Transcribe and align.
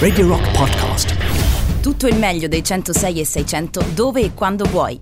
Radio 0.00 0.26
Rock 0.26 0.50
Podcast. 0.50 1.14
Tutto 1.80 2.08
il 2.08 2.16
meglio 2.16 2.48
dei 2.48 2.64
106 2.64 3.20
e 3.20 3.24
600 3.24 3.84
dove 3.94 4.22
e 4.22 4.34
quando 4.34 4.64
vuoi. 4.64 4.98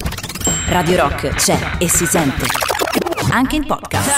Radio 0.69 0.97
Rock 1.01 1.29
c'è 1.31 1.59
e 1.79 1.89
si 1.89 2.05
sente. 2.05 2.45
Anche 3.31 3.57
in 3.57 3.65
podcast. 3.65 4.11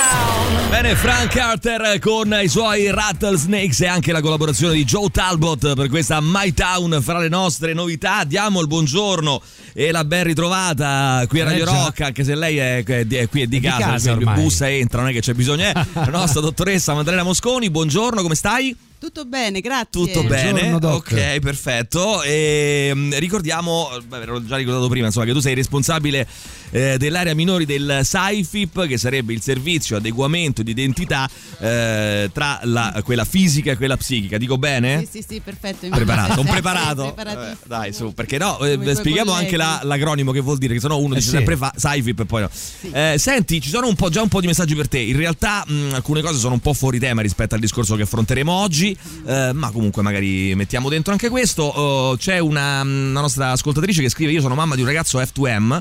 Bene, 0.68 0.96
Frank 0.96 1.28
Carter 1.32 2.00
con 2.00 2.36
i 2.42 2.48
suoi 2.48 2.90
Rattlesnakes 2.90 3.82
e 3.82 3.86
anche 3.86 4.10
la 4.10 4.20
collaborazione 4.20 4.74
di 4.74 4.82
Joe 4.84 5.10
Talbot 5.12 5.74
per 5.76 5.88
questa 5.88 6.18
My 6.20 6.52
Town 6.54 6.98
fra 7.00 7.18
le 7.20 7.28
nostre 7.28 7.72
novità. 7.72 8.24
Diamo 8.24 8.60
il 8.60 8.66
buongiorno 8.66 9.40
e 9.72 9.92
la 9.92 10.02
ben 10.04 10.24
ritrovata 10.24 11.24
qui 11.28 11.40
a 11.40 11.44
Radio 11.44 11.62
Eh. 11.62 11.66
Rock, 11.66 12.00
anche 12.00 12.24
se 12.24 12.34
lei 12.34 12.56
è, 12.56 12.82
è 12.82 13.04
di- 13.04 13.14
è 13.14 13.28
qui 13.28 13.42
è 13.42 13.46
di 13.46 13.58
È 13.58 13.60
di 13.60 13.64
casa, 13.68 13.78
casa 13.90 14.08
quindi 14.14 14.24
ormai. 14.24 14.42
bussa 14.42 14.66
e 14.66 14.78
entra, 14.80 15.02
non 15.02 15.10
è 15.10 15.12
che 15.12 15.20
c'è 15.20 15.34
bisogno. 15.34 15.66
Eh. 15.68 15.72
La 15.94 16.06
nostra 16.06 16.40
dottoressa 16.40 16.94
Maddalena 16.94 17.22
Mosconi, 17.22 17.70
buongiorno, 17.70 18.22
come 18.22 18.34
stai? 18.34 18.76
Tutto 19.00 19.24
bene, 19.24 19.60
grazie. 19.62 19.88
Tutto 19.90 20.22
bene, 20.24 20.50
Buongiorno, 20.50 20.78
Doc. 20.78 21.06
ok, 21.12 21.38
perfetto. 21.38 22.22
E, 22.22 22.90
mm, 22.94 23.12
ricordiamo, 23.14 23.88
beh, 24.06 24.26
l'ho 24.26 24.44
già 24.44 24.56
ricordato 24.56 24.88
prima, 24.88 25.06
insomma, 25.06 25.24
che 25.24 25.32
tu 25.32 25.40
sei 25.40 25.54
responsabile 25.54 26.26
eh, 26.70 26.98
dell'area 26.98 27.34
minori 27.34 27.64
del 27.64 28.00
SAIFIP, 28.04 28.86
che 28.86 28.98
sarebbe 28.98 29.32
il 29.32 29.40
servizio 29.40 29.96
adeguamento 29.96 30.62
di 30.62 30.72
identità 30.72 31.26
eh, 31.60 32.28
tra 32.32 32.60
la- 32.64 33.00
quella 33.02 33.24
fisica 33.24 33.72
e 33.72 33.76
quella 33.78 33.96
psichica. 33.96 34.36
Dico 34.36 34.58
bene? 34.58 35.00
Sì, 35.10 35.20
sì, 35.22 35.26
sì, 35.26 35.40
perfetto. 35.40 35.88
Preparato, 35.88 36.38
un 36.40 36.44
Sì, 36.46 36.52
preparato. 36.52 37.02
preparatissimo. 37.14 37.52
Eh, 37.52 37.66
dai, 37.68 37.92
su, 37.94 38.12
perché 38.12 38.36
no? 38.36 38.58
eh, 38.60 38.94
spieghiamo 38.94 39.32
anche 39.32 39.56
la- 39.56 39.80
l'acronimo 39.82 40.30
che 40.30 40.40
vuol 40.40 40.58
dire, 40.58 40.74
che 40.74 40.80
sennò 40.80 40.98
uno 40.98 41.14
Eh, 41.14 41.16
dice 41.18 41.30
sì. 41.30 41.36
sempre 41.36 41.56
fa, 41.56 41.72
SAIFIP 41.74 42.20
e 42.20 42.24
poi 42.26 42.42
no. 42.42 42.50
Eh, 42.92 43.14
senti, 43.18 43.62
ci 43.62 43.70
sono 43.70 43.88
un 43.88 43.94
po', 43.94 44.10
già 44.10 44.20
un 44.20 44.28
po' 44.28 44.42
di 44.42 44.46
messaggi 44.46 44.74
per 44.74 44.88
te. 44.88 44.98
In 44.98 45.16
realtà 45.16 45.64
mh, 45.66 45.94
alcune 45.94 46.20
cose 46.20 46.38
sono 46.38 46.52
un 46.52 46.60
po' 46.60 46.74
fuori 46.74 46.98
tema 46.98 47.22
rispetto 47.22 47.54
al 47.54 47.60
discorso 47.62 47.96
che 47.96 48.02
affronteremo 48.02 48.52
oggi, 48.52 48.89
eh, 49.26 49.52
ma 49.52 49.70
comunque 49.70 50.02
magari 50.02 50.54
mettiamo 50.54 50.88
dentro 50.88 51.12
anche 51.12 51.28
questo. 51.28 51.62
Oh, 51.62 52.16
c'è 52.16 52.38
una, 52.38 52.82
una 52.82 53.20
nostra 53.20 53.50
ascoltatrice 53.52 54.02
che 54.02 54.08
scrive: 54.08 54.32
Io 54.32 54.40
sono 54.40 54.54
mamma 54.54 54.74
di 54.74 54.80
un 54.80 54.86
ragazzo 54.86 55.18
F2M. 55.20 55.80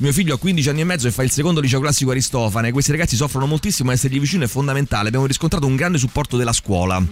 Mio 0.00 0.12
figlio 0.14 0.34
ha 0.34 0.38
15 0.38 0.70
anni 0.70 0.80
e 0.80 0.84
mezzo 0.84 1.08
e 1.08 1.10
fa 1.10 1.22
il 1.22 1.30
secondo 1.30 1.60
liceo 1.60 1.78
classico 1.78 2.10
Aristofane. 2.10 2.72
Questi 2.72 2.90
ragazzi 2.90 3.16
soffrono 3.16 3.44
moltissimo 3.44 3.90
e 3.90 3.94
essergli 3.94 4.18
vicino 4.18 4.44
è 4.44 4.46
fondamentale. 4.46 5.08
Abbiamo 5.08 5.26
riscontrato 5.26 5.66
un 5.66 5.76
grande 5.76 5.98
supporto 5.98 6.38
della 6.38 6.54
scuola. 6.54 7.04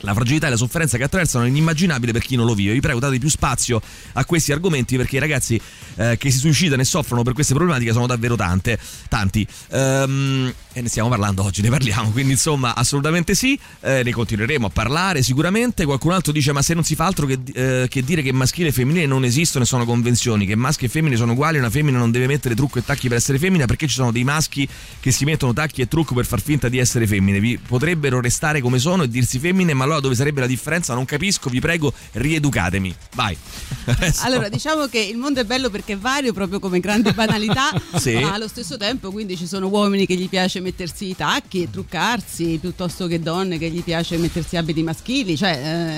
La 0.00 0.12
fragilità 0.12 0.48
e 0.48 0.50
la 0.50 0.56
sofferenza 0.56 0.96
che 0.96 1.04
attraversano 1.04 1.44
è 1.44 1.48
inimmaginabile 1.48 2.10
per 2.10 2.22
chi 2.22 2.34
non 2.34 2.46
lo 2.46 2.54
vive. 2.54 2.72
Vi 2.72 2.80
prego, 2.80 2.98
date 2.98 3.16
più 3.20 3.28
spazio 3.28 3.80
a 4.14 4.24
questi 4.24 4.50
argomenti 4.50 4.96
perché 4.96 5.18
i 5.18 5.18
ragazzi 5.20 5.60
eh, 5.94 6.16
che 6.18 6.32
si 6.32 6.38
suicidano 6.38 6.82
e 6.82 6.84
soffrono 6.84 7.22
per 7.22 7.32
queste 7.32 7.54
problematiche 7.54 7.92
sono 7.92 8.08
davvero 8.08 8.34
tante, 8.34 8.76
tanti. 9.08 9.46
Ehm, 9.70 10.52
e 10.72 10.80
ne 10.80 10.88
stiamo 10.88 11.08
parlando 11.08 11.44
oggi, 11.44 11.62
ne 11.62 11.68
parliamo. 11.68 12.10
Quindi, 12.12 12.32
insomma, 12.32 12.74
assolutamente 12.74 13.36
sì. 13.36 13.56
Eh, 13.82 14.02
ne 14.02 14.10
continueremo 14.10 14.66
a 14.66 14.70
parlare 14.70 15.22
sicuramente. 15.22 15.84
Qualcun 15.84 16.10
altro 16.10 16.32
dice: 16.32 16.50
Ma 16.50 16.62
se 16.62 16.74
non 16.74 16.82
si 16.82 16.96
fa 16.96 17.06
altro 17.06 17.24
che, 17.26 17.38
eh, 17.54 17.86
che 17.88 18.02
dire 18.02 18.22
che 18.22 18.32
maschile 18.32 18.70
e 18.70 18.72
femminile 18.72 19.06
non 19.06 19.22
esistono 19.22 19.62
e 19.62 19.66
sono 19.68 19.84
convenzioni, 19.84 20.44
che 20.44 20.56
maschi 20.56 20.86
e 20.86 20.88
femmine 20.88 21.14
sono 21.14 21.32
uguali, 21.32 21.58
una 21.58 21.70
femmina 21.70 21.98
non 21.98 22.10
deve 22.10 22.26
mettere 22.32 22.54
trucco 22.54 22.78
e 22.78 22.84
tacchi 22.84 23.08
per 23.08 23.16
essere 23.18 23.38
femmina, 23.38 23.66
perché 23.66 23.86
ci 23.86 23.94
sono 23.94 24.10
dei 24.12 24.24
maschi 24.24 24.68
che 25.00 25.10
si 25.10 25.24
mettono 25.24 25.52
tacchi 25.52 25.80
e 25.82 25.88
trucco 25.88 26.14
per 26.14 26.26
far 26.26 26.40
finta 26.40 26.68
di 26.68 26.78
essere 26.78 27.06
femmine. 27.06 27.40
Vi 27.40 27.58
potrebbero 27.58 28.20
restare 28.20 28.60
come 28.60 28.78
sono 28.78 29.02
e 29.04 29.08
dirsi 29.08 29.38
femmine, 29.38 29.74
ma 29.74 29.84
allora 29.84 30.00
dove 30.00 30.14
sarebbe 30.14 30.40
la 30.40 30.46
differenza? 30.46 30.94
Non 30.94 31.04
capisco, 31.04 31.48
vi 31.50 31.60
prego, 31.60 31.92
rieducatemi. 32.12 32.94
Vai. 33.14 33.36
Allora, 34.24 34.48
diciamo 34.48 34.86
che 34.86 34.98
il 35.00 35.16
mondo 35.16 35.40
è 35.40 35.44
bello 35.44 35.68
perché 35.70 35.94
è 35.94 35.96
vario 35.96 36.32
proprio 36.32 36.58
come 36.60 36.80
grande 36.80 37.12
banalità, 37.12 37.70
Sì. 37.98 38.14
ma 38.14 38.32
allo 38.34 38.46
stesso 38.48 38.76
tempo 38.76 39.10
quindi 39.10 39.36
ci 39.36 39.46
sono 39.46 39.66
uomini 39.68 40.06
che 40.06 40.14
gli 40.14 40.28
piace 40.28 40.60
mettersi 40.60 41.08
i 41.08 41.16
tacchi 41.16 41.62
e 41.62 41.70
truccarsi 41.70 42.58
piuttosto 42.60 43.06
che 43.06 43.20
donne 43.20 43.58
che 43.58 43.68
gli 43.70 43.82
piace 43.82 44.16
mettersi 44.18 44.56
abiti 44.56 44.82
maschili, 44.82 45.36
cioè 45.36 45.50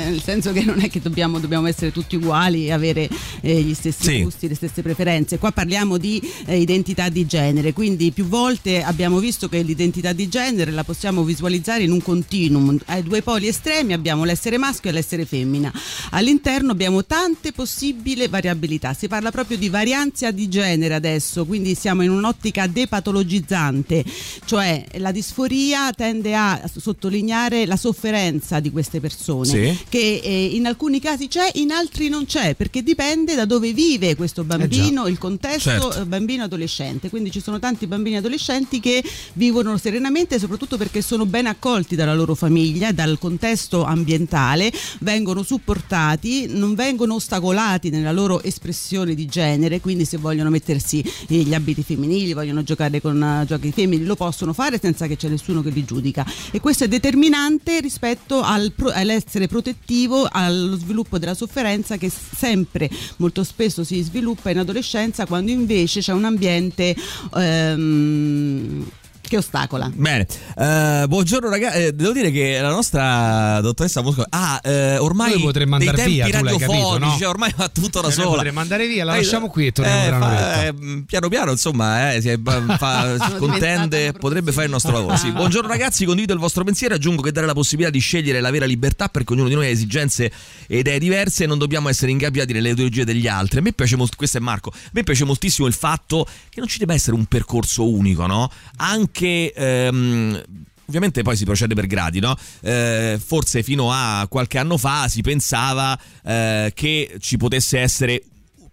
eh, 0.06 0.10
nel 0.10 0.22
senso 0.22 0.52
che 0.52 0.62
non 0.64 0.80
è 0.80 0.88
che 0.88 1.00
dobbiamo, 1.00 1.38
dobbiamo 1.38 1.66
essere 1.66 1.92
tutti 1.92 2.16
uguali 2.16 2.66
e 2.66 2.72
avere 2.72 3.08
eh, 3.41 3.60
gli 3.60 3.74
stessi 3.74 4.02
Sì. 4.04 4.22
gusti, 4.22 4.48
le 4.48 4.54
stesse 4.54 4.82
preferenze. 4.82 5.38
Qua 5.38 5.50
parliamo 5.52 5.98
di 5.98 6.20
eh, 6.47 6.58
identità 6.61 7.08
di 7.08 7.27
genere, 7.27 7.72
quindi 7.72 8.10
più 8.12 8.26
volte 8.26 8.82
abbiamo 8.82 9.19
visto 9.19 9.48
che 9.48 9.62
l'identità 9.62 10.12
di 10.12 10.28
genere 10.28 10.71
la 10.71 10.84
possiamo 10.84 11.22
visualizzare 11.25 11.82
in 11.82 11.91
un 11.93 12.03
continuum. 12.03 12.78
Ai 12.87 13.03
due 13.03 13.22
poli 13.22 13.47
estremi 13.48 13.93
abbiamo 13.93 14.25
l'essere 14.25 14.59
maschio 14.59 14.91
e 14.91 14.93
l'essere 14.93 15.25
femmina. 15.25 15.72
All'interno 16.10 16.72
abbiamo 16.72 17.04
tante 17.04 17.53
possibili 17.53 18.26
variabilità. 18.28 18.94
Si 18.94 19.09
parla 19.09 19.31
proprio 19.31 19.56
di 19.56 19.69
varianza 19.69 20.31
di 20.31 20.48
genere 20.48 20.94
adesso, 20.94 21.44
quindi 21.44 21.75
siamo 21.75 22.03
in 22.03 22.10
un'ottica 22.10 22.66
depatologizzante, 22.66 24.04
cioè 24.44 24.84
la 24.98 25.12
disforia 25.12 25.91
tende 25.93 26.34
a 26.34 26.71
sottolineare 26.78 27.66
la 27.66 27.77
sofferenza 27.77 28.60
di 28.60 28.71
queste 28.71 29.00
persone 29.00 29.47
Sì. 29.47 29.78
che 29.88 30.21
eh, 30.22 30.44
in 30.54 30.66
alcuni 30.66 31.00
casi 31.00 31.28
c'è, 31.28 31.50
in 31.54 31.71
altri 31.71 32.09
non 32.09 32.27
c'è, 32.27 32.54
perché 32.54 32.82
dipende 32.82 33.34
da 33.34 33.44
dove 33.44 33.72
vive 33.72 34.15
questo 34.16 34.44
bambino, 34.44 35.06
il 35.06 35.19
contesto 35.19 35.71
Certo. 35.71 36.03
Bambino 36.04 36.44
adolescente. 36.44 37.10
Quindi 37.10 37.31
ci 37.31 37.41
sono 37.41 37.59
tanti 37.59 37.87
bambini 37.87 38.16
adolescenti 38.16 38.81
che 38.81 39.03
vivono 39.34 39.76
serenamente, 39.76 40.38
soprattutto 40.38 40.76
perché 40.76 41.03
sono 41.03 41.26
ben 41.26 41.47
accolti 41.47 41.97
dalla 41.97 42.15
loro 42.15 42.34
famiglia, 42.34 42.92
dal 42.92 43.19
contesto 43.19 43.84
ambientale, 43.84 44.72
vengono 45.00 45.42
supportati, 45.42 46.47
non 46.48 46.75
vengono 46.75 47.15
ostacolati 47.15 47.91
nella 47.91 48.12
loro 48.12 48.42
espressione 48.42 49.15
di 49.15 49.26
genere, 49.26 49.81
quindi 49.81 50.04
se 50.04 50.16
vogliono 50.16 50.50
mettersi 50.50 51.04
gli 51.26 51.54
abiti 51.54 51.82
femminili, 51.82 52.32
vogliono 52.32 52.62
giocare 52.62 53.00
con 53.00 53.22
eh, 53.22 53.44
giochi 53.47 53.72
femminili, 53.72 54.06
lo 54.06 54.16
possono 54.16 54.53
fare 54.53 54.78
senza 54.81 55.06
che 55.06 55.16
c'è 55.16 55.28
nessuno 55.28 55.62
che 55.62 55.71
li 55.71 55.84
giudica. 55.84 56.26
E 56.50 56.60
questo 56.60 56.84
è 56.84 56.88
determinante 56.88 57.81
rispetto 57.81 58.41
al 58.42 58.72
pro- 58.72 58.92
all'essere 58.92 59.47
protettivo 59.47 60.28
allo 60.31 60.76
sviluppo 60.76 61.19
della 61.19 61.34
sofferenza 61.34 61.97
che 61.97 62.10
sempre, 62.10 62.91
molto 63.16 63.44
spesso 63.44 63.84
si 63.84 64.00
sviluppa 64.03 64.50
in 64.50 64.59
adolescenza 64.59 65.26
quando 65.26 65.50
invece 65.50 65.94
c'è 66.00 66.12
un 66.12 66.25
ambiente 66.25 66.94
ehm, 67.37 68.87
che 69.26 69.36
ostacola. 69.38 69.90
Bene, 69.92 70.26
Eh, 70.56 71.04
buongiorno 71.08 71.48
ragazzi, 71.48 71.94
devo 71.94 72.12
dire 72.12 72.30
che 72.30 72.58
la 72.60 72.70
nostra 72.70 73.60
dottoressa 73.60 74.02
Mosco 74.02 74.24
ah, 74.28 74.60
eh, 74.62 74.98
ormai 74.98 75.32
Noi 75.32 75.42
potremmo 75.42 75.78
dei 75.78 75.88
andare 75.88 76.08
tempi 76.08 76.22
via, 76.30 76.40
capito, 76.40 76.98
no? 76.98 77.16
cioè, 77.18 77.28
ormai 77.28 77.50
fa 77.56 77.68
tutto 77.68 78.00
da 78.00 78.08
Eh, 78.08 78.12
sola. 78.12 78.28
potremmo 78.36 78.60
andare 78.60 78.86
via, 78.86 79.04
la 79.04 79.14
Eh, 79.14 79.18
lasciamo 79.18 79.48
qui 79.48 79.66
e 79.66 79.72
torniamo 79.72 80.06
tra 80.06 80.18
fa- 80.18 80.66
eh, 80.66 80.74
piano 81.06 81.28
piano, 81.28 81.50
insomma, 81.50 82.12
eh, 82.14 82.20
si 82.20 82.28
è- 82.28 82.38
fa- 82.76 83.16
contende, 83.38 84.12
potrebbe 84.12 84.52
fare 84.52 84.66
il 84.66 84.70
nostro 84.72 84.92
lavoro. 84.92 85.16
Sì. 85.16 85.32
Buongiorno 85.32 85.68
ragazzi, 85.68 86.04
condivido 86.04 86.32
il 86.34 86.38
vostro 86.41 86.62
pensiero, 86.64 86.94
aggiungo 86.94 87.22
che 87.22 87.32
dare 87.32 87.46
la 87.46 87.54
possibilità 87.54 87.91
di 87.91 87.98
scegliere 88.00 88.41
la 88.41 88.50
vera 88.50 88.66
libertà 88.66 89.08
perché 89.08 89.32
ognuno 89.32 89.48
di 89.48 89.54
noi 89.54 89.66
ha 89.66 89.70
esigenze 89.70 90.30
e 90.66 90.78
idee 90.78 90.98
diverse 90.98 91.44
e 91.44 91.46
non 91.46 91.58
dobbiamo 91.58 91.88
essere 91.88 92.10
ingabbiati 92.10 92.52
nelle 92.52 92.70
ideologie 92.70 93.04
degli 93.04 93.26
altri. 93.26 93.58
A 93.58 93.62
me 93.62 93.72
piace 93.72 93.96
molto, 93.96 94.16
questo 94.16 94.38
è 94.38 94.41
Marco, 94.41 94.70
a 94.74 94.91
me 94.92 95.02
piace 95.02 95.24
moltissimo 95.24 95.66
il 95.66 95.74
fatto 95.74 96.26
che 96.50 96.60
non 96.60 96.68
ci 96.68 96.78
debba 96.78 96.94
essere 96.94 97.16
un 97.16 97.24
percorso 97.26 97.88
unico, 97.88 98.26
no? 98.26 98.50
Anche... 98.76 99.22
ehm, 99.26 100.42
Ovviamente 100.86 101.22
poi 101.22 101.34
si 101.34 101.44
procede 101.44 101.74
per 101.74 101.86
gradi, 101.86 102.20
no? 102.20 102.36
Eh, 102.60 103.18
forse 103.24 103.62
fino 103.62 103.90
a 103.90 104.26
qualche 104.28 104.58
anno 104.58 104.76
fa 104.76 105.08
si 105.08 105.22
pensava 105.22 105.98
eh, 106.22 106.72
che 106.74 107.16
ci 107.20 107.38
potesse 107.38 107.78
essere 107.78 108.22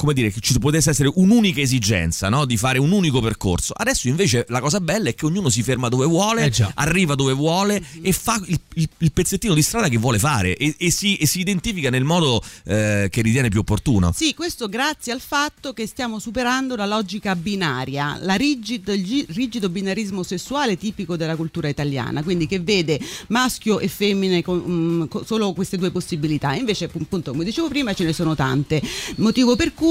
come 0.02 0.14
dire, 0.16 0.32
che 0.32 0.40
ci 0.40 0.58
potesse 0.58 0.90
essere 0.90 1.12
un'unica 1.14 1.62
esigenza, 1.62 2.28
no? 2.28 2.46
Di 2.46 2.58
fare 2.58 2.80
un 2.80 2.92
unico 2.92 3.22
percorso. 3.22 3.74
Adesso 3.76 4.08
invece 4.08 4.46
la 4.50 4.60
cosa 4.60 4.80
bella 4.80 5.10
è 5.10 5.14
che 5.14 5.28
ognuno 5.28 5.50
si 5.50 5.62
ferma 5.62 5.90
dove 5.90 6.06
vuole, 6.08 6.46
Eh 6.46 6.70
arriva 6.76 7.14
dove 7.14 7.34
vuole 7.34 7.80
e 8.02 8.12
fa 8.12 8.42
il, 8.48 8.60
il- 8.74 8.90
il 8.98 9.12
pezzettino 9.12 9.54
di 9.54 9.62
strada 9.62 9.90
che 9.90 9.98
vuole 9.98 10.18
fare 10.18 10.56
e, 10.58 10.74
e 10.78 10.90
si, 10.90 11.18
e 11.18 11.28
si 11.28 11.40
identifica 11.40 11.90
nel 11.92 12.04
modo 12.04 12.42
eh, 12.66 13.10
che 13.12 13.22
ritiene 13.22 13.50
più 13.50 13.60
opportuno. 13.60 14.12
Sì, 14.16 14.34
questo 14.34 14.68
grazie 14.70 15.12
al 15.12 15.22
fatto 15.22 15.72
che 15.74 15.86
stiamo 15.86 16.18
superando 16.18 16.76
la 16.76 16.86
logica 16.88 17.36
binaria, 17.36 18.18
la 18.22 18.34
rigido, 18.34 18.92
il 18.94 19.04
gi- 19.04 19.26
rigido 19.30 19.70
binarismo 19.70 20.24
sessuale 20.24 20.78
tipico 20.78 21.16
della 21.16 21.36
cultura 21.36 21.68
italiana, 21.68 22.24
quindi 22.24 22.48
che 22.48 22.60
vede 22.60 23.00
maschio 23.28 23.80
e 23.80 23.88
femmine 23.88 24.42
con 24.42 24.58
mm, 24.66 25.04
co- 25.06 25.24
solo 25.26 25.54
queste 25.54 25.78
due 25.78 25.92
possibilità. 25.92 26.56
Invece, 26.56 26.88
pu- 26.88 27.00
appunto, 27.04 27.32
come 27.32 27.44
dicevo 27.44 27.68
prima, 27.68 27.94
ce 27.94 28.04
ne 28.06 28.14
sono 28.14 28.34
tante. 28.36 28.82
Motivo 29.18 29.56
per 29.56 29.74
cui 29.74 29.90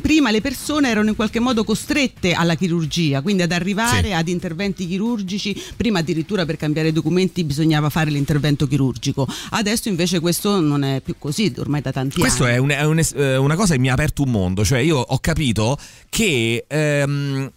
prima 0.00 0.30
le 0.30 0.40
persone 0.40 0.88
erano 0.88 1.08
in 1.10 1.16
qualche 1.16 1.40
modo 1.40 1.64
costrette 1.64 2.32
alla 2.32 2.54
chirurgia, 2.54 3.20
quindi 3.22 3.42
ad 3.42 3.52
arrivare 3.52 4.08
Sì. 4.08 4.12
ad 4.12 4.28
interventi 4.28 4.86
chirurgici. 4.86 5.60
Prima 5.76 5.98
addirittura 6.00 6.44
per 6.44 6.56
cambiare 6.56 6.88
i 6.88 6.92
documenti 6.92 7.44
bisognava 7.44 7.88
fare 7.90 8.10
l'intervento 8.10 8.66
chirurgico. 8.66 9.26
Adesso 9.50 9.88
invece 9.88 10.20
questo 10.20 10.60
non 10.60 10.82
è 10.84 11.00
più 11.00 11.14
così, 11.18 11.52
ormai 11.58 11.80
da 11.80 11.92
tanti 11.92 12.18
Questo 12.20 12.44
anni. 12.44 12.54
è, 12.54 12.58
un- 12.58 12.70
è 12.70 12.84
un 12.84 12.98
eh, 13.14 13.36
una 13.36 13.56
cosa 13.56 13.74
che 13.74 13.80
mi 13.80 13.88
ha 13.90 13.92
aperto 13.92 14.22
un 14.22 14.30
mondo, 14.30 14.64
cioè 14.64 14.78
io 14.78 14.98
ho 14.98 15.18
capito 15.18 15.78
che 16.08 16.64
ehm, 16.68 17.50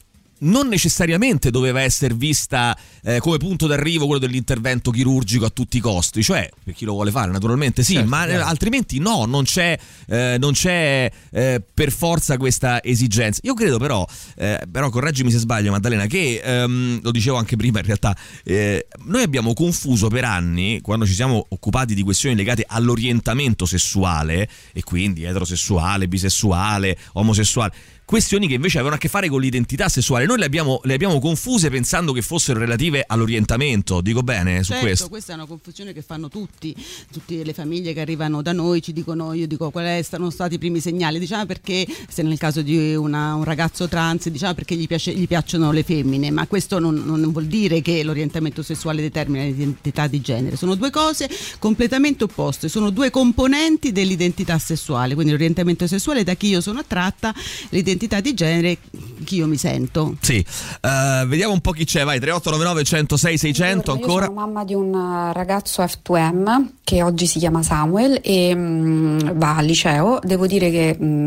non 0.45 0.67
necessariamente 0.67 1.51
doveva 1.51 1.81
essere 1.81 2.13
vista 2.13 2.77
eh, 3.03 3.19
come 3.19 3.37
punto 3.37 3.67
d'arrivo 3.67 4.05
quello 4.05 4.19
dell'intervento 4.19 4.91
chirurgico 4.91 5.45
a 5.45 5.49
tutti 5.49 5.77
i 5.77 5.79
costi, 5.79 6.23
cioè 6.23 6.49
per 6.63 6.73
chi 6.73 6.85
lo 6.85 6.93
vuole 6.93 7.11
fare 7.11 7.31
naturalmente 7.31 7.83
sì, 7.83 7.93
certo, 7.93 8.09
ma 8.09 8.25
eh, 8.25 8.35
altrimenti 8.35 8.99
no, 8.99 9.25
non 9.25 9.43
c'è, 9.43 9.77
eh, 10.07 10.37
non 10.39 10.53
c'è 10.53 11.11
eh, 11.31 11.61
per 11.73 11.91
forza 11.91 12.37
questa 12.37 12.81
esigenza. 12.83 13.39
Io 13.43 13.53
credo 13.53 13.77
però, 13.77 14.05
eh, 14.35 14.61
però 14.71 14.89
correggimi 14.89 15.31
se 15.31 15.37
sbaglio 15.37 15.71
Maddalena, 15.71 16.05
che 16.05 16.41
ehm, 16.43 16.99
lo 17.01 17.11
dicevo 17.11 17.37
anche 17.37 17.55
prima 17.55 17.79
in 17.79 17.85
realtà, 17.85 18.15
eh, 18.43 18.87
noi 19.05 19.23
abbiamo 19.23 19.53
confuso 19.53 20.07
per 20.07 20.23
anni, 20.23 20.81
quando 20.81 21.05
ci 21.05 21.13
siamo 21.13 21.45
occupati 21.49 21.93
di 21.93 22.01
questioni 22.03 22.35
legate 22.35 22.63
all'orientamento 22.67 23.65
sessuale, 23.65 24.47
e 24.73 24.83
quindi 24.83 25.23
eterosessuale, 25.23 26.07
bisessuale, 26.07 26.97
omosessuale, 27.13 27.73
questioni 28.05 28.47
che 28.47 28.53
invece 28.53 28.77
avevano 28.77 28.95
a 28.95 28.99
che 28.99 29.09
fare 29.09 29.27
con 29.27 29.41
l'identità 29.41 29.89
sessuale. 29.89 30.25
Noi 30.25 30.37
le 30.37 30.45
abbiamo, 30.45 30.79
le 30.83 30.93
abbiamo 30.93 31.19
confuse 31.19 31.69
pensando 31.69 32.13
che 32.13 32.21
fossero 32.21 32.59
relative 32.59 33.03
all'orientamento. 33.05 33.99
Dico 33.99 34.21
bene 34.21 34.63
su 34.63 34.71
certo, 34.71 34.85
questo? 34.85 35.09
questa 35.09 35.31
è 35.33 35.35
una 35.35 35.45
confusione 35.45 35.91
che 35.91 36.03
fanno 36.03 36.29
tutti, 36.29 36.75
tutte 37.11 37.43
le 37.43 37.53
famiglie 37.53 37.93
che 37.93 38.01
arrivano 38.01 38.41
da 38.43 38.53
noi 38.53 38.81
ci 38.81 38.93
dicono, 38.93 39.33
io 39.33 39.47
dico 39.47 39.71
quali 39.71 40.03
sono 40.03 40.29
stati 40.29 40.55
i 40.55 40.57
primi 40.59 40.79
segnali, 40.79 41.17
diciamo 41.17 41.45
perché 41.45 41.85
se 42.07 42.21
nel 42.21 42.37
caso 42.37 42.61
di 42.61 42.95
una, 42.95 43.33
un 43.33 43.43
ragazzo 43.43 43.87
trans 43.87 44.29
diciamo 44.29 44.53
perché 44.53 44.75
gli, 44.75 44.87
piace, 44.87 45.11
gli 45.11 45.27
piacciono 45.27 45.71
le 45.71 45.83
femmine, 45.83 46.29
ma 46.29 46.45
questo 46.47 46.77
non, 46.79 47.03
non, 47.05 47.31
vuol 47.31 47.45
dire 47.47 47.81
che 47.81 48.03
l'orientamento 48.03 48.61
sessuale 48.61 49.01
determina 49.01 49.43
l'identità 49.43 50.07
di 50.07 50.21
genere, 50.21 50.55
sono 50.55 50.75
due 50.75 50.91
cose 50.91 51.27
completamente 51.57 52.25
opposte, 52.25 52.69
sono 52.69 52.91
due 52.91 53.09
componenti 53.09 53.91
dell'identità 53.91 54.59
sessuale, 54.59 55.15
quindi 55.15 55.31
l'orientamento 55.31 55.87
sessuale 55.87 56.23
da 56.23 56.35
chi 56.35 56.47
io 56.47 56.61
sono 56.61 56.79
attratta, 56.79 57.33
l'identità 57.69 57.94
identità 57.95 58.19
di 58.19 58.33
genere 58.33 58.77
chi 59.23 59.37
io 59.37 59.47
mi 59.47 59.57
sento. 59.57 60.15
Sì, 60.19 60.45
uh, 60.81 61.25
vediamo 61.25 61.53
un 61.53 61.61
po' 61.61 61.71
chi 61.71 61.85
c'è, 61.85 62.03
vai 62.03 62.19
3899 62.19 62.83
106 62.83 63.37
600 63.37 63.91
ancora. 63.91 64.25
Io 64.25 64.31
sono 64.31 64.39
mamma 64.39 64.63
di 64.63 64.73
un 64.73 64.93
eh, 64.93 65.33
ragazzo 65.33 65.81
F2M 65.81 66.67
che 66.83 67.01
oggi 67.01 67.25
si 67.25 67.39
chiama 67.39 67.63
Samuel 67.63 68.19
e 68.21 68.53
mh, 68.53 68.59
mm, 68.59 69.19
va 69.33 69.57
al 69.57 69.65
liceo. 69.65 70.19
Devo 70.21 70.45
dire 70.45 70.69
che 70.69 70.95
mh, 70.97 71.05
mm, 71.05 71.25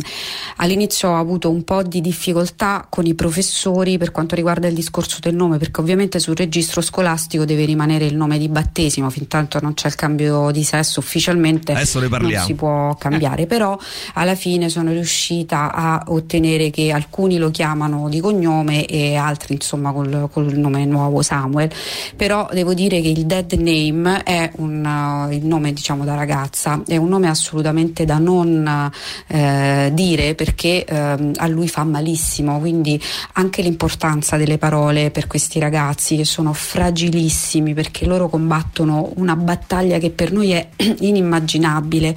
all'inizio 0.57 1.09
ho 1.09 1.19
avuto 1.19 1.51
un 1.51 1.65
po' 1.65 1.83
di 1.83 2.01
difficoltà 2.01 2.87
con 2.89 3.07
i 3.07 3.15
professori 3.15 3.99
per 3.99 4.13
quanto 4.13 4.35
riguarda 4.35 4.69
il 4.69 4.75
discorso 4.75 5.19
del 5.21 5.35
nome, 5.35 5.59
perché 5.59 5.81
ovviamente 5.81 6.21
sul 6.21 6.37
registro 6.37 6.81
scolastico 6.81 7.45
deve 7.45 7.65
rimanere 7.65 8.05
il 8.05 8.15
nome 8.15 8.39
di 8.39 8.49
battesimo, 8.49 9.11
fin 9.11 9.27
tanto 9.27 9.59
non 9.61 9.75
c'è 9.75 9.89
il 9.89 9.95
cambio 9.95 10.51
di 10.51 10.63
sesso 10.63 11.01
ufficialmente. 11.01 11.73
Adesso 11.73 11.99
ne 12.01 12.09
parliamo. 12.09 12.37
Non 12.37 12.45
si 12.45 12.55
può 12.55 12.95
cambiare, 12.97 13.47
però 13.47 13.77
alla 14.15 14.35
fine 14.35 14.69
sono 14.69 14.93
riuscita 14.93 15.73
a 15.73 16.05
ottenere 16.07 16.58
vedere 16.59 16.71
che 16.71 16.91
alcuni 16.91 17.39
lo 17.39 17.51
chiamano 17.51 18.09
di 18.09 18.21
cognome 18.21 18.85
e 18.85 19.15
altri 19.15 19.55
insomma 19.55 19.93
col, 19.93 20.29
col 20.31 20.53
nome 20.57 20.85
nuovo 20.85 21.23
Samuel, 21.23 21.71
però 22.17 22.49
devo 22.53 22.75
dire 22.75 23.01
che 23.01 23.09
il 23.09 23.25
dead 23.25 23.53
name 23.53 24.23
è 24.25 24.51
un, 24.57 24.85
uh, 24.85 25.33
il 25.33 25.47
nome 25.47 25.73
diciamo 25.73 26.05
da 26.05 26.15
ragazza, 26.15 26.83
è 26.87 26.97
un 26.97 27.09
nome 27.09 27.29
assolutamente 27.29 28.05
da 28.05 28.19
non 28.19 28.91
uh, 29.29 29.91
dire 29.93 30.35
perché 30.35 30.85
uh, 30.89 31.33
a 31.37 31.47
lui 31.47 31.69
fa 31.69 31.85
malissimo, 31.85 32.59
quindi 32.59 33.01
anche 33.35 33.63
l'importanza 33.63 34.37
delle 34.37 34.59
parole 34.59 35.11
per 35.11 35.27
questi 35.27 35.59
ragazzi 35.61 36.17
che 36.17 36.25
sono 36.25 36.53
fragilissimi 36.53 37.73
perché 37.73 38.05
loro 38.05 38.29
combattono 38.29 39.13
una 39.17 39.37
battaglia 39.37 39.99
che 39.99 40.11
per 40.11 40.33
noi 40.33 40.51
è 40.51 40.69
inimmaginabile. 40.77 42.17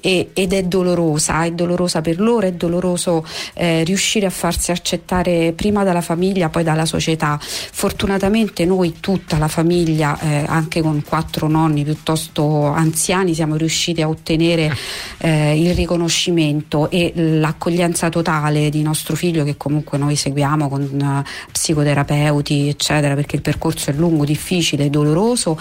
E, 0.00 0.30
ed 0.32 0.52
è 0.52 0.62
dolorosa, 0.64 1.44
è 1.44 1.52
dolorosa 1.52 2.00
per 2.00 2.20
loro, 2.20 2.46
è 2.46 2.52
doloroso 2.52 3.24
eh, 3.54 3.71
riuscire 3.84 4.26
a 4.26 4.30
farsi 4.30 4.70
accettare 4.70 5.52
prima 5.54 5.84
dalla 5.84 6.00
famiglia, 6.00 6.48
poi 6.48 6.62
dalla 6.62 6.84
società. 6.84 7.38
Fortunatamente 7.40 8.64
noi, 8.64 8.96
tutta 9.00 9.38
la 9.38 9.48
famiglia, 9.48 10.18
eh, 10.20 10.44
anche 10.46 10.80
con 10.80 11.02
quattro 11.06 11.48
nonni 11.48 11.84
piuttosto 11.84 12.66
anziani, 12.66 13.34
siamo 13.34 13.56
riusciti 13.56 14.02
a 14.02 14.08
ottenere 14.08 14.74
eh, 15.18 15.60
il 15.60 15.74
riconoscimento 15.74 16.90
e 16.90 17.12
l'accoglienza 17.14 18.08
totale 18.08 18.70
di 18.70 18.82
nostro 18.82 19.16
figlio 19.16 19.44
che 19.44 19.56
comunque 19.56 19.98
noi 19.98 20.16
seguiamo 20.16 20.68
con 20.68 20.82
uh, 20.82 21.50
psicoterapeuti, 21.50 22.68
eccetera, 22.68 23.14
perché 23.14 23.36
il 23.36 23.42
percorso 23.42 23.90
è 23.90 23.94
lungo, 23.94 24.24
difficile, 24.24 24.90
doloroso. 24.90 25.58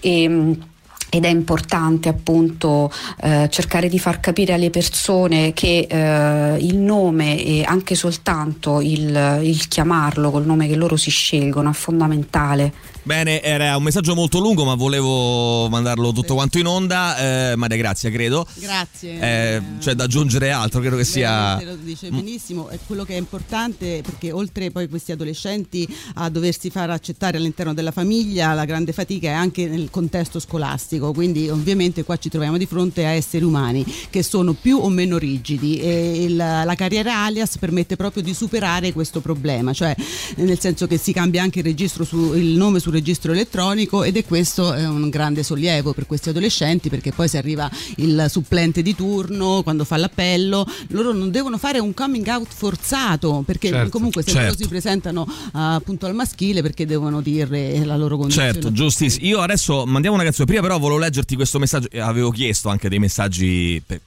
E, 0.00 0.72
ed 1.14 1.24
è 1.24 1.28
importante 1.28 2.08
appunto 2.08 2.90
eh, 3.20 3.46
cercare 3.48 3.88
di 3.88 4.00
far 4.00 4.18
capire 4.18 4.52
alle 4.52 4.70
persone 4.70 5.52
che 5.52 5.86
eh, 5.88 6.56
il 6.58 6.76
nome 6.76 7.40
e 7.40 7.62
anche 7.62 7.94
soltanto 7.94 8.80
il, 8.80 9.38
il 9.44 9.68
chiamarlo 9.68 10.32
col 10.32 10.44
nome 10.44 10.66
che 10.66 10.74
loro 10.74 10.96
si 10.96 11.10
scelgono 11.10 11.70
è 11.70 11.72
fondamentale. 11.72 12.72
Bene, 13.04 13.42
era 13.42 13.76
un 13.76 13.82
messaggio 13.82 14.14
molto 14.14 14.38
lungo, 14.38 14.64
ma 14.64 14.76
volevo 14.76 15.68
mandarlo 15.68 16.10
tutto 16.12 16.32
quanto 16.32 16.58
in 16.58 16.64
onda. 16.64 17.50
Eh, 17.50 17.56
Maria 17.56 17.76
Grazia, 17.76 18.10
credo. 18.10 18.46
Grazie. 18.54 19.20
Eh, 19.20 19.62
cioè, 19.78 19.94
da 19.94 20.04
aggiungere 20.04 20.50
altro, 20.50 20.80
credo 20.80 20.96
che 20.96 21.04
sia. 21.04 21.62
Lo 21.62 21.76
dice 21.76 22.08
benissimo. 22.08 22.68
È 22.68 22.78
quello 22.86 23.04
che 23.04 23.12
è 23.12 23.18
importante 23.18 24.00
perché 24.02 24.32
oltre 24.32 24.70
poi 24.70 24.88
questi 24.88 25.12
adolescenti 25.12 25.86
a 26.14 26.30
doversi 26.30 26.70
far 26.70 26.88
accettare 26.88 27.36
all'interno 27.36 27.74
della 27.74 27.90
famiglia, 27.90 28.54
la 28.54 28.64
grande 28.64 28.92
fatica 28.92 29.28
è 29.28 29.32
anche 29.32 29.68
nel 29.68 29.90
contesto 29.90 30.40
scolastico. 30.40 31.12
Quindi, 31.12 31.50
ovviamente, 31.50 32.04
qua 32.04 32.16
ci 32.16 32.30
troviamo 32.30 32.56
di 32.56 32.64
fronte 32.64 33.04
a 33.04 33.10
esseri 33.10 33.44
umani 33.44 33.84
che 34.08 34.22
sono 34.22 34.54
più 34.54 34.78
o 34.78 34.88
meno 34.88 35.18
rigidi. 35.18 35.78
E 35.78 36.24
il, 36.24 36.36
la 36.36 36.74
carriera 36.74 37.22
alias 37.22 37.58
permette 37.58 37.96
proprio 37.96 38.22
di 38.22 38.32
superare 38.32 38.94
questo 38.94 39.20
problema, 39.20 39.74
cioè 39.74 39.94
nel 40.36 40.58
senso 40.58 40.86
che 40.86 40.96
si 40.96 41.12
cambia 41.12 41.42
anche 41.42 41.58
il 41.58 41.66
registro 41.66 42.04
su 42.04 42.32
il 42.32 42.56
nome 42.56 42.80
sul 42.80 42.92
registro 42.94 43.32
elettronico 43.32 44.02
ed 44.02 44.16
è 44.16 44.24
questo 44.24 44.72
è 44.72 44.86
un 44.86 45.10
grande 45.10 45.42
sollievo 45.42 45.92
per 45.92 46.06
questi 46.06 46.30
adolescenti 46.30 46.88
perché 46.88 47.12
poi 47.12 47.28
se 47.28 47.38
arriva 47.38 47.70
il 47.96 48.26
supplente 48.28 48.82
di 48.82 48.94
turno 48.94 49.62
quando 49.62 49.84
fa 49.84 49.96
l'appello 49.96 50.66
loro 50.88 51.12
non 51.12 51.30
devono 51.30 51.58
fare 51.58 51.78
un 51.78 51.92
coming 51.92 52.26
out 52.26 52.48
forzato 52.48 53.42
perché 53.44 53.68
certo, 53.68 53.90
comunque 53.90 54.22
se 54.22 54.30
certo. 54.30 54.46
loro 54.46 54.56
si 54.56 54.68
presentano 54.68 55.22
uh, 55.22 55.50
appunto 55.52 56.06
al 56.06 56.14
maschile 56.14 56.62
perché 56.62 56.86
devono 56.86 57.20
dire 57.20 57.84
la 57.84 57.96
loro 57.96 58.16
condizione 58.16 58.52
certo 58.52 58.72
giustissimo 58.72 59.26
io 59.26 59.40
adesso 59.40 59.84
mandiamo 59.84 60.14
una 60.14 60.24
canzone 60.24 60.46
prima 60.46 60.62
però 60.62 60.78
volevo 60.78 60.98
leggerti 60.98 61.34
questo 61.34 61.58
messaggio 61.58 61.88
avevo 61.98 62.30
chiesto 62.30 62.68
anche 62.68 62.88
dei 62.88 62.98
messaggi 62.98 63.82
per, 63.84 64.00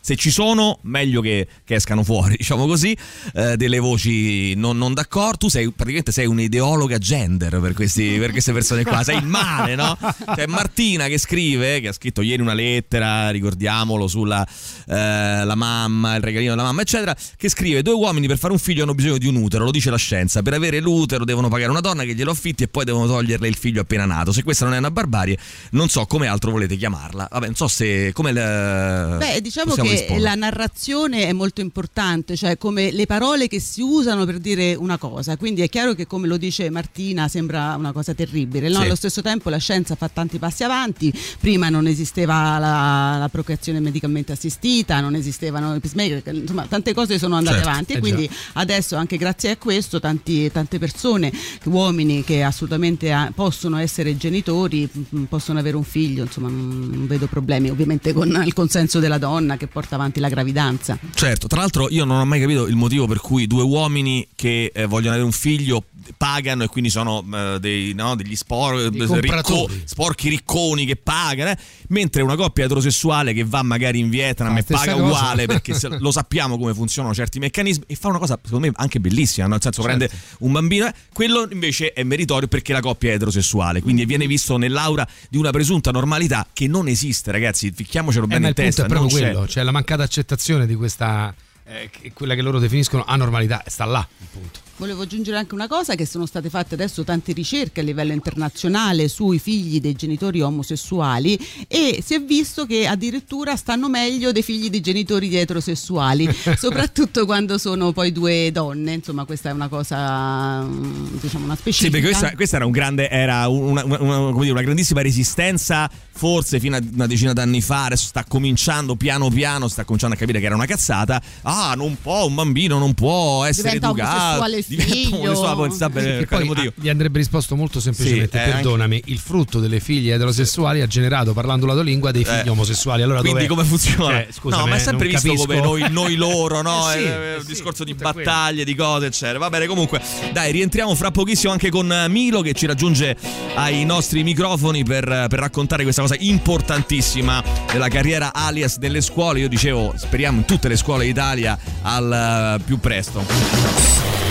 se 0.00 0.16
ci 0.16 0.30
sono, 0.30 0.78
meglio 0.82 1.20
che, 1.20 1.46
che 1.64 1.74
escano 1.74 2.02
fuori, 2.02 2.36
diciamo 2.38 2.66
così, 2.66 2.96
eh, 3.34 3.56
delle 3.56 3.78
voci 3.78 4.54
non, 4.54 4.78
non, 4.78 4.94
d'accordo. 4.94 5.36
Tu 5.36 5.48
sei 5.48 5.70
praticamente 5.70 6.12
sei 6.12 6.26
un'ideologa 6.26 6.98
gender 6.98 7.60
per, 7.60 7.72
questi, 7.72 8.16
per, 8.18 8.30
queste 8.30 8.52
persone 8.52 8.84
qua, 8.84 9.02
sei 9.02 9.18
il 9.18 9.26
male, 9.26 9.74
no? 9.74 9.96
C'è 10.34 10.46
Martina 10.46 11.06
che 11.06 11.18
scrive, 11.18 11.80
che 11.80 11.88
ha 11.88 11.92
scritto 11.92 12.22
ieri 12.22 12.42
una 12.42 12.54
lettera, 12.54 13.30
ricordiamolo, 13.30 14.06
sulla 14.06 14.46
eh, 14.86 15.44
la 15.44 15.54
mamma, 15.54 16.16
il 16.16 16.22
regalino 16.22 16.54
della 16.54 16.66
mamma, 16.66 16.82
eccetera, 16.82 17.16
che 17.36 17.48
scrive: 17.48 17.82
Due 17.82 17.94
uomini 17.94 18.26
per 18.26 18.38
fare 18.38 18.52
un 18.52 18.58
figlio 18.58 18.82
hanno 18.82 18.94
bisogno 18.94 19.18
di 19.18 19.26
un 19.26 19.36
utero, 19.36 19.64
lo 19.64 19.70
dice 19.70 19.90
la 19.90 19.96
scienza. 19.96 20.42
Per 20.42 20.54
avere 20.54 20.80
l'utero 20.80 21.24
devono 21.24 21.48
pagare 21.48 21.70
una 21.70 21.80
donna 21.80 22.04
che 22.04 22.14
glielo 22.14 22.30
affitti 22.30 22.64
e 22.64 22.68
poi 22.68 22.84
devono 22.84 23.06
toglierle 23.06 23.48
il 23.48 23.56
figlio 23.56 23.82
appena 23.82 24.04
nato. 24.04 24.32
Se 24.32 24.42
questa 24.42 24.64
non 24.64 24.74
è 24.74 24.78
una 24.78 24.90
barbarie, 24.90 25.38
non 25.70 25.88
so 25.88 26.06
come 26.06 26.26
altro 26.26 26.50
volete 26.50 26.76
chiamarla. 26.76 27.28
Vabbè, 27.30 27.46
non 27.46 27.54
so 27.54 27.68
se. 27.68 28.12
Come 28.12 28.32
le, 28.32 29.16
Beh, 29.18 29.40
diciamo 29.40 29.74
che 29.74 29.89
la 30.18 30.34
narrazione 30.34 31.26
è 31.26 31.32
molto 31.32 31.60
importante, 31.60 32.36
cioè 32.36 32.58
come 32.58 32.90
le 32.90 33.06
parole 33.06 33.48
che 33.48 33.60
si 33.60 33.80
usano 33.80 34.24
per 34.24 34.38
dire 34.38 34.74
una 34.74 34.98
cosa. 34.98 35.36
Quindi 35.36 35.62
è 35.62 35.68
chiaro 35.68 35.94
che 35.94 36.06
come 36.06 36.26
lo 36.26 36.36
dice 36.36 36.70
Martina 36.70 37.28
sembra 37.28 37.74
una 37.76 37.92
cosa 37.92 38.14
terribile. 38.14 38.68
No? 38.68 38.78
Sì. 38.78 38.84
Allo 38.84 38.94
stesso 38.94 39.22
tempo 39.22 39.50
la 39.50 39.58
scienza 39.58 39.94
fa 39.94 40.08
tanti 40.08 40.38
passi 40.38 40.64
avanti, 40.64 41.12
prima 41.38 41.68
non 41.68 41.86
esisteva 41.86 42.58
la, 42.58 43.16
la 43.18 43.28
procreazione 43.28 43.80
medicalmente 43.80 44.32
assistita, 44.32 45.00
non 45.00 45.14
esistevano 45.14 45.74
i 45.74 45.80
pacemaker, 45.80 46.34
insomma 46.34 46.66
tante 46.66 46.94
cose 46.94 47.18
sono 47.18 47.36
andate 47.36 47.56
certo, 47.56 47.70
avanti 47.70 47.92
e 47.92 47.96
eh 47.96 48.00
quindi 48.00 48.26
già. 48.26 48.34
adesso 48.54 48.96
anche 48.96 49.16
grazie 49.16 49.50
a 49.50 49.56
questo 49.56 50.00
tanti, 50.00 50.50
tante 50.50 50.78
persone, 50.78 51.32
uomini 51.64 52.24
che 52.24 52.42
assolutamente 52.42 53.12
ha, 53.12 53.32
possono 53.34 53.78
essere 53.78 54.16
genitori, 54.16 54.88
possono 55.28 55.58
avere 55.58 55.76
un 55.76 55.84
figlio, 55.84 56.24
insomma 56.24 56.48
non, 56.48 57.06
vedo 57.06 57.26
problemi 57.26 57.70
ovviamente 57.70 58.12
con 58.12 58.42
il 58.44 58.52
consenso 58.52 58.98
della 58.98 59.18
donna 59.18 59.56
che 59.56 59.66
porta 59.80 59.94
avanti 59.94 60.20
la 60.20 60.28
gravidanza. 60.28 60.98
Certo, 61.14 61.46
tra 61.46 61.60
l'altro 61.60 61.88
io 61.88 62.04
non 62.04 62.20
ho 62.20 62.24
mai 62.26 62.40
capito 62.40 62.66
il 62.66 62.76
motivo 62.76 63.06
per 63.06 63.18
cui 63.18 63.46
due 63.46 63.62
uomini 63.62 64.28
che 64.36 64.70
eh, 64.74 64.84
vogliono 64.84 65.12
avere 65.12 65.24
un 65.24 65.32
figlio 65.32 65.84
pagano 66.16 66.64
e 66.64 66.68
quindi 66.68 66.90
sono 66.90 67.18
uh, 67.18 67.58
dei, 67.58 67.92
no, 67.94 68.14
degli 68.14 68.36
spor- 68.36 68.90
ricco, 68.90 69.68
sporchi 69.84 70.28
ricconi 70.28 70.84
che 70.84 70.96
pagano, 70.96 71.50
eh? 71.50 71.56
mentre 71.88 72.22
una 72.22 72.36
coppia 72.36 72.64
eterosessuale 72.64 73.32
che 73.32 73.44
va 73.44 73.62
magari 73.62 73.98
in 73.98 74.08
Vietnam 74.08 74.54
ah, 74.54 74.58
e 74.58 74.62
paga 74.62 74.92
cosa. 74.92 75.04
uguale 75.04 75.46
perché 75.50 75.74
lo 75.98 76.10
sappiamo 76.10 76.58
come 76.58 76.74
funzionano 76.74 77.14
certi 77.14 77.38
meccanismi 77.38 77.84
e 77.86 77.94
fa 77.94 78.08
una 78.08 78.18
cosa 78.18 78.38
secondo 78.42 78.66
me 78.66 78.72
anche 78.76 79.00
bellissima, 79.00 79.46
nel 79.46 79.60
senso 79.60 79.82
certo. 79.82 79.96
prende 79.96 80.18
un 80.40 80.52
bambino, 80.52 80.86
eh? 80.86 80.94
quello 81.12 81.48
invece 81.50 81.92
è 81.92 82.02
meritorio 82.02 82.48
perché 82.48 82.72
la 82.72 82.80
coppia 82.80 83.10
è 83.10 83.14
eterosessuale, 83.14 83.80
quindi 83.82 84.04
viene 84.04 84.26
visto 84.26 84.56
nell'aura 84.56 85.06
di 85.28 85.36
una 85.36 85.50
presunta 85.50 85.90
normalità 85.90 86.46
che 86.52 86.66
non 86.66 86.88
esiste, 86.88 87.30
ragazzi, 87.30 87.70
ficchiamocelo 87.70 88.26
bene 88.26 88.46
eh, 88.46 88.48
in 88.48 88.54
testa. 88.54 88.84
è 88.84 88.88
proprio 88.88 89.08
quello, 89.08 89.42
c'è. 89.42 89.48
cioè 89.48 89.62
la 89.62 89.72
mancata 89.72 90.02
accettazione 90.02 90.66
di 90.66 90.74
questa, 90.74 91.34
eh, 91.64 91.90
quella 92.12 92.34
che 92.34 92.42
loro 92.42 92.58
definiscono 92.58 93.04
anormalità, 93.04 93.62
sta 93.66 93.84
là, 93.84 94.06
appunto. 94.22 94.68
Volevo 94.80 95.02
aggiungere 95.02 95.36
anche 95.36 95.52
una 95.52 95.68
cosa 95.68 95.94
che 95.94 96.06
sono 96.06 96.24
state 96.24 96.48
fatte 96.48 96.72
adesso 96.72 97.04
tante 97.04 97.34
ricerche 97.34 97.80
a 97.80 97.82
livello 97.82 98.14
internazionale 98.14 99.08
sui 99.08 99.38
figli 99.38 99.78
dei 99.78 99.92
genitori 99.92 100.40
omosessuali 100.40 101.38
e 101.68 102.02
si 102.02 102.14
è 102.14 102.22
visto 102.22 102.64
che 102.64 102.86
addirittura 102.86 103.56
stanno 103.56 103.90
meglio 103.90 104.32
dei 104.32 104.42
figli 104.42 104.70
di 104.70 104.80
genitori 104.80 105.36
eterosessuali, 105.36 106.34
soprattutto 106.56 107.26
quando 107.26 107.58
sono 107.58 107.92
poi 107.92 108.10
due 108.10 108.50
donne, 108.52 108.94
insomma 108.94 109.26
questa 109.26 109.50
è 109.50 109.52
una 109.52 109.68
cosa 109.68 110.66
diciamo 110.66 111.44
una 111.44 111.56
specifica. 111.56 111.84
Sì, 111.84 111.90
perché 111.90 112.06
questa, 112.16 112.34
questa 112.34 112.56
era, 112.56 112.64
un 112.64 112.72
grande, 112.72 113.10
era 113.10 113.48
una, 113.48 113.84
una, 113.84 114.00
una, 114.00 114.40
dire, 114.40 114.52
una 114.52 114.62
grandissima 114.62 115.02
resistenza 115.02 115.90
forse 116.10 116.58
fino 116.58 116.76
a 116.76 116.80
una 116.92 117.06
decina 117.06 117.34
d'anni 117.34 117.60
fa, 117.60 117.84
adesso 117.84 118.06
sta 118.06 118.24
cominciando 118.24 118.94
piano 118.94 119.28
piano, 119.28 119.68
sta 119.68 119.84
cominciando 119.84 120.16
a 120.16 120.18
capire 120.18 120.40
che 120.40 120.46
era 120.46 120.54
una 120.54 120.66
cazzata. 120.66 121.20
Ah, 121.42 121.74
non 121.76 121.98
può, 122.00 122.26
un 122.26 122.34
bambino 122.34 122.78
non 122.78 122.94
può 122.94 123.44
essere 123.44 123.78
diventa 123.78 123.88
educato. 123.88 124.68
Diventa 124.76 125.16
omosessuale 125.16 125.70
sta 125.70 125.90
per 125.90 126.26
quale 126.26 126.44
motivo. 126.44 126.72
Gli 126.76 126.88
andrebbe 126.88 127.18
risposto 127.18 127.56
molto 127.56 127.80
semplicemente: 127.80 128.38
sì, 128.38 128.48
eh, 128.48 128.52
perdonami, 128.52 128.96
anche... 128.96 129.10
il 129.10 129.18
frutto 129.18 129.58
delle 129.58 129.80
figlie 129.80 130.14
eterosessuali 130.14 130.80
ha 130.80 130.86
generato, 130.86 131.32
parlando 131.32 131.66
la 131.66 131.72
tua 131.72 131.82
lingua, 131.82 132.10
dei 132.12 132.24
figli 132.24 132.46
eh, 132.46 132.50
omosessuali. 132.50 133.02
Allora, 133.02 133.20
quindi 133.20 133.46
dov'è? 133.46 133.50
come 133.50 133.64
funziona? 133.64 134.14
Cioè, 134.14 134.28
scusami, 134.30 134.62
no, 134.62 134.68
ma 134.68 134.76
è 134.76 134.78
sempre 134.78 135.08
visto 135.08 135.26
capisco. 135.26 135.46
come 135.46 135.60
noi, 135.60 135.90
noi 135.90 136.14
loro, 136.14 136.62
no? 136.62 136.90
eh 136.92 136.98
sì, 136.98 137.04
eh 137.04 137.34
un 137.36 137.42
sì, 137.42 137.46
discorso 137.48 137.84
di 137.84 137.94
battaglie, 137.94 138.62
quello. 138.62 138.64
di 138.64 138.74
cose, 138.74 139.06
eccetera. 139.06 139.38
Va 139.38 139.48
bene, 139.48 139.66
comunque, 139.66 140.00
dai, 140.32 140.52
rientriamo 140.52 140.94
fra 140.94 141.10
pochissimo 141.10 141.52
anche 141.52 141.70
con 141.70 142.06
Milo 142.08 142.40
che 142.40 142.52
ci 142.52 142.66
raggiunge 142.66 143.16
ai 143.54 143.84
nostri 143.84 144.22
microfoni 144.22 144.84
per, 144.84 145.04
per 145.04 145.38
raccontare 145.38 145.82
questa 145.82 146.02
cosa 146.02 146.14
importantissima 146.18 147.42
della 147.72 147.88
carriera 147.88 148.32
alias 148.32 148.76
nelle 148.76 149.00
scuole. 149.00 149.40
Io 149.40 149.48
dicevo, 149.48 149.94
speriamo 149.96 150.38
in 150.38 150.44
tutte 150.44 150.68
le 150.68 150.76
scuole 150.76 151.04
d'Italia 151.04 151.58
al 151.82 152.60
più 152.64 152.78
presto. 152.78 154.29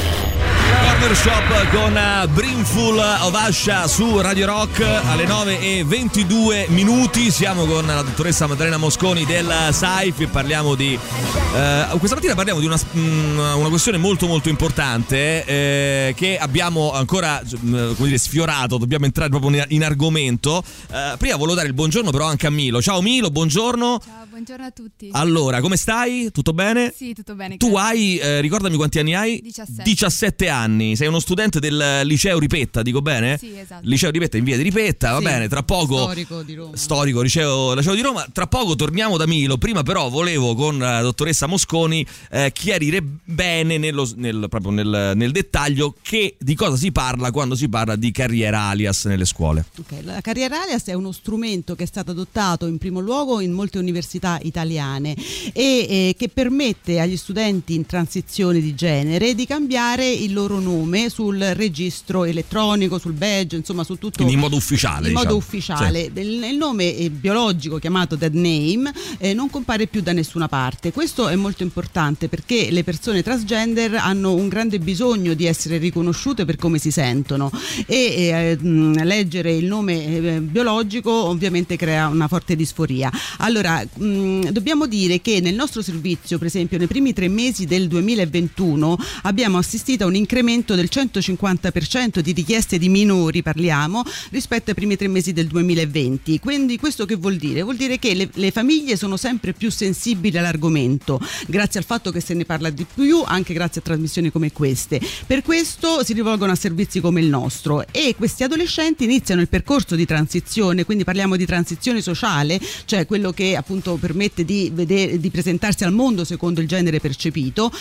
Yeah. 0.70 0.89
Shop 1.00 1.70
con 1.72 1.94
uh, 1.96 2.28
Brimful 2.30 2.98
of 2.98 3.34
Asha 3.34 3.88
su 3.88 4.20
Radio 4.20 4.46
Rock 4.46 4.82
alle 4.82 5.26
9 5.26 5.60
e 5.60 5.84
22 5.84 6.68
minuti. 6.70 7.32
Siamo 7.32 7.66
con 7.66 7.86
la 7.86 8.02
dottoressa 8.02 8.48
Maddalena 8.48 8.78
Mosconi 8.78 9.26
del 9.26 9.70
SAIF 9.72 10.20
e 10.20 10.28
parliamo 10.28 10.76
di. 10.76 10.98
Uh, 10.98 11.98
questa 11.98 12.16
mattina 12.16 12.36
parliamo 12.36 12.60
di 12.60 12.66
una, 12.66 12.78
mm, 12.96 13.38
una 13.38 13.70
questione 13.70 13.98
molto 13.98 14.28
molto 14.28 14.50
importante 14.50 15.46
eh, 15.46 16.14
che 16.16 16.38
abbiamo 16.38 16.92
ancora 16.92 17.42
mm, 17.42 17.94
come 17.96 18.08
dire, 18.08 18.18
sfiorato. 18.18 18.78
Dobbiamo 18.78 19.06
entrare 19.06 19.30
proprio 19.30 19.66
in 19.70 19.84
argomento. 19.84 20.62
Uh, 20.90 21.18
prima 21.18 21.38
volevo 21.38 21.56
dare 21.56 21.68
il 21.68 21.74
buongiorno 21.74 22.12
però 22.12 22.26
anche 22.26 22.46
a 22.46 22.52
Milo. 22.52 22.82
Ciao 22.82 23.02
Milo, 23.02 23.32
buongiorno. 23.32 24.02
Ciao, 24.04 24.26
buongiorno 24.30 24.66
a 24.66 24.72
tutti. 24.72 25.10
Allora, 25.14 25.62
come 25.62 25.76
stai? 25.78 26.30
Tutto 26.32 26.54
bene? 26.54 26.94
Sì, 26.96 27.14
tutto 27.14 27.36
bene. 27.36 27.58
Tu 27.58 27.76
hai, 27.78 28.18
eh, 28.18 28.42
ricordami 28.42 28.76
quanti 28.76 29.00
anni 29.00 29.16
hai? 29.16 29.40
17. 29.42 29.84
17 29.84 30.50
anni 30.50 30.89
sei 30.96 31.08
uno 31.08 31.20
studente 31.20 31.60
del 31.60 32.02
liceo 32.04 32.40
Ripetta, 32.40 32.82
dico 32.82 33.02
bene? 33.02 33.38
Sì, 33.38 33.58
esatto. 33.58 33.82
Liceo 33.84 34.12
Ripetta 34.12 34.38
in 34.38 34.44
via 34.44 34.58
di 34.58 34.64
Ripetta, 34.64 35.12
va 35.12 35.18
sì, 35.18 35.24
bene, 35.24 35.48
tra 35.48 35.64
poco 35.64 35.98
storico 35.98 36.42
di 36.42 36.54
Roma. 36.56 36.76
Storico 36.76 37.22
liceo, 37.22 37.74
liceo 37.74 37.96
di 37.96 38.02
Roma, 38.02 38.26
tra 38.32 38.48
poco 38.48 38.76
torniamo 38.76 39.18
da 39.18 39.28
Milo. 39.28 39.58
Prima 39.58 39.84
però 39.84 40.10
volevo 40.10 40.56
con 40.56 40.78
la 40.78 41.02
dottoressa 41.02 41.48
Mosconi 41.48 42.06
eh, 42.32 42.52
chiarire 42.54 43.02
bene 43.02 43.78
nello, 43.78 44.10
nel, 44.16 44.48
proprio 44.50 44.72
nel, 44.72 45.14
nel, 45.16 45.32
dettaglio 45.32 45.96
che 46.02 46.36
di 46.40 46.56
cosa 46.56 46.76
si 46.76 46.92
parla 46.92 47.32
quando 47.32 47.56
si 47.56 47.70
parla 47.70 47.96
di 47.96 48.12
carriera 48.12 48.62
alias 48.62 49.06
nelle 49.06 49.26
scuole. 49.26 49.66
Okay, 49.80 50.04
la 50.04 50.22
carriera 50.22 50.62
alias 50.62 50.86
è 50.86 50.94
uno 50.94 51.12
strumento 51.12 51.76
che 51.76 51.84
è 51.84 51.88
stato 51.88 52.12
adottato 52.12 52.66
in 52.66 52.78
primo 52.78 53.00
luogo 53.00 53.40
in 53.40 53.52
molte 53.52 53.78
università 53.78 54.40
italiane 54.42 55.16
e 55.54 55.64
eh, 55.64 56.16
che 56.18 56.30
permette 56.30 57.00
agli 57.00 57.18
studenti 57.18 57.76
in 57.76 57.86
transizione 57.86 58.60
di 58.60 58.76
genere 58.76 59.36
di 59.36 59.46
cambiare 59.46 60.10
il 60.10 60.34
loro 60.34 60.60
nome 60.60 60.79
nome 60.80 61.10
sul 61.10 61.38
registro 61.54 62.24
elettronico, 62.24 62.98
sul 62.98 63.14
badge, 63.14 63.58
insomma 63.58 63.84
su 63.84 63.96
tutto. 63.98 64.16
Quindi 64.18 64.34
in 64.34 64.40
modo 64.40 64.56
ufficiale. 64.56 65.08
In 65.08 65.14
diciamo. 65.14 65.24
modo 65.24 65.36
ufficiale. 65.36 66.12
Sì. 66.14 66.22
Il, 66.22 66.58
nome 66.58 66.96
eh, 66.96 67.10
biologico 67.10 67.78
chiamato 67.78 68.16
dead 68.16 68.34
name 68.34 68.92
eh, 69.18 69.34
non 69.34 69.50
compare 69.50 69.88
più 69.88 70.02
da 70.02 70.14
nessuna 70.14 70.48
parte. 70.48 70.92
Questo 70.92 71.28
è 71.28 71.36
molto 71.36 71.64
importante 71.64 72.28
perché 72.28 72.72
le 72.72 72.84
persone 72.84 73.24
transgender 73.24 73.96
hanno 73.96 74.34
un 74.34 74.48
grande 74.48 74.80
bisogno 74.80 75.34
di 75.34 75.46
essere 75.46 75.78
riconosciute 75.78 76.46
per 76.46 76.56
come 76.56 76.78
si 76.80 76.92
sentono 76.92 77.52
e 77.86 77.96
eh, 77.96 78.58
mh, 78.58 79.04
leggere 79.04 79.56
il 79.56 79.66
nome 79.66 80.06
eh, 80.06 80.42
biologico 80.42 81.12
ovviamente 81.12 81.76
crea 81.76 82.08
una 82.08 82.28
forte 82.28 82.56
disforia. 82.56 83.12
Allora, 83.38 83.84
mh, 83.84 84.50
dobbiamo 84.50 84.86
dire 84.86 85.22
che 85.22 85.40
nel 85.40 85.56
nostro 85.56 85.82
servizio, 85.82 86.38
per 86.38 86.48
esempio, 86.48 86.78
nei 86.78 86.88
primi 86.88 87.14
tre 87.14 87.28
mesi 87.28 87.66
del 87.66 87.88
2021 87.88 88.98
abbiamo 89.24 89.58
assistito 89.58 90.04
a 90.04 90.08
un 90.08 90.16
incremento 90.16 90.69
aumento 90.70 90.76
del 90.76 90.90
150% 90.92 92.20
di 92.20 92.32
richieste 92.32 92.78
di 92.78 92.90
minori, 92.90 93.42
parliamo, 93.42 94.04
rispetto 94.32 94.70
ai 94.70 94.76
primi 94.76 94.96
tre 94.96 95.08
mesi 95.08 95.34
del 95.34 95.48
2020. 95.48 96.40
Quindi 96.40 96.78
questo 96.78 97.06
che 97.06 97.16
vuol 97.16 97.38
dire? 97.38 97.64
Vuol 97.64 97.76
dire 97.76 97.98
che 97.98 98.14
le, 98.14 98.30
le 98.34 98.52
famiglie 98.52 98.96
sono 98.96 99.18
sempre 99.18 99.54
più 99.54 99.72
sensibili 99.72 100.38
all'argomento, 100.38 101.20
grazie 101.48 101.80
al 101.80 101.86
fatto 101.86 102.12
che 102.12 102.20
se 102.20 102.34
ne 102.34 102.46
parla 102.46 102.70
di 102.70 102.86
più, 102.92 103.24
anche 103.26 103.54
grazie 103.54 103.82
a 103.82 103.84
trasmissioni 103.84 104.32
come 104.32 104.52
queste. 104.52 105.00
Per 105.26 105.42
questo 105.42 106.04
si 106.04 106.14
rivolgono 106.14 106.52
a 106.52 106.56
servizi 106.56 107.00
come 107.00 107.22
il 107.22 107.28
nostro 107.28 107.86
e 107.92 108.16
questi 108.18 108.44
adolescenti 108.44 109.06
iniziano 109.06 109.42
il 109.42 109.48
percorso 109.48 109.96
di 109.96 110.06
transizione, 110.06 110.86
quindi 110.86 111.04
parliamo 111.04 111.36
di 111.36 111.46
transizione 111.46 112.02
sociale, 112.02 112.60
cioè 112.86 113.06
quello 113.06 113.32
che 113.32 113.56
appunto 113.56 113.96
permette 113.96 114.46
di, 114.46 114.72
vedere, 114.74 115.20
di 115.20 115.30
presentarsi 115.30 115.84
al 115.84 115.94
mondo 115.94 116.24
secondo 116.24 116.62
il 116.62 116.68
genere 116.68 117.00
percepito, 117.00 117.72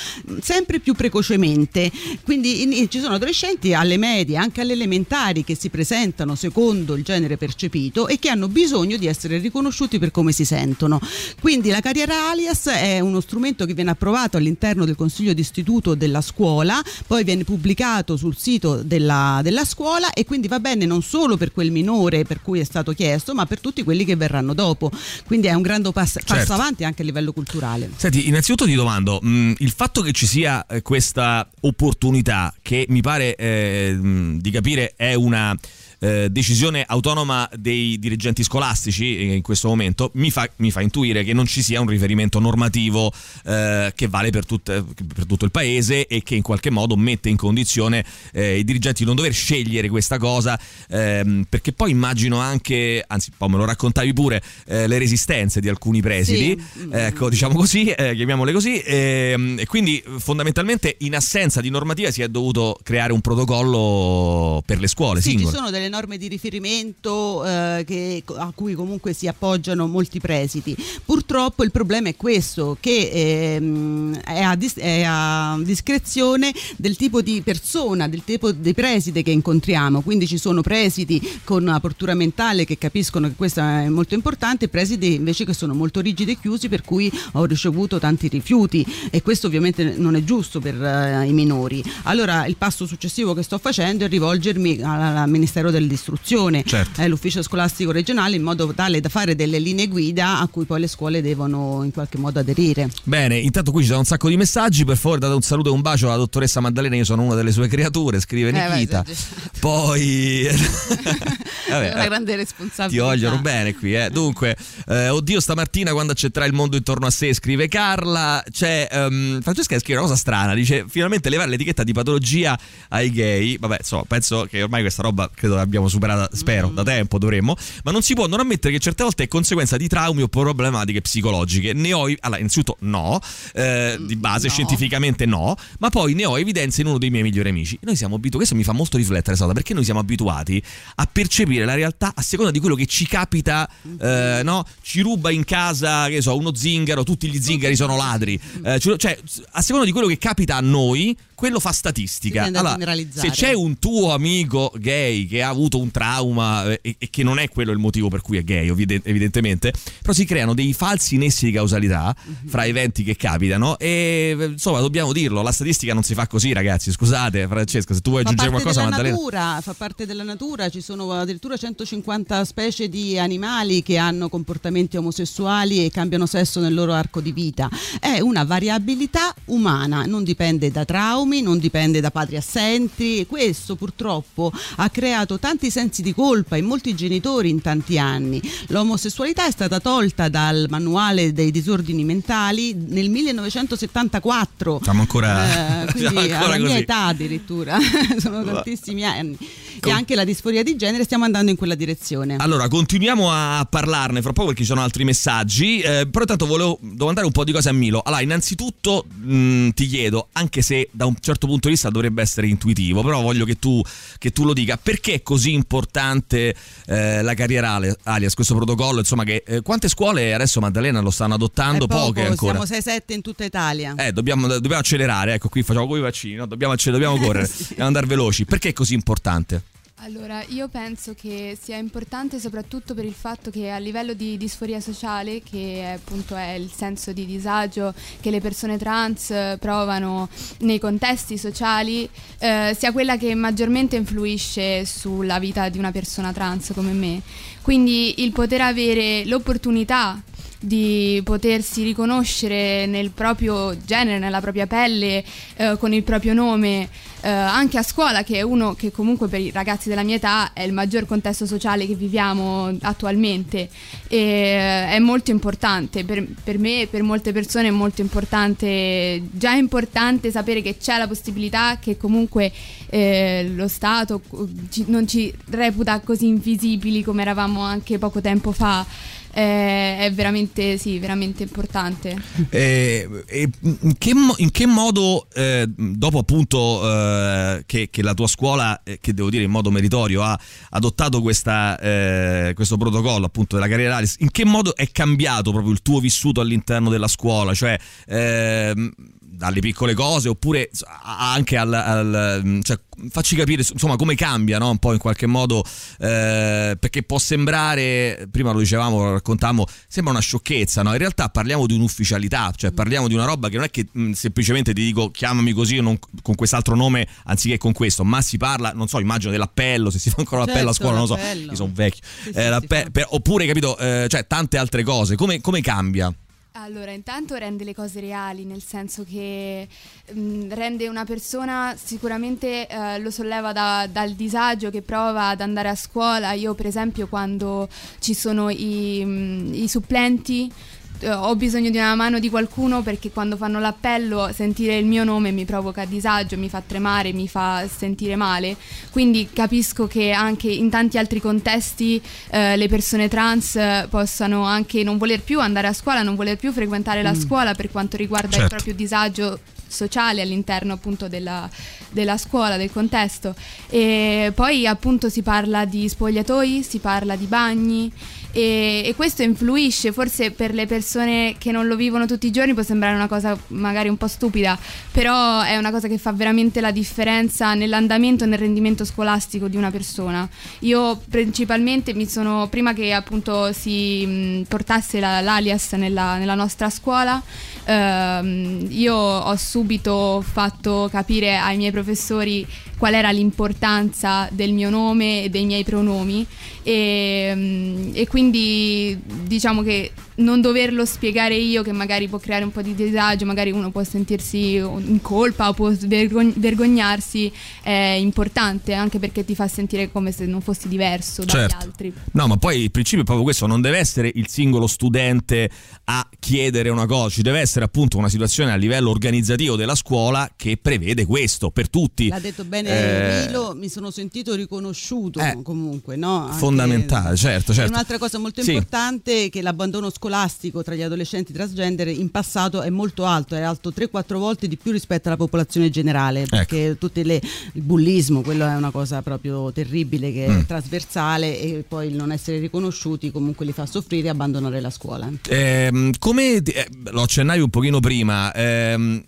sempre 0.40 0.80
più 0.80 0.94
precocemente. 0.94 1.90
Quindi 2.22 2.62
in, 2.62 2.72
ci 2.88 3.00
sono 3.00 3.14
adolescenti 3.14 3.74
alle 3.74 3.96
medie, 3.96 4.36
anche 4.36 4.60
alle 4.60 4.74
elementari, 4.74 5.42
che 5.42 5.56
si 5.56 5.68
presentano 5.68 6.36
secondo 6.36 6.94
il 6.94 7.02
genere 7.02 7.36
percepito 7.36 8.06
e 8.06 8.18
che 8.18 8.28
hanno 8.28 8.46
bisogno 8.46 8.96
di 8.96 9.06
essere 9.06 9.38
riconosciuti 9.38 9.98
per 9.98 10.12
come 10.12 10.30
si 10.30 10.44
sentono. 10.44 11.00
Quindi 11.40 11.70
la 11.70 11.80
carriera 11.80 12.30
alias 12.30 12.66
è 12.66 13.00
uno 13.00 13.20
strumento 13.20 13.64
che 13.64 13.74
viene 13.74 13.90
approvato 13.90 14.36
all'interno 14.36 14.84
del 14.84 14.94
consiglio 14.94 15.32
d'istituto 15.32 15.94
della 15.94 16.20
scuola, 16.20 16.80
poi 17.06 17.24
viene 17.24 17.42
pubblicato 17.44 18.16
sul 18.16 18.36
sito 18.36 18.82
della, 18.82 19.40
della 19.42 19.64
scuola 19.64 20.12
e 20.12 20.24
quindi 20.24 20.46
va 20.46 20.60
bene 20.60 20.86
non 20.86 21.02
solo 21.02 21.36
per 21.36 21.52
quel 21.52 21.72
minore 21.72 22.24
per 22.24 22.40
cui 22.42 22.60
è 22.60 22.64
stato 22.64 22.92
chiesto, 22.92 23.34
ma 23.34 23.46
per 23.46 23.60
tutti 23.60 23.82
quelli 23.82 24.04
che 24.04 24.14
verranno 24.14 24.54
dopo. 24.54 24.90
Quindi 25.26 25.48
è 25.48 25.54
un 25.54 25.62
grande 25.62 25.90
pass- 25.92 26.12
certo. 26.14 26.34
passo 26.34 26.52
avanti 26.52 26.84
anche 26.84 27.02
a 27.02 27.04
livello 27.04 27.32
culturale. 27.32 27.90
Senti, 27.96 28.28
innanzitutto 28.28 28.64
ti 28.64 28.74
domando, 28.74 29.18
mh, 29.20 29.54
il 29.58 29.70
fatto 29.70 30.02
che 30.02 30.12
ci 30.12 30.26
sia 30.26 30.66
eh, 30.66 30.82
questa 30.82 31.48
opportunità 31.60 32.54
che 32.68 32.84
mi 32.90 33.00
pare 33.00 33.34
eh, 33.34 33.96
di 33.98 34.50
capire 34.50 34.92
è 34.94 35.14
una 35.14 35.56
eh, 35.98 36.28
decisione 36.30 36.84
autonoma 36.86 37.48
dei 37.56 37.98
dirigenti 37.98 38.42
scolastici 38.42 39.34
in 39.34 39.42
questo 39.42 39.68
momento 39.68 40.10
mi 40.14 40.30
fa, 40.30 40.48
mi 40.56 40.70
fa, 40.70 40.80
intuire 40.80 41.24
che 41.24 41.32
non 41.32 41.46
ci 41.46 41.62
sia 41.62 41.80
un 41.80 41.88
riferimento 41.88 42.38
normativo 42.38 43.12
eh, 43.44 43.92
che 43.94 44.06
vale 44.08 44.30
per, 44.30 44.46
tutte, 44.46 44.84
per, 45.14 45.26
tutto 45.26 45.44
il 45.44 45.50
paese 45.50 46.06
e 46.06 46.22
che 46.22 46.34
in 46.34 46.42
qualche 46.42 46.70
modo 46.70 46.96
mette 46.96 47.28
in 47.28 47.36
condizione 47.36 48.04
eh, 48.32 48.58
i 48.58 48.64
dirigenti 48.64 49.00
di 49.00 49.06
non 49.06 49.16
dover 49.16 49.32
scegliere 49.32 49.88
questa 49.88 50.18
cosa 50.18 50.58
ehm, 50.88 51.46
perché 51.48 51.72
poi 51.72 51.90
immagino 51.90 52.38
anche, 52.38 53.02
anzi 53.06 53.32
poi 53.36 53.48
me 53.48 53.56
lo 53.56 53.64
raccontavi 53.64 54.12
pure, 54.12 54.42
eh, 54.66 54.86
le 54.86 54.98
resistenze 54.98 55.60
di 55.60 55.68
alcuni 55.68 56.00
presidi, 56.00 56.60
sì. 56.72 56.88
ecco 56.90 57.28
diciamo 57.28 57.54
così, 57.54 57.86
eh, 57.86 58.14
chiamiamole 58.14 58.52
così, 58.52 58.80
ehm, 58.84 59.58
e 59.58 59.66
quindi 59.66 60.02
fondamentalmente 60.18 60.96
in 61.00 61.14
assenza 61.14 61.60
di 61.60 61.70
normativa 61.70 62.10
si 62.10 62.22
è 62.22 62.28
dovuto 62.28 62.78
creare 62.82 63.12
un 63.12 63.20
protocollo 63.20 64.62
per 64.64 64.78
le 64.78 64.86
scuole 64.86 65.20
sì, 65.20 65.30
singole. 65.30 65.50
Ci 65.50 65.56
sono 65.56 65.70
delle 65.70 65.87
norme 65.88 66.18
di 66.18 66.28
riferimento 66.28 67.44
eh, 67.44 67.84
che, 67.86 68.22
a 68.36 68.52
cui 68.54 68.74
comunque 68.74 69.12
si 69.12 69.26
appoggiano 69.26 69.86
molti 69.86 70.20
presidi. 70.20 70.76
Purtroppo 71.04 71.64
il 71.64 71.70
problema 71.70 72.08
è 72.08 72.16
questo, 72.16 72.76
che 72.80 73.10
ehm, 73.12 74.20
è, 74.20 74.42
a 74.42 74.54
dis- 74.54 74.78
è, 74.78 75.02
a 75.06 75.58
discrezione 75.62 76.52
del 76.76 76.96
tipo 76.96 77.22
di 77.22 77.42
persona, 77.42 78.08
del 78.08 78.24
tipo 78.24 78.52
di 78.52 78.74
preside 78.74 79.22
che 79.22 79.30
incontriamo. 79.30 80.00
Quindi 80.02 80.26
ci 80.26 80.38
sono 80.38 80.60
presidi 80.60 81.20
con 81.44 81.62
una 81.62 81.80
portura 81.80 82.14
mentale 82.14 82.64
che 82.64 82.78
capiscono 82.78 83.28
che 83.28 83.34
questo 83.34 83.60
è 83.60 83.88
molto 83.88 84.14
importante, 84.14 84.68
presidi 84.68 85.14
invece 85.14 85.44
che 85.44 85.54
sono 85.54 85.74
molto 85.74 86.00
rigidi 86.00 86.32
e 86.32 86.38
chiusi 86.40 86.68
per 86.68 86.82
cui 86.82 87.10
ho 87.32 87.44
ricevuto 87.44 87.98
tanti 87.98 88.28
rifiuti 88.28 88.84
e 89.10 89.22
questo 89.22 89.46
ovviamente 89.46 89.94
non 89.96 90.16
è 90.16 90.24
giusto 90.24 90.60
per 90.60 90.74
uh, 90.74 91.26
i 91.26 91.32
minori. 91.32 91.82
Allora 92.04 92.46
il 92.46 92.56
passo 92.56 92.86
successivo 92.86 93.34
che 93.34 93.42
sto 93.42 93.58
facendo 93.58 94.04
è 94.04 94.08
rivolgermi 94.08 94.80
al 94.82 95.28
Ministero 95.28 95.70
della 95.70 95.77
dell'istruzione, 95.78 96.62
certo. 96.64 97.00
eh, 97.00 97.08
l'ufficio 97.08 97.42
scolastico 97.42 97.90
regionale, 97.92 98.36
in 98.36 98.42
modo 98.42 98.72
tale 98.74 99.00
da 99.00 99.08
fare 99.08 99.34
delle 99.34 99.58
linee 99.58 99.88
guida 99.88 100.40
a 100.40 100.46
cui 100.48 100.64
poi 100.64 100.80
le 100.80 100.86
scuole 100.88 101.22
devono 101.22 101.82
in 101.84 101.92
qualche 101.92 102.18
modo 102.18 102.38
aderire. 102.40 102.90
Bene, 103.04 103.38
intanto 103.38 103.70
qui 103.72 103.82
ci 103.82 103.88
sono 103.88 104.00
un 104.00 104.04
sacco 104.04 104.28
di 104.28 104.36
messaggi, 104.36 104.84
per 104.84 104.96
favore 104.96 105.20
date 105.20 105.34
un 105.34 105.42
saluto 105.42 105.70
e 105.70 105.72
un 105.72 105.80
bacio 105.80 106.06
alla 106.08 106.16
dottoressa 106.16 106.60
Maddalena, 106.60 106.96
io 106.96 107.04
sono 107.04 107.22
una 107.22 107.34
delle 107.34 107.52
sue 107.52 107.68
creature, 107.68 108.20
scrive 108.20 108.50
Eh, 108.50 108.68
Nikita. 108.74 109.02
vai, 109.02 109.16
Poi... 109.60 110.46
È 111.68 111.92
una 111.92 112.04
grande 112.04 112.34
responsabilità. 112.36 112.88
Ti 112.88 112.98
vogliono 112.98 113.38
bene 113.40 113.74
qui, 113.74 113.94
eh. 113.94 114.08
Dunque, 114.10 114.56
eh, 114.86 115.08
oddio, 115.10 115.38
stamattina 115.38 115.92
quando 115.92 116.12
accetterà 116.12 116.46
il 116.46 116.54
mondo 116.54 116.76
intorno 116.76 117.06
a 117.06 117.10
sé, 117.10 117.34
scrive 117.34 117.68
Carla. 117.68 118.42
C'è 118.50 118.88
um, 118.90 119.40
Francesca 119.42 119.74
che 119.74 119.80
scrive 119.80 119.98
una 119.98 120.08
cosa 120.08 120.18
strana. 120.18 120.54
Dice: 120.54 120.86
finalmente 120.88 121.28
levare 121.28 121.50
l'etichetta 121.50 121.84
di 121.84 121.92
patologia 121.92 122.58
ai 122.88 123.10
gay. 123.10 123.58
Vabbè, 123.58 123.76
insomma, 123.80 124.04
penso 124.08 124.46
che 124.48 124.62
ormai 124.62 124.80
questa 124.80 125.02
roba 125.02 125.30
credo 125.34 125.56
l'abbiamo 125.68 125.88
superata, 125.88 126.28
spero, 126.34 126.68
da 126.68 126.82
tempo 126.82 127.18
dovremmo. 127.18 127.54
Ma 127.84 127.92
non 127.92 128.00
si 128.02 128.14
può 128.14 128.26
non 128.26 128.40
ammettere 128.40 128.72
che 128.72 128.80
certe 128.80 129.02
volte 129.02 129.24
è 129.24 129.28
conseguenza 129.28 129.76
di 129.76 129.86
traumi 129.86 130.22
o 130.22 130.28
problematiche 130.28 131.02
psicologiche. 131.02 131.74
Ne 131.74 131.92
ho, 131.92 132.04
allora, 132.20 132.38
innanzitutto, 132.38 132.76
no, 132.80 133.20
eh, 133.54 133.96
di 134.00 134.16
base, 134.16 134.46
No. 134.48 134.52
scientificamente 134.52 135.26
no, 135.26 135.54
ma 135.78 135.90
poi 135.90 136.14
ne 136.14 136.24
ho 136.24 136.38
evidenza 136.38 136.80
in 136.80 136.86
uno 136.86 136.98
dei 136.98 137.10
miei 137.10 137.22
migliori 137.22 137.50
amici. 137.50 137.78
Noi 137.82 137.96
siamo 137.96 138.14
abituati, 138.14 138.36
questo 138.38 138.54
mi 138.54 138.64
fa 138.64 138.72
molto 138.72 138.96
riflettere, 138.96 139.36
Sata, 139.36 139.52
perché 139.52 139.74
noi 139.74 139.84
siamo 139.84 140.00
abituati 140.00 140.60
a 140.96 141.08
percepire 141.10 141.64
la 141.66 141.74
realtà 141.74 142.12
a 142.14 142.22
seconda 142.22 142.50
di 142.50 142.58
quello 142.60 142.74
che 142.74 142.86
ci 142.86 143.06
capita, 143.06 143.68
eh, 144.00 144.40
no? 144.42 144.64
Ci 144.80 145.00
ruba 145.02 145.30
in 145.30 145.44
casa, 145.44 146.08
che 146.08 146.22
so, 146.22 146.34
uno 146.36 146.54
zingaro, 146.54 147.02
tutti 147.04 147.28
gli 147.28 147.40
zingari 147.40 147.76
sono 147.76 147.96
ladri. 147.96 148.40
Eh, 148.64 148.78
ci- 148.80 148.94
cioè, 148.96 149.18
a 149.52 149.60
seconda 149.60 149.84
di 149.84 149.92
quello 149.92 150.06
che 150.06 150.16
capita 150.18 150.56
a 150.56 150.60
noi, 150.60 151.14
quello 151.38 151.60
fa 151.60 151.70
statistica. 151.70 152.44
Si 152.46 152.50
tende 152.50 152.68
a 152.68 152.72
generalizzare. 152.72 153.28
se 153.28 153.32
c'è 153.32 153.52
un 153.52 153.78
tuo 153.78 154.12
amico 154.12 154.72
gay 154.76 155.26
che 155.26 155.40
ha 155.40 155.48
avuto 155.48 155.78
un 155.78 155.92
trauma 155.92 156.64
eh, 156.68 156.80
e, 156.82 156.96
e 156.98 157.10
che 157.10 157.22
non 157.22 157.38
è 157.38 157.48
quello 157.48 157.70
il 157.70 157.78
motivo 157.78 158.08
per 158.08 158.22
cui 158.22 158.38
è 158.38 158.42
gay, 158.42 158.66
evidentemente, 158.68 159.72
però 160.02 160.12
si 160.12 160.24
creano 160.24 160.52
dei 160.52 160.72
falsi 160.72 161.16
nessi 161.16 161.46
di 161.46 161.52
causalità 161.52 162.12
Mhm. 162.24 162.48
fra 162.48 162.66
eventi 162.66 163.04
che 163.04 163.14
capitano 163.14 163.78
e 163.78 164.36
eh, 164.38 164.44
insomma 164.46 164.80
dobbiamo 164.80 165.12
dirlo, 165.12 165.40
la 165.42 165.52
statistica 165.52 165.94
non 165.94 166.02
si 166.02 166.14
fa 166.14 166.26
così 166.26 166.52
ragazzi, 166.52 166.90
scusate 166.90 167.46
Francesca, 167.46 167.94
se 167.94 168.00
tu 168.00 168.10
vuoi 168.10 168.22
Fa 168.24 168.30
aggiungere 168.30 168.50
qualcosa 168.50 168.80
della 168.80 168.90
Maddalena. 168.90 169.14
natura, 169.14 169.60
fa 169.62 169.74
parte 169.74 170.06
della 170.06 170.24
natura, 170.24 170.68
ci 170.68 170.80
sono 170.80 171.12
addirittura 171.12 171.56
150 171.56 172.44
specie 172.44 172.88
di 172.88 173.16
animali 173.18 173.82
che 173.84 173.96
hanno 173.96 174.28
comportamenti 174.28 174.96
omosessuali 174.96 175.84
e 175.84 175.90
cambiano 175.90 176.26
sesso 176.26 176.58
nel 176.60 176.74
loro 176.74 176.92
arco 176.92 177.20
di 177.20 177.30
vita. 177.32 177.68
È 178.00 178.18
una 178.20 178.42
variabilità 178.44 179.32
umana, 179.46 180.04
non 180.04 180.24
dipende 180.24 180.70
da 180.70 180.84
traumi, 181.28 181.42
non 181.42 181.58
dipende 181.58 182.00
da 182.00 182.10
padri 182.10 182.36
assenti. 182.36 183.26
Questo 183.28 183.76
purtroppo 183.76 184.50
ha 184.76 184.88
creato 184.88 185.38
tanti 185.38 185.70
sensi 185.70 186.02
di 186.02 186.14
colpa 186.14 186.56
in 186.56 186.64
molti 186.64 186.94
genitori 186.94 187.50
in 187.50 187.60
tanti 187.60 187.98
anni. 187.98 188.40
L'omosessualità 188.68 189.46
è 189.46 189.50
stata 189.50 189.78
tolta 189.80 190.28
dal 190.28 190.66
manuale 190.70 191.32
dei 191.32 191.50
disordini 191.50 192.04
mentali 192.04 192.74
nel 192.74 193.10
1974. 193.10 194.80
Siamo 194.82 195.00
ancora, 195.00 195.82
Eh, 195.84 195.92
quindi 195.92 196.00
siamo 196.00 196.20
ancora 196.20 196.54
alla 196.54 196.58
mia 196.66 196.76
età 196.78 197.06
addirittura 197.06 197.76
sono 198.18 198.42
tantissimi 198.44 199.04
anni 199.04 199.36
e 199.80 199.90
anche 199.90 200.14
la 200.16 200.24
disforia 200.24 200.62
di 200.62 200.76
genere 200.76 201.04
stiamo 201.04 201.24
andando 201.24 201.50
in 201.50 201.56
quella 201.56 201.74
direzione 201.76 202.36
Allora, 202.38 202.66
continuiamo 202.68 203.30
a 203.30 203.66
parlarne 203.68 204.22
fra 204.22 204.32
poco 204.32 204.48
perché 204.48 204.62
ci 204.62 204.68
sono 204.68 204.80
altri 204.82 205.04
messaggi. 205.04 205.80
eh, 205.80 206.06
però 206.10 206.20
intanto 206.22 206.46
volevo 206.46 206.78
domandare 206.80 207.26
un 207.26 207.32
po' 207.32 207.44
di 207.44 207.52
cose 207.52 207.68
a 207.68 207.72
Milo. 207.72 208.00
Allora, 208.04 208.22
innanzitutto 208.22 209.04
mh, 209.06 209.70
ti 209.70 209.86
chiedo, 209.86 210.28
anche 210.32 210.62
se 210.62 210.88
da 210.90 211.06
un 211.06 211.14
certo 211.20 211.46
punto 211.46 211.68
di 211.68 211.74
vista 211.74 211.90
dovrebbe 211.90 212.22
essere 212.22 212.46
intuitivo, 212.46 213.02
però 213.02 213.20
voglio 213.20 213.44
che 213.44 213.58
tu, 213.58 213.80
che 214.18 214.30
tu 214.30 214.44
lo 214.44 214.52
dica, 214.52 214.76
perché 214.76 215.14
è 215.14 215.22
così 215.22 215.52
importante 215.52 216.54
eh, 216.86 217.22
la 217.22 217.34
carriera 217.34 217.72
ali- 217.72 217.94
alias, 218.04 218.34
questo 218.34 218.54
protocollo? 218.54 218.98
Insomma, 219.00 219.24
che 219.24 219.42
eh, 219.46 219.62
quante 219.62 219.88
scuole 219.88 220.34
adesso 220.34 220.60
Maddalena 220.60 221.00
lo 221.00 221.10
stanno 221.10 221.34
adottando? 221.34 221.86
Poco, 221.86 222.06
Poche 222.12 222.26
ancora. 222.26 222.64
siamo 222.64 222.82
6-7 222.82 223.12
in 223.12 223.22
tutta 223.22 223.44
Italia 223.44 223.94
Eh, 223.96 224.12
dobbiamo, 224.12 224.46
dobbiamo 224.46 224.78
accelerare, 224.78 225.34
ecco 225.34 225.48
qui 225.48 225.62
facciamo 225.62 225.86
come 225.86 225.98
i 225.98 226.02
vaccini, 226.02 226.34
no? 226.34 226.46
dobbiamo, 226.46 226.74
dobbiamo 226.76 227.16
correre, 227.18 227.48
dobbiamo 227.48 227.86
andare 227.86 228.06
veloci. 228.06 228.44
Perché 228.44 228.70
è 228.70 228.72
così 228.72 228.94
importante? 228.94 229.62
Allora, 230.02 230.44
io 230.50 230.68
penso 230.68 231.12
che 231.12 231.58
sia 231.60 231.76
importante 231.76 232.38
soprattutto 232.38 232.94
per 232.94 233.04
il 233.04 233.12
fatto 233.12 233.50
che 233.50 233.70
a 233.70 233.78
livello 233.78 234.12
di 234.14 234.36
disforia 234.36 234.80
sociale, 234.80 235.42
che 235.42 235.80
è, 235.80 235.94
appunto 235.94 236.36
è 236.36 236.52
il 236.52 236.70
senso 236.72 237.12
di 237.12 237.26
disagio 237.26 237.92
che 238.20 238.30
le 238.30 238.40
persone 238.40 238.78
trans 238.78 239.30
eh, 239.30 239.56
provano 239.58 240.28
nei 240.60 240.78
contesti 240.78 241.36
sociali, 241.36 242.08
eh, 242.38 242.76
sia 242.78 242.92
quella 242.92 243.16
che 243.16 243.34
maggiormente 243.34 243.96
influisce 243.96 244.84
sulla 244.86 245.40
vita 245.40 245.68
di 245.68 245.78
una 245.78 245.90
persona 245.90 246.32
trans 246.32 246.70
come 246.74 246.92
me. 246.92 247.20
Quindi 247.60 248.22
il 248.22 248.30
poter 248.30 248.60
avere 248.60 249.24
l'opportunità 249.24 250.22
di 250.60 251.20
potersi 251.24 251.82
riconoscere 251.82 252.86
nel 252.86 253.10
proprio 253.10 253.76
genere, 253.84 254.18
nella 254.18 254.40
propria 254.40 254.66
pelle, 254.66 255.24
eh, 255.56 255.76
con 255.78 255.92
il 255.92 256.02
proprio 256.02 256.34
nome, 256.34 256.88
eh, 257.20 257.28
anche 257.28 257.78
a 257.78 257.82
scuola, 257.82 258.22
che 258.22 258.36
è 258.36 258.42
uno 258.42 258.74
che 258.74 258.90
comunque 258.92 259.28
per 259.28 259.40
i 259.40 259.50
ragazzi 259.50 259.88
della 259.88 260.02
mia 260.02 260.16
età 260.16 260.52
è 260.52 260.62
il 260.62 260.72
maggior 260.72 261.06
contesto 261.06 261.46
sociale 261.46 261.86
che 261.86 261.94
viviamo 261.94 262.76
attualmente. 262.82 263.68
E, 264.08 264.16
eh, 264.18 264.88
è 264.90 264.98
molto 264.98 265.30
importante 265.30 266.04
per, 266.04 266.24
per 266.42 266.58
me 266.58 266.82
e 266.82 266.86
per 266.86 267.02
molte 267.02 267.32
persone 267.32 267.68
è 267.68 267.72
molto 267.72 268.00
importante, 268.00 269.22
già 269.32 269.52
è 269.52 269.58
importante 269.58 270.30
sapere 270.30 270.62
che 270.62 270.76
c'è 270.76 270.96
la 270.96 271.08
possibilità 271.08 271.78
che 271.78 271.96
comunque 271.96 272.52
eh, 272.90 273.50
lo 273.54 273.68
Stato 273.68 274.20
eh, 274.32 274.46
ci- 274.70 274.84
non 274.88 275.06
ci 275.06 275.32
reputa 275.50 276.00
così 276.00 276.26
invisibili 276.26 277.02
come 277.02 277.22
eravamo 277.22 277.60
anche 277.60 277.98
poco 277.98 278.20
tempo 278.20 278.52
fa. 278.52 278.86
Eh, 279.30 279.98
è 279.98 280.12
veramente, 280.12 280.78
sì, 280.78 280.98
veramente 280.98 281.44
importante. 281.44 282.16
Eh, 282.48 283.08
in, 283.30 283.96
che, 283.98 284.14
mo- 284.14 284.34
in 284.38 284.50
che 284.50 284.66
modo, 284.66 285.26
eh, 285.34 285.64
dopo 285.68 286.18
appunto 286.18 286.80
eh, 287.08 287.62
che, 287.66 287.88
che 287.90 288.02
la 288.02 288.14
tua 288.14 288.26
scuola, 288.26 288.82
eh, 288.82 288.98
che 289.00 289.14
devo 289.14 289.30
dire 289.30 289.44
in 289.44 289.50
modo 289.50 289.70
meritorio, 289.70 290.22
ha 290.22 290.38
adottato 290.70 291.20
questa, 291.20 291.78
eh, 291.78 292.52
questo 292.54 292.76
protocollo 292.76 293.26
appunto 293.26 293.56
della 293.56 293.68
carriera 293.68 293.96
Alice, 293.96 294.16
in 294.20 294.30
che 294.30 294.44
modo 294.44 294.74
è 294.76 294.90
cambiato 294.90 295.50
proprio 295.50 295.72
il 295.72 295.82
tuo 295.82 296.00
vissuto 296.00 296.40
all'interno 296.40 296.90
della 296.90 297.08
scuola? 297.08 297.54
Cioè, 297.54 297.78
ehm, 298.06 298.92
dalle 299.30 299.60
piccole 299.60 299.94
cose 299.94 300.28
oppure 300.28 300.70
anche 301.02 301.56
al, 301.56 301.72
al- 301.72 302.60
cioè, 302.62 302.78
facci 303.10 303.36
capire 303.36 303.62
insomma 303.70 303.96
come 303.96 304.14
cambia 304.16 304.58
no? 304.58 304.70
un 304.70 304.78
po' 304.78 304.92
in 304.92 304.98
qualche 304.98 305.26
modo 305.26 305.62
eh, 306.00 306.76
perché 306.78 307.02
può 307.02 307.18
sembrare 307.18 308.26
prima 308.30 308.50
lo 308.52 308.58
dicevamo 308.58 308.98
lo 309.04 309.12
raccontammo 309.12 309.66
sembra 309.86 310.12
una 310.12 310.22
sciocchezza 310.22 310.82
no? 310.82 310.92
in 310.92 310.98
realtà 310.98 311.28
parliamo 311.28 311.66
di 311.66 311.74
un'ufficialità 311.74 312.52
cioè 312.56 312.72
parliamo 312.72 313.06
di 313.06 313.14
una 313.14 313.24
roba 313.26 313.48
che 313.48 313.56
non 313.56 313.64
è 313.66 313.70
che 313.70 313.86
mh, 313.90 314.12
semplicemente 314.12 314.72
ti 314.72 314.82
dico 314.82 315.10
chiamami 315.10 315.52
così 315.52 315.78
o 315.78 315.82
non 315.82 315.98
con 316.22 316.34
quest'altro 316.34 316.74
nome 316.74 317.06
anziché 317.24 317.58
con 317.58 317.72
questo 317.72 318.04
ma 318.04 318.20
si 318.22 318.36
parla 318.38 318.72
non 318.72 318.88
so 318.88 318.98
immagino 318.98 319.30
dell'appello 319.30 319.90
se 319.90 319.98
si 319.98 320.10
fa 320.10 320.16
ancora 320.18 320.40
l'appello 320.44 320.70
a 320.70 320.72
Certo, 320.72 320.82
scuola 320.82 320.98
non 320.98 321.06
lo 321.06 321.14
so 321.14 321.16
l'appello. 321.16 321.50
io 321.50 321.56
sono 321.56 321.70
vecchio 321.74 322.02
Sì, 322.24 322.30
sì, 322.32 322.38
Eh, 322.38 322.48
fa. 322.48 322.60
per- 322.90 323.06
oppure 323.10 323.46
capito 323.46 323.76
eh, 323.78 324.06
cioè 324.08 324.26
tante 324.26 324.56
altre 324.58 324.82
cose 324.82 325.14
come, 325.16 325.40
come 325.40 325.60
cambia 325.60 326.12
Allora, 326.60 326.90
intanto 326.90 327.36
rende 327.36 327.62
le 327.62 327.72
cose 327.72 328.00
reali, 328.00 328.44
nel 328.44 328.62
senso 328.62 329.04
che 329.04 329.68
mh, 330.12 330.52
rende 330.54 330.88
una 330.88 331.04
persona 331.04 331.76
sicuramente 331.80 332.66
eh, 332.66 332.98
lo 332.98 333.12
solleva 333.12 333.52
da- 333.52 333.86
dal 333.88 334.14
disagio 334.14 334.68
che 334.68 334.82
prova 334.82 335.28
ad 335.28 335.40
andare 335.40 335.68
a 335.68 335.76
scuola. 335.76 336.32
Io, 336.32 336.54
per 336.54 336.66
esempio, 336.66 337.06
quando 337.06 337.68
ci 338.00 338.12
sono 338.12 338.50
i, 338.50 339.04
mh, 339.04 339.54
i 339.54 339.68
supplenti. 339.68 340.52
Eh, 341.00 341.12
Ho 341.12 341.34
bisogno 341.36 341.70
di 341.70 341.76
una 341.78 341.94
mano 341.94 342.18
di 342.18 342.28
qualcuno 342.30 342.82
perché 342.82 343.10
quando 343.10 343.36
fanno 343.36 343.58
l'appello 343.60 344.30
sentire 344.32 344.76
il 344.76 344.86
mio 344.86 345.04
nome 345.04 345.30
mi 345.30 345.44
provoca 345.44 345.84
disagio, 345.84 346.36
mi 346.36 346.48
fa 346.48 346.62
tremare, 346.66 347.12
mi 347.12 347.28
fa 347.28 347.66
sentire 347.68 348.16
male. 348.16 348.56
Quindi 348.90 349.28
capisco 349.32 349.86
che 349.86 350.12
anche 350.12 350.48
in 350.50 350.70
tanti 350.70 350.98
altri 350.98 351.20
contesti 351.20 352.00
eh, 352.30 352.56
le 352.56 352.68
persone 352.68 353.08
trans 353.08 353.56
eh, 353.56 353.86
possano 353.88 354.44
anche 354.44 354.82
non 354.82 354.98
voler 354.98 355.22
più 355.22 355.40
andare 355.40 355.66
a 355.66 355.72
scuola, 355.72 356.02
non 356.02 356.14
voler 356.16 356.36
più 356.36 356.52
frequentare 356.52 357.02
la 357.02 357.14
scuola 357.14 357.54
per 357.54 357.70
quanto 357.70 357.96
riguarda 357.96 358.28
il 358.28 358.32
Certo. 358.32 358.48
proprio 358.48 358.74
disagio 358.74 359.38
sociale 359.68 360.22
all'interno 360.22 360.72
appunto 360.72 361.08
della, 361.08 361.48
della 361.90 362.16
scuola, 362.16 362.56
del 362.56 362.72
contesto. 362.72 363.34
E 363.68 364.32
poi 364.34 364.66
appunto 364.66 365.08
si 365.08 365.22
parla 365.22 365.64
di 365.64 365.88
spogliatoi, 365.88 366.62
si 366.62 366.78
parla 366.78 367.14
di 367.16 367.26
bagni. 367.26 367.92
E, 368.38 368.82
e 368.84 368.94
questo 368.94 369.24
influisce, 369.24 369.90
forse 369.90 370.30
per 370.30 370.54
le 370.54 370.66
persone 370.66 371.34
che 371.38 371.50
non 371.50 371.66
lo 371.66 371.74
vivono 371.74 372.06
tutti 372.06 372.28
i 372.28 372.30
giorni 372.30 372.54
può 372.54 372.62
sembrare 372.62 372.94
una 372.94 373.08
cosa 373.08 373.36
magari 373.48 373.88
un 373.88 373.96
po' 373.96 374.06
stupida, 374.06 374.56
però 374.92 375.40
è 375.40 375.56
una 375.56 375.72
cosa 375.72 375.88
che 375.88 375.98
fa 375.98 376.12
veramente 376.12 376.60
la 376.60 376.70
differenza 376.70 377.54
nell'andamento 377.54 378.22
e 378.22 378.26
nel 378.28 378.38
rendimento 378.38 378.84
scolastico 378.84 379.48
di 379.48 379.56
una 379.56 379.72
persona. 379.72 380.28
Io 380.60 381.00
principalmente 381.10 381.94
mi 381.94 382.06
sono, 382.06 382.46
prima 382.48 382.74
che 382.74 382.92
appunto 382.92 383.52
si 383.52 384.06
mh, 384.06 384.42
portasse 384.46 385.00
la- 385.00 385.20
l'alias 385.20 385.72
nella, 385.72 386.16
nella 386.16 386.36
nostra 386.36 386.70
scuola, 386.70 387.20
ehm, 387.64 388.68
io 388.70 388.94
ho 388.94 389.34
subito 389.34 390.22
fatto 390.24 390.88
capire 390.92 391.36
ai 391.36 391.56
miei 391.56 391.72
professori 391.72 392.46
qual 392.78 392.94
era 392.94 393.10
l'importanza 393.10 394.28
del 394.32 394.52
mio 394.52 394.70
nome 394.70 395.24
e 395.24 395.28
dei 395.28 395.44
miei 395.44 395.64
pronomi 395.64 396.26
e, 396.62 397.32
mm, 397.34 397.90
e 397.94 398.06
quindi 398.06 398.98
diciamo 399.04 399.62
che 399.62 399.92
non 400.18 400.40
doverlo 400.40 400.84
spiegare 400.84 401.34
io 401.34 401.62
che 401.62 401.72
magari 401.72 402.08
può 402.08 402.18
creare 402.18 402.44
un 402.44 402.50
po' 402.50 402.62
di 402.62 402.74
disagio, 402.74 403.24
magari 403.24 403.50
uno 403.50 403.70
può 403.70 403.82
sentirsi 403.84 404.54
in 404.54 404.98
colpa 405.00 405.48
o 405.48 405.52
può 405.52 405.70
vergognarsi, 405.70 407.30
è 407.62 407.96
importante 408.00 408.72
anche 408.72 408.98
perché 408.98 409.24
ti 409.24 409.34
fa 409.34 409.48
sentire 409.48 409.90
come 409.92 410.12
se 410.12 410.26
non 410.26 410.40
fossi 410.40 410.68
diverso 410.68 411.24
dagli 411.24 411.36
certo. 411.36 411.56
altri. 411.60 411.92
No, 412.12 412.26
ma 412.26 412.36
poi 412.36 412.62
il 412.62 412.70
principio 412.70 413.02
è 413.02 413.04
proprio 413.04 413.24
questo, 413.24 413.46
non 413.46 413.60
deve 413.60 413.78
essere 413.78 414.10
il 414.12 414.28
singolo 414.28 414.66
studente 414.66 415.50
a 415.84 416.08
chiedere 416.18 416.68
una 416.68 416.86
cosa, 416.86 417.10
ci 417.10 417.22
deve 417.22 417.40
essere 417.40 417.64
appunto 417.64 417.96
una 417.96 418.08
situazione 418.08 418.52
a 418.52 418.56
livello 418.56 418.90
organizzativo 418.90 419.56
della 419.56 419.74
scuola 419.74 420.30
che 420.36 420.58
prevede 420.60 421.06
questo 421.06 421.50
per 421.50 421.68
tutti. 421.70 422.08
L'ha 422.08 422.18
detto 422.18 422.44
bene 422.44 422.67
eh, 422.68 423.24
Milo, 423.26 423.54
mi 423.54 423.68
sono 423.68 423.90
sentito 423.90 424.34
riconosciuto 424.34 425.20
eh, 425.20 425.38
comunque, 425.42 425.96
no? 425.96 426.26
Anche 426.26 426.38
fondamentale, 426.38 427.16
certo, 427.16 427.52
certo. 427.52 427.70
Un'altra 427.70 427.98
cosa 427.98 428.18
molto 428.18 428.42
sì. 428.42 428.52
importante 428.52 429.24
è 429.24 429.30
che 429.30 429.42
l'abbandono 429.42 429.90
scolastico 429.90 430.62
tra 430.62 430.74
gli 430.74 430.82
adolescenti 430.82 431.32
transgender 431.32 431.88
in 431.88 432.10
passato 432.10 432.62
è 432.62 432.70
molto 432.70 433.04
alto, 433.04 433.34
è 433.34 433.40
alto 433.40 433.72
3-4 433.74 434.16
volte 434.16 434.48
di 434.48 434.56
più 434.56 434.72
rispetto 434.72 435.08
alla 435.08 435.16
popolazione 435.16 435.70
generale, 435.70 436.22
ecco. 436.22 436.36
perché 436.36 436.66
ecco. 436.66 436.76
tutte 436.78 437.02
le, 437.02 437.20
il 437.52 437.62
bullismo, 437.62 438.22
quello 438.22 438.46
è 438.46 438.54
una 438.54 438.70
cosa 438.70 439.02
proprio 439.02 439.52
terribile 439.52 440.12
che 440.12 440.28
mm. 440.28 440.38
è 440.40 440.46
trasversale 440.46 441.40
e 441.40 441.64
poi 441.66 441.88
il 441.88 441.94
non 441.94 442.12
essere 442.12 442.38
riconosciuti 442.38 443.10
comunque 443.10 443.44
li 443.44 443.52
fa 443.52 443.66
soffrire 443.66 444.08
e 444.08 444.10
abbandonare 444.10 444.60
la 444.60 444.70
scuola. 444.70 445.10
Eh, 445.28 445.92
come 445.98 446.36
eh, 446.36 446.68
lo 446.90 447.02
accennavi 447.02 447.40
un 447.40 447.50
pochino 447.50 447.80
prima, 447.80 448.32
ehm, 448.32 449.02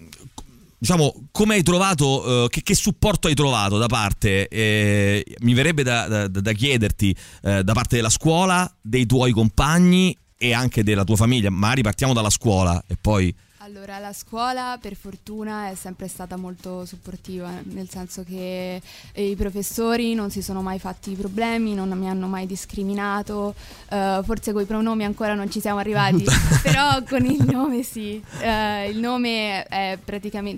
diciamo, 0.81 1.29
come 1.31 1.55
hai 1.55 1.63
trovato, 1.63 2.45
eh, 2.45 2.49
che, 2.49 2.63
che, 2.63 2.75
supporto 2.75 3.29
hai 3.29 3.35
trovato 3.35 3.77
da 3.77 3.87
parte, 3.87 4.49
eh, 4.49 5.25
mi 5.41 5.53
verrebbe 5.53 5.83
da, 5.83 6.09
da, 6.09 6.27
da 6.27 6.53
chiederti, 6.53 7.15
eh, 7.43 7.63
da 7.63 7.73
parte 7.75 7.97
della 7.97 8.09
scuola, 8.09 8.69
dei 8.81 9.05
tuoi 9.05 9.33
compagni 9.33 10.17
e 10.39 10.55
anche 10.55 10.83
della 10.83 11.05
tua 11.05 11.17
famiglia, 11.17 11.51
ma 11.51 11.73
ripartiamo 11.73 12.13
dalla 12.13 12.31
scuola 12.31 12.83
e 12.89 12.97
poi... 13.01 13.35
Allora, 13.73 14.01
la 14.01 14.13
scuola 14.13 14.79
per 14.81 14.97
fortuna 14.97 15.69
è 15.69 15.77
sempre 15.77 16.09
stata 16.09 16.37
molto 16.37 16.85
supportiva, 16.85 17.53
nel 17.63 17.89
senso 17.89 18.25
che 18.25 18.83
i 19.15 19.37
professori 19.37 20.13
non 20.15 20.29
si 20.29 20.43
sono 20.43 20.61
mai 20.61 20.81
fatti 20.81 21.13
problemi, 21.13 21.75
non 21.75 21.89
mi 21.91 22.09
hanno 22.09 22.27
mai 22.27 22.47
discriminato, 22.47 23.55
uh, 23.91 24.25
forse 24.25 24.53
con 24.53 24.63
i 24.63 24.65
pronomi 24.65 25.05
ancora 25.05 25.35
non 25.35 25.49
ci 25.53 25.61
siamo 25.61 25.79
arrivati, 25.79 26.25
però 26.65 27.01
con 27.09 27.25
il 27.25 27.45
nome 27.45 27.85
sì. 27.85 28.21
Uh, 28.41 28.91
il 28.91 28.99
nome 28.99 29.65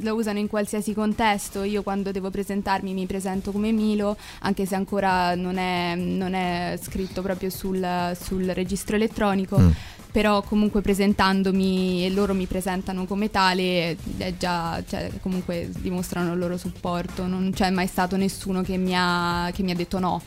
lo 0.01 0.15
usano 0.15 0.39
in 0.39 0.47
qualsiasi 0.47 0.95
contesto, 0.95 1.65
io 1.65 1.83
quando 1.83 2.13
devo 2.13 2.31
presentarmi 2.31 2.95
mi 2.95 3.05
presento 3.05 3.53
come 3.53 3.73
Milo, 3.73 4.17
anche 4.41 4.65
se 4.65 4.75
ancora 4.75 5.35
non 5.35 5.59
è, 5.59 5.95
non 5.97 6.33
è 6.33 6.79
scritto 6.81 7.21
proprio 7.21 7.51
sul, 7.51 8.17
sul 8.19 8.47
registro 8.55 8.97
elettronico. 8.97 9.59
Mm 9.59 9.71
però 10.13 10.43
comunque 10.43 10.83
presentandomi 10.83 12.05
e 12.05 12.11
loro 12.11 12.35
mi 12.35 12.47
presentano 12.47 13.07
come 13.07 13.31
tale, 13.31 13.97
già, 14.39 14.83
cioè, 14.87 15.11
comunque 15.23 15.71
dimostrano 15.79 16.35
il 16.35 16.39
loro 16.39 16.59
supporto, 16.59 17.27
non 17.27 17.51
c'è 17.55 17.71
mai 17.71 17.87
stato 17.87 18.17
nessuno 18.17 18.61
che 18.61 18.77
mi 18.77 18.93
ha, 18.95 19.51
che 19.55 19.63
mi 19.63 19.71
ha 19.71 19.75
detto 19.75 19.99
no 19.99 20.21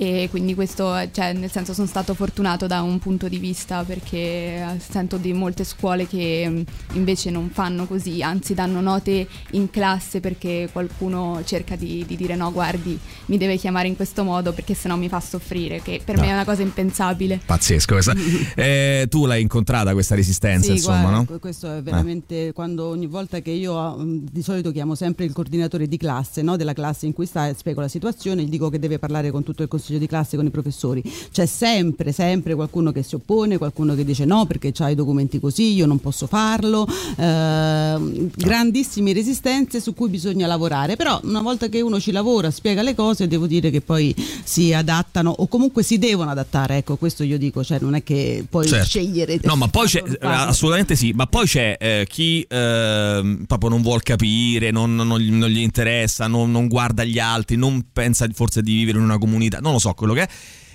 e 0.00 0.28
quindi 0.30 0.54
questo, 0.54 0.94
cioè, 1.10 1.32
nel 1.32 1.50
senso 1.50 1.74
sono 1.74 1.88
stato 1.88 2.14
fortunato 2.14 2.68
da 2.68 2.82
un 2.82 3.00
punto 3.00 3.26
di 3.26 3.38
vista 3.38 3.82
perché 3.82 4.78
sento 4.78 5.16
di 5.16 5.32
molte 5.32 5.64
scuole 5.64 6.06
che 6.06 6.64
invece 6.92 7.30
non 7.30 7.50
fanno 7.50 7.84
così, 7.84 8.22
anzi 8.22 8.54
danno 8.54 8.80
note 8.80 9.26
in 9.52 9.70
classe 9.70 10.20
perché 10.20 10.68
qualcuno 10.70 11.42
cerca 11.44 11.74
di, 11.74 12.04
di 12.06 12.14
dire 12.14 12.36
no 12.36 12.52
guardi 12.52 12.96
mi 13.26 13.38
deve 13.38 13.56
chiamare 13.56 13.88
in 13.88 13.96
questo 13.96 14.22
modo 14.22 14.52
perché 14.52 14.74
sennò 14.74 14.94
mi 14.94 15.08
fa 15.08 15.18
soffrire, 15.18 15.82
che 15.82 16.00
per 16.04 16.14
no. 16.14 16.20
me 16.20 16.28
è 16.28 16.32
una 16.32 16.44
cosa 16.44 16.62
impensabile. 16.62 17.40
Pazzesco 17.44 17.94
questa. 17.94 18.14
eh, 18.54 19.06
tu 19.10 19.26
l'hai 19.26 19.42
incontrata 19.42 19.94
questa 19.94 20.14
resistenza 20.14 20.66
sì, 20.66 20.72
insomma, 20.74 21.10
guarda, 21.10 21.32
no? 21.32 21.38
Questo 21.40 21.74
è 21.74 21.82
veramente 21.82 22.46
eh. 22.46 22.52
quando 22.52 22.86
ogni 22.86 23.08
volta 23.08 23.40
che 23.40 23.50
io 23.50 23.96
di 23.98 24.42
solito 24.42 24.70
chiamo 24.70 24.94
sempre 24.94 25.24
il 25.24 25.32
coordinatore 25.32 25.88
di 25.88 25.96
classe, 25.96 26.40
no? 26.42 26.56
della 26.56 26.72
classe 26.72 27.06
in 27.06 27.12
cui 27.12 27.26
sta 27.26 27.52
spiego 27.52 27.80
la 27.80 27.88
situazione, 27.88 28.44
gli 28.44 28.48
dico 28.48 28.68
che 28.70 28.78
deve 28.78 29.00
parlare 29.00 29.32
con 29.32 29.42
tutto 29.42 29.64
il 29.64 29.68
consiglio 29.68 29.86
consiglio 29.88 29.98
di 29.98 30.06
classe 30.06 30.36
con 30.36 30.46
i 30.46 30.50
professori. 30.50 31.02
C'è 31.32 31.46
sempre, 31.46 32.12
sempre 32.12 32.54
qualcuno 32.54 32.92
che 32.92 33.02
si 33.02 33.14
oppone, 33.14 33.56
qualcuno 33.56 33.94
che 33.94 34.04
dice 34.04 34.24
no 34.24 34.44
perché 34.44 34.72
c'ha 34.72 34.90
i 34.90 34.94
documenti 34.94 35.40
così, 35.40 35.74
io 35.74 35.86
non 35.86 35.98
posso 35.98 36.26
farlo. 36.26 36.86
Eh, 37.16 38.28
grandissime 38.36 39.12
resistenze 39.12 39.80
su 39.80 39.94
cui 39.94 40.08
bisogna 40.08 40.46
lavorare, 40.46 40.96
però 40.96 41.18
una 41.24 41.40
volta 41.40 41.68
che 41.68 41.80
uno 41.80 41.98
ci 41.98 42.12
lavora, 42.12 42.50
spiega 42.50 42.82
le 42.82 42.94
cose, 42.94 43.26
devo 43.26 43.46
dire 43.46 43.70
che 43.70 43.80
poi 43.80 44.14
si 44.44 44.72
adattano 44.72 45.30
o 45.30 45.48
comunque 45.48 45.82
si 45.82 45.98
devono 45.98 46.30
adattare. 46.30 46.76
Ecco, 46.78 46.96
questo 46.96 47.22
io 47.22 47.38
dico, 47.38 47.64
cioè 47.64 47.78
non 47.80 47.94
è 47.94 48.02
che 48.02 48.44
puoi 48.48 48.66
certo. 48.66 48.86
scegliere. 48.86 49.40
No, 49.42 49.56
ma 49.56 49.68
poi 49.68 49.86
c'è, 49.86 50.02
assolutamente 50.20 50.96
sì, 50.96 51.12
ma 51.12 51.26
poi 51.26 51.46
c'è 51.46 51.76
eh, 51.78 52.06
chi 52.08 52.42
eh, 52.42 53.38
proprio 53.46 53.70
non 53.70 53.82
vuole 53.82 54.02
capire, 54.02 54.70
non, 54.70 54.94
non, 54.94 55.06
non 55.06 55.48
gli 55.48 55.58
interessa, 55.58 56.26
non, 56.26 56.50
non 56.50 56.68
guarda 56.68 57.04
gli 57.04 57.18
altri, 57.18 57.56
non 57.56 57.86
pensa 57.92 58.26
forse 58.32 58.62
di 58.62 58.74
vivere 58.74 58.98
in 58.98 59.04
una 59.04 59.18
comunità, 59.18 59.58
non 59.60 59.72
lo 59.72 59.77
so 59.78 59.92
quello 59.94 60.14
che 60.14 60.22
è. 60.22 60.28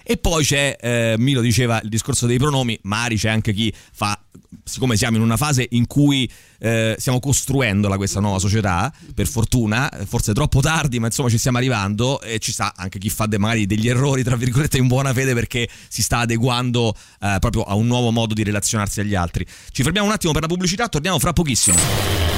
E 0.05 0.17
poi 0.17 0.43
c'è, 0.43 0.75
eh, 0.79 1.15
Milo 1.17 1.39
diceva 1.39 1.79
il 1.81 1.87
discorso 1.87 2.27
dei 2.27 2.37
pronomi, 2.37 2.77
Mari 2.83 3.15
c'è 3.15 3.29
anche 3.29 3.53
chi 3.53 3.73
fa, 3.93 4.21
siccome 4.61 4.97
siamo 4.97 5.15
in 5.15 5.23
una 5.23 5.37
fase 5.37 5.65
in 5.71 5.87
cui 5.87 6.29
eh, 6.59 6.95
stiamo 6.99 7.21
costruendola 7.21 7.95
questa 7.95 8.19
nuova 8.19 8.37
società, 8.37 8.93
per 9.15 9.27
fortuna, 9.27 9.89
forse 10.05 10.33
troppo 10.33 10.59
tardi, 10.59 10.99
ma 10.99 11.05
insomma 11.05 11.29
ci 11.29 11.37
stiamo 11.37 11.57
arrivando 11.57 12.19
e 12.19 12.39
ci 12.39 12.51
sta 12.51 12.73
anche 12.75 12.99
chi 12.99 13.09
fa 13.09 13.27
de, 13.27 13.37
magari 13.37 13.65
degli 13.65 13.87
errori, 13.87 14.23
tra 14.23 14.35
virgolette, 14.35 14.77
in 14.77 14.87
buona 14.87 15.13
fede 15.13 15.33
perché 15.33 15.69
si 15.87 16.03
sta 16.03 16.19
adeguando 16.19 16.93
eh, 17.21 17.37
proprio 17.39 17.63
a 17.63 17.73
un 17.73 17.87
nuovo 17.87 18.11
modo 18.11 18.33
di 18.33 18.43
relazionarsi 18.43 18.99
agli 18.99 19.15
altri. 19.15 19.45
Ci 19.71 19.83
fermiamo 19.83 20.07
un 20.07 20.13
attimo 20.13 20.33
per 20.33 20.41
la 20.41 20.47
pubblicità, 20.49 20.89
torniamo 20.89 21.17
fra 21.17 21.31
pochissimo. 21.31 22.32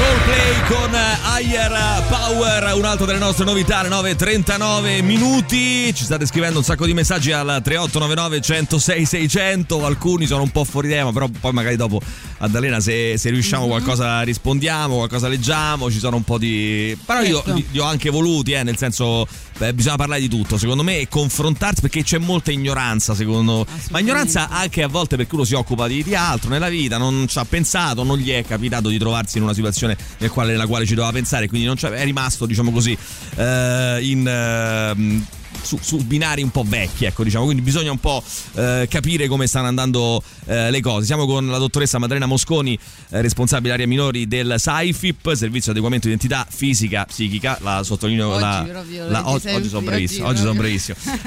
Coldplay 0.00 0.66
con 0.66 0.96
Higher 1.36 2.06
Power, 2.08 2.74
un'altra 2.74 3.04
delle 3.04 3.18
nostre 3.18 3.44
novità, 3.44 3.80
alle 3.80 3.90
9.39 3.90 5.02
minuti. 5.02 5.92
Ci 5.92 6.04
state 6.04 6.24
scrivendo 6.24 6.58
un 6.58 6.64
sacco 6.64 6.86
di 6.86 6.94
messaggi 6.94 7.32
al 7.32 7.60
3899 7.62 8.40
106 8.40 9.04
600. 9.04 9.84
Alcuni 9.84 10.24
sono 10.24 10.42
un 10.42 10.48
po' 10.48 10.64
fuori 10.64 10.88
tema, 10.88 11.12
però 11.12 11.28
poi 11.28 11.52
magari 11.52 11.76
dopo 11.76 12.00
Addalena 12.38 12.80
se, 12.80 13.18
se 13.18 13.28
riusciamo 13.28 13.64
mm-hmm. 13.64 13.70
qualcosa 13.72 14.22
rispondiamo, 14.22 14.96
qualcosa 14.96 15.28
leggiamo. 15.28 15.90
Ci 15.90 15.98
sono 15.98 16.16
un 16.16 16.24
po' 16.24 16.38
di. 16.38 16.96
Però 17.04 17.20
io 17.20 17.36
certo. 17.36 17.52
li, 17.52 17.66
li 17.70 17.78
ho 17.78 17.84
anche 17.84 18.08
voluti, 18.08 18.52
eh, 18.52 18.62
nel 18.62 18.78
senso 18.78 19.26
beh, 19.58 19.74
bisogna 19.74 19.96
parlare 19.96 20.22
di 20.22 20.28
tutto, 20.28 20.56
secondo 20.56 20.82
me, 20.82 20.98
e 20.98 21.08
confrontarsi 21.08 21.82
perché 21.82 22.02
c'è 22.02 22.16
molta 22.16 22.50
ignoranza, 22.50 23.14
secondo 23.14 23.66
Ma 23.90 24.00
ignoranza 24.00 24.48
anche 24.48 24.82
a 24.82 24.88
volte 24.88 25.16
perché 25.16 25.34
uno 25.34 25.44
si 25.44 25.54
occupa 25.54 25.86
di, 25.86 26.02
di 26.02 26.14
altro 26.14 26.48
nella 26.48 26.70
vita, 26.70 26.96
non 26.96 27.26
ci 27.28 27.38
ha 27.38 27.44
pensato, 27.44 28.02
non 28.02 28.16
gli 28.16 28.30
è 28.30 28.42
capitato 28.44 28.88
di 28.88 28.98
trovarsi 28.98 29.36
in 29.36 29.42
una 29.42 29.52
situazione 29.52 29.89
situazione 29.90 29.96
nel 30.18 30.30
quale, 30.30 30.52
nella 30.52 30.66
quale 30.66 30.86
ci 30.86 30.94
doveva 30.94 31.12
pensare, 31.12 31.48
quindi 31.48 31.66
non 31.66 31.76
è 31.80 32.04
rimasto, 32.04 32.46
diciamo 32.46 32.70
così, 32.70 32.96
eh, 33.36 33.98
in... 34.02 34.26
Eh, 34.26 35.38
su, 35.62 35.78
su, 35.80 35.98
binari 35.98 36.42
un 36.42 36.50
po' 36.50 36.64
vecchi, 36.66 37.04
ecco, 37.04 37.24
diciamo, 37.24 37.44
quindi 37.44 37.62
bisogna 37.62 37.90
un 37.90 37.98
po' 37.98 38.22
eh, 38.54 38.86
capire 38.90 39.28
come 39.28 39.46
stanno 39.46 39.68
andando 39.68 40.22
eh, 40.46 40.70
le 40.70 40.80
cose. 40.80 41.06
Siamo 41.06 41.26
con 41.26 41.46
la 41.46 41.58
dottoressa 41.58 41.98
Madalena 41.98 42.26
Mosconi, 42.26 42.78
eh, 43.10 43.20
responsabile 43.20 43.74
area 43.74 43.86
minori 43.86 44.26
del 44.26 44.54
SAIFIP, 44.58 45.34
Servizio 45.34 45.72
di 45.72 45.78
Adeguamento 45.78 46.08
di 46.08 46.14
Identità 46.14 46.46
Fisica, 46.48 47.04
Psichica, 47.04 47.58
la 47.60 47.82
sottolineo 47.82 48.28
oggi, 48.28 48.40
la, 48.40 48.66
proprio, 48.68 49.08
la, 49.08 49.28
oggi, 49.28 49.48
oggi, 49.48 49.68
sono 49.68 49.82
bravissimo, 49.82 50.26
oggi, 50.26 50.40
sono. 50.40 50.58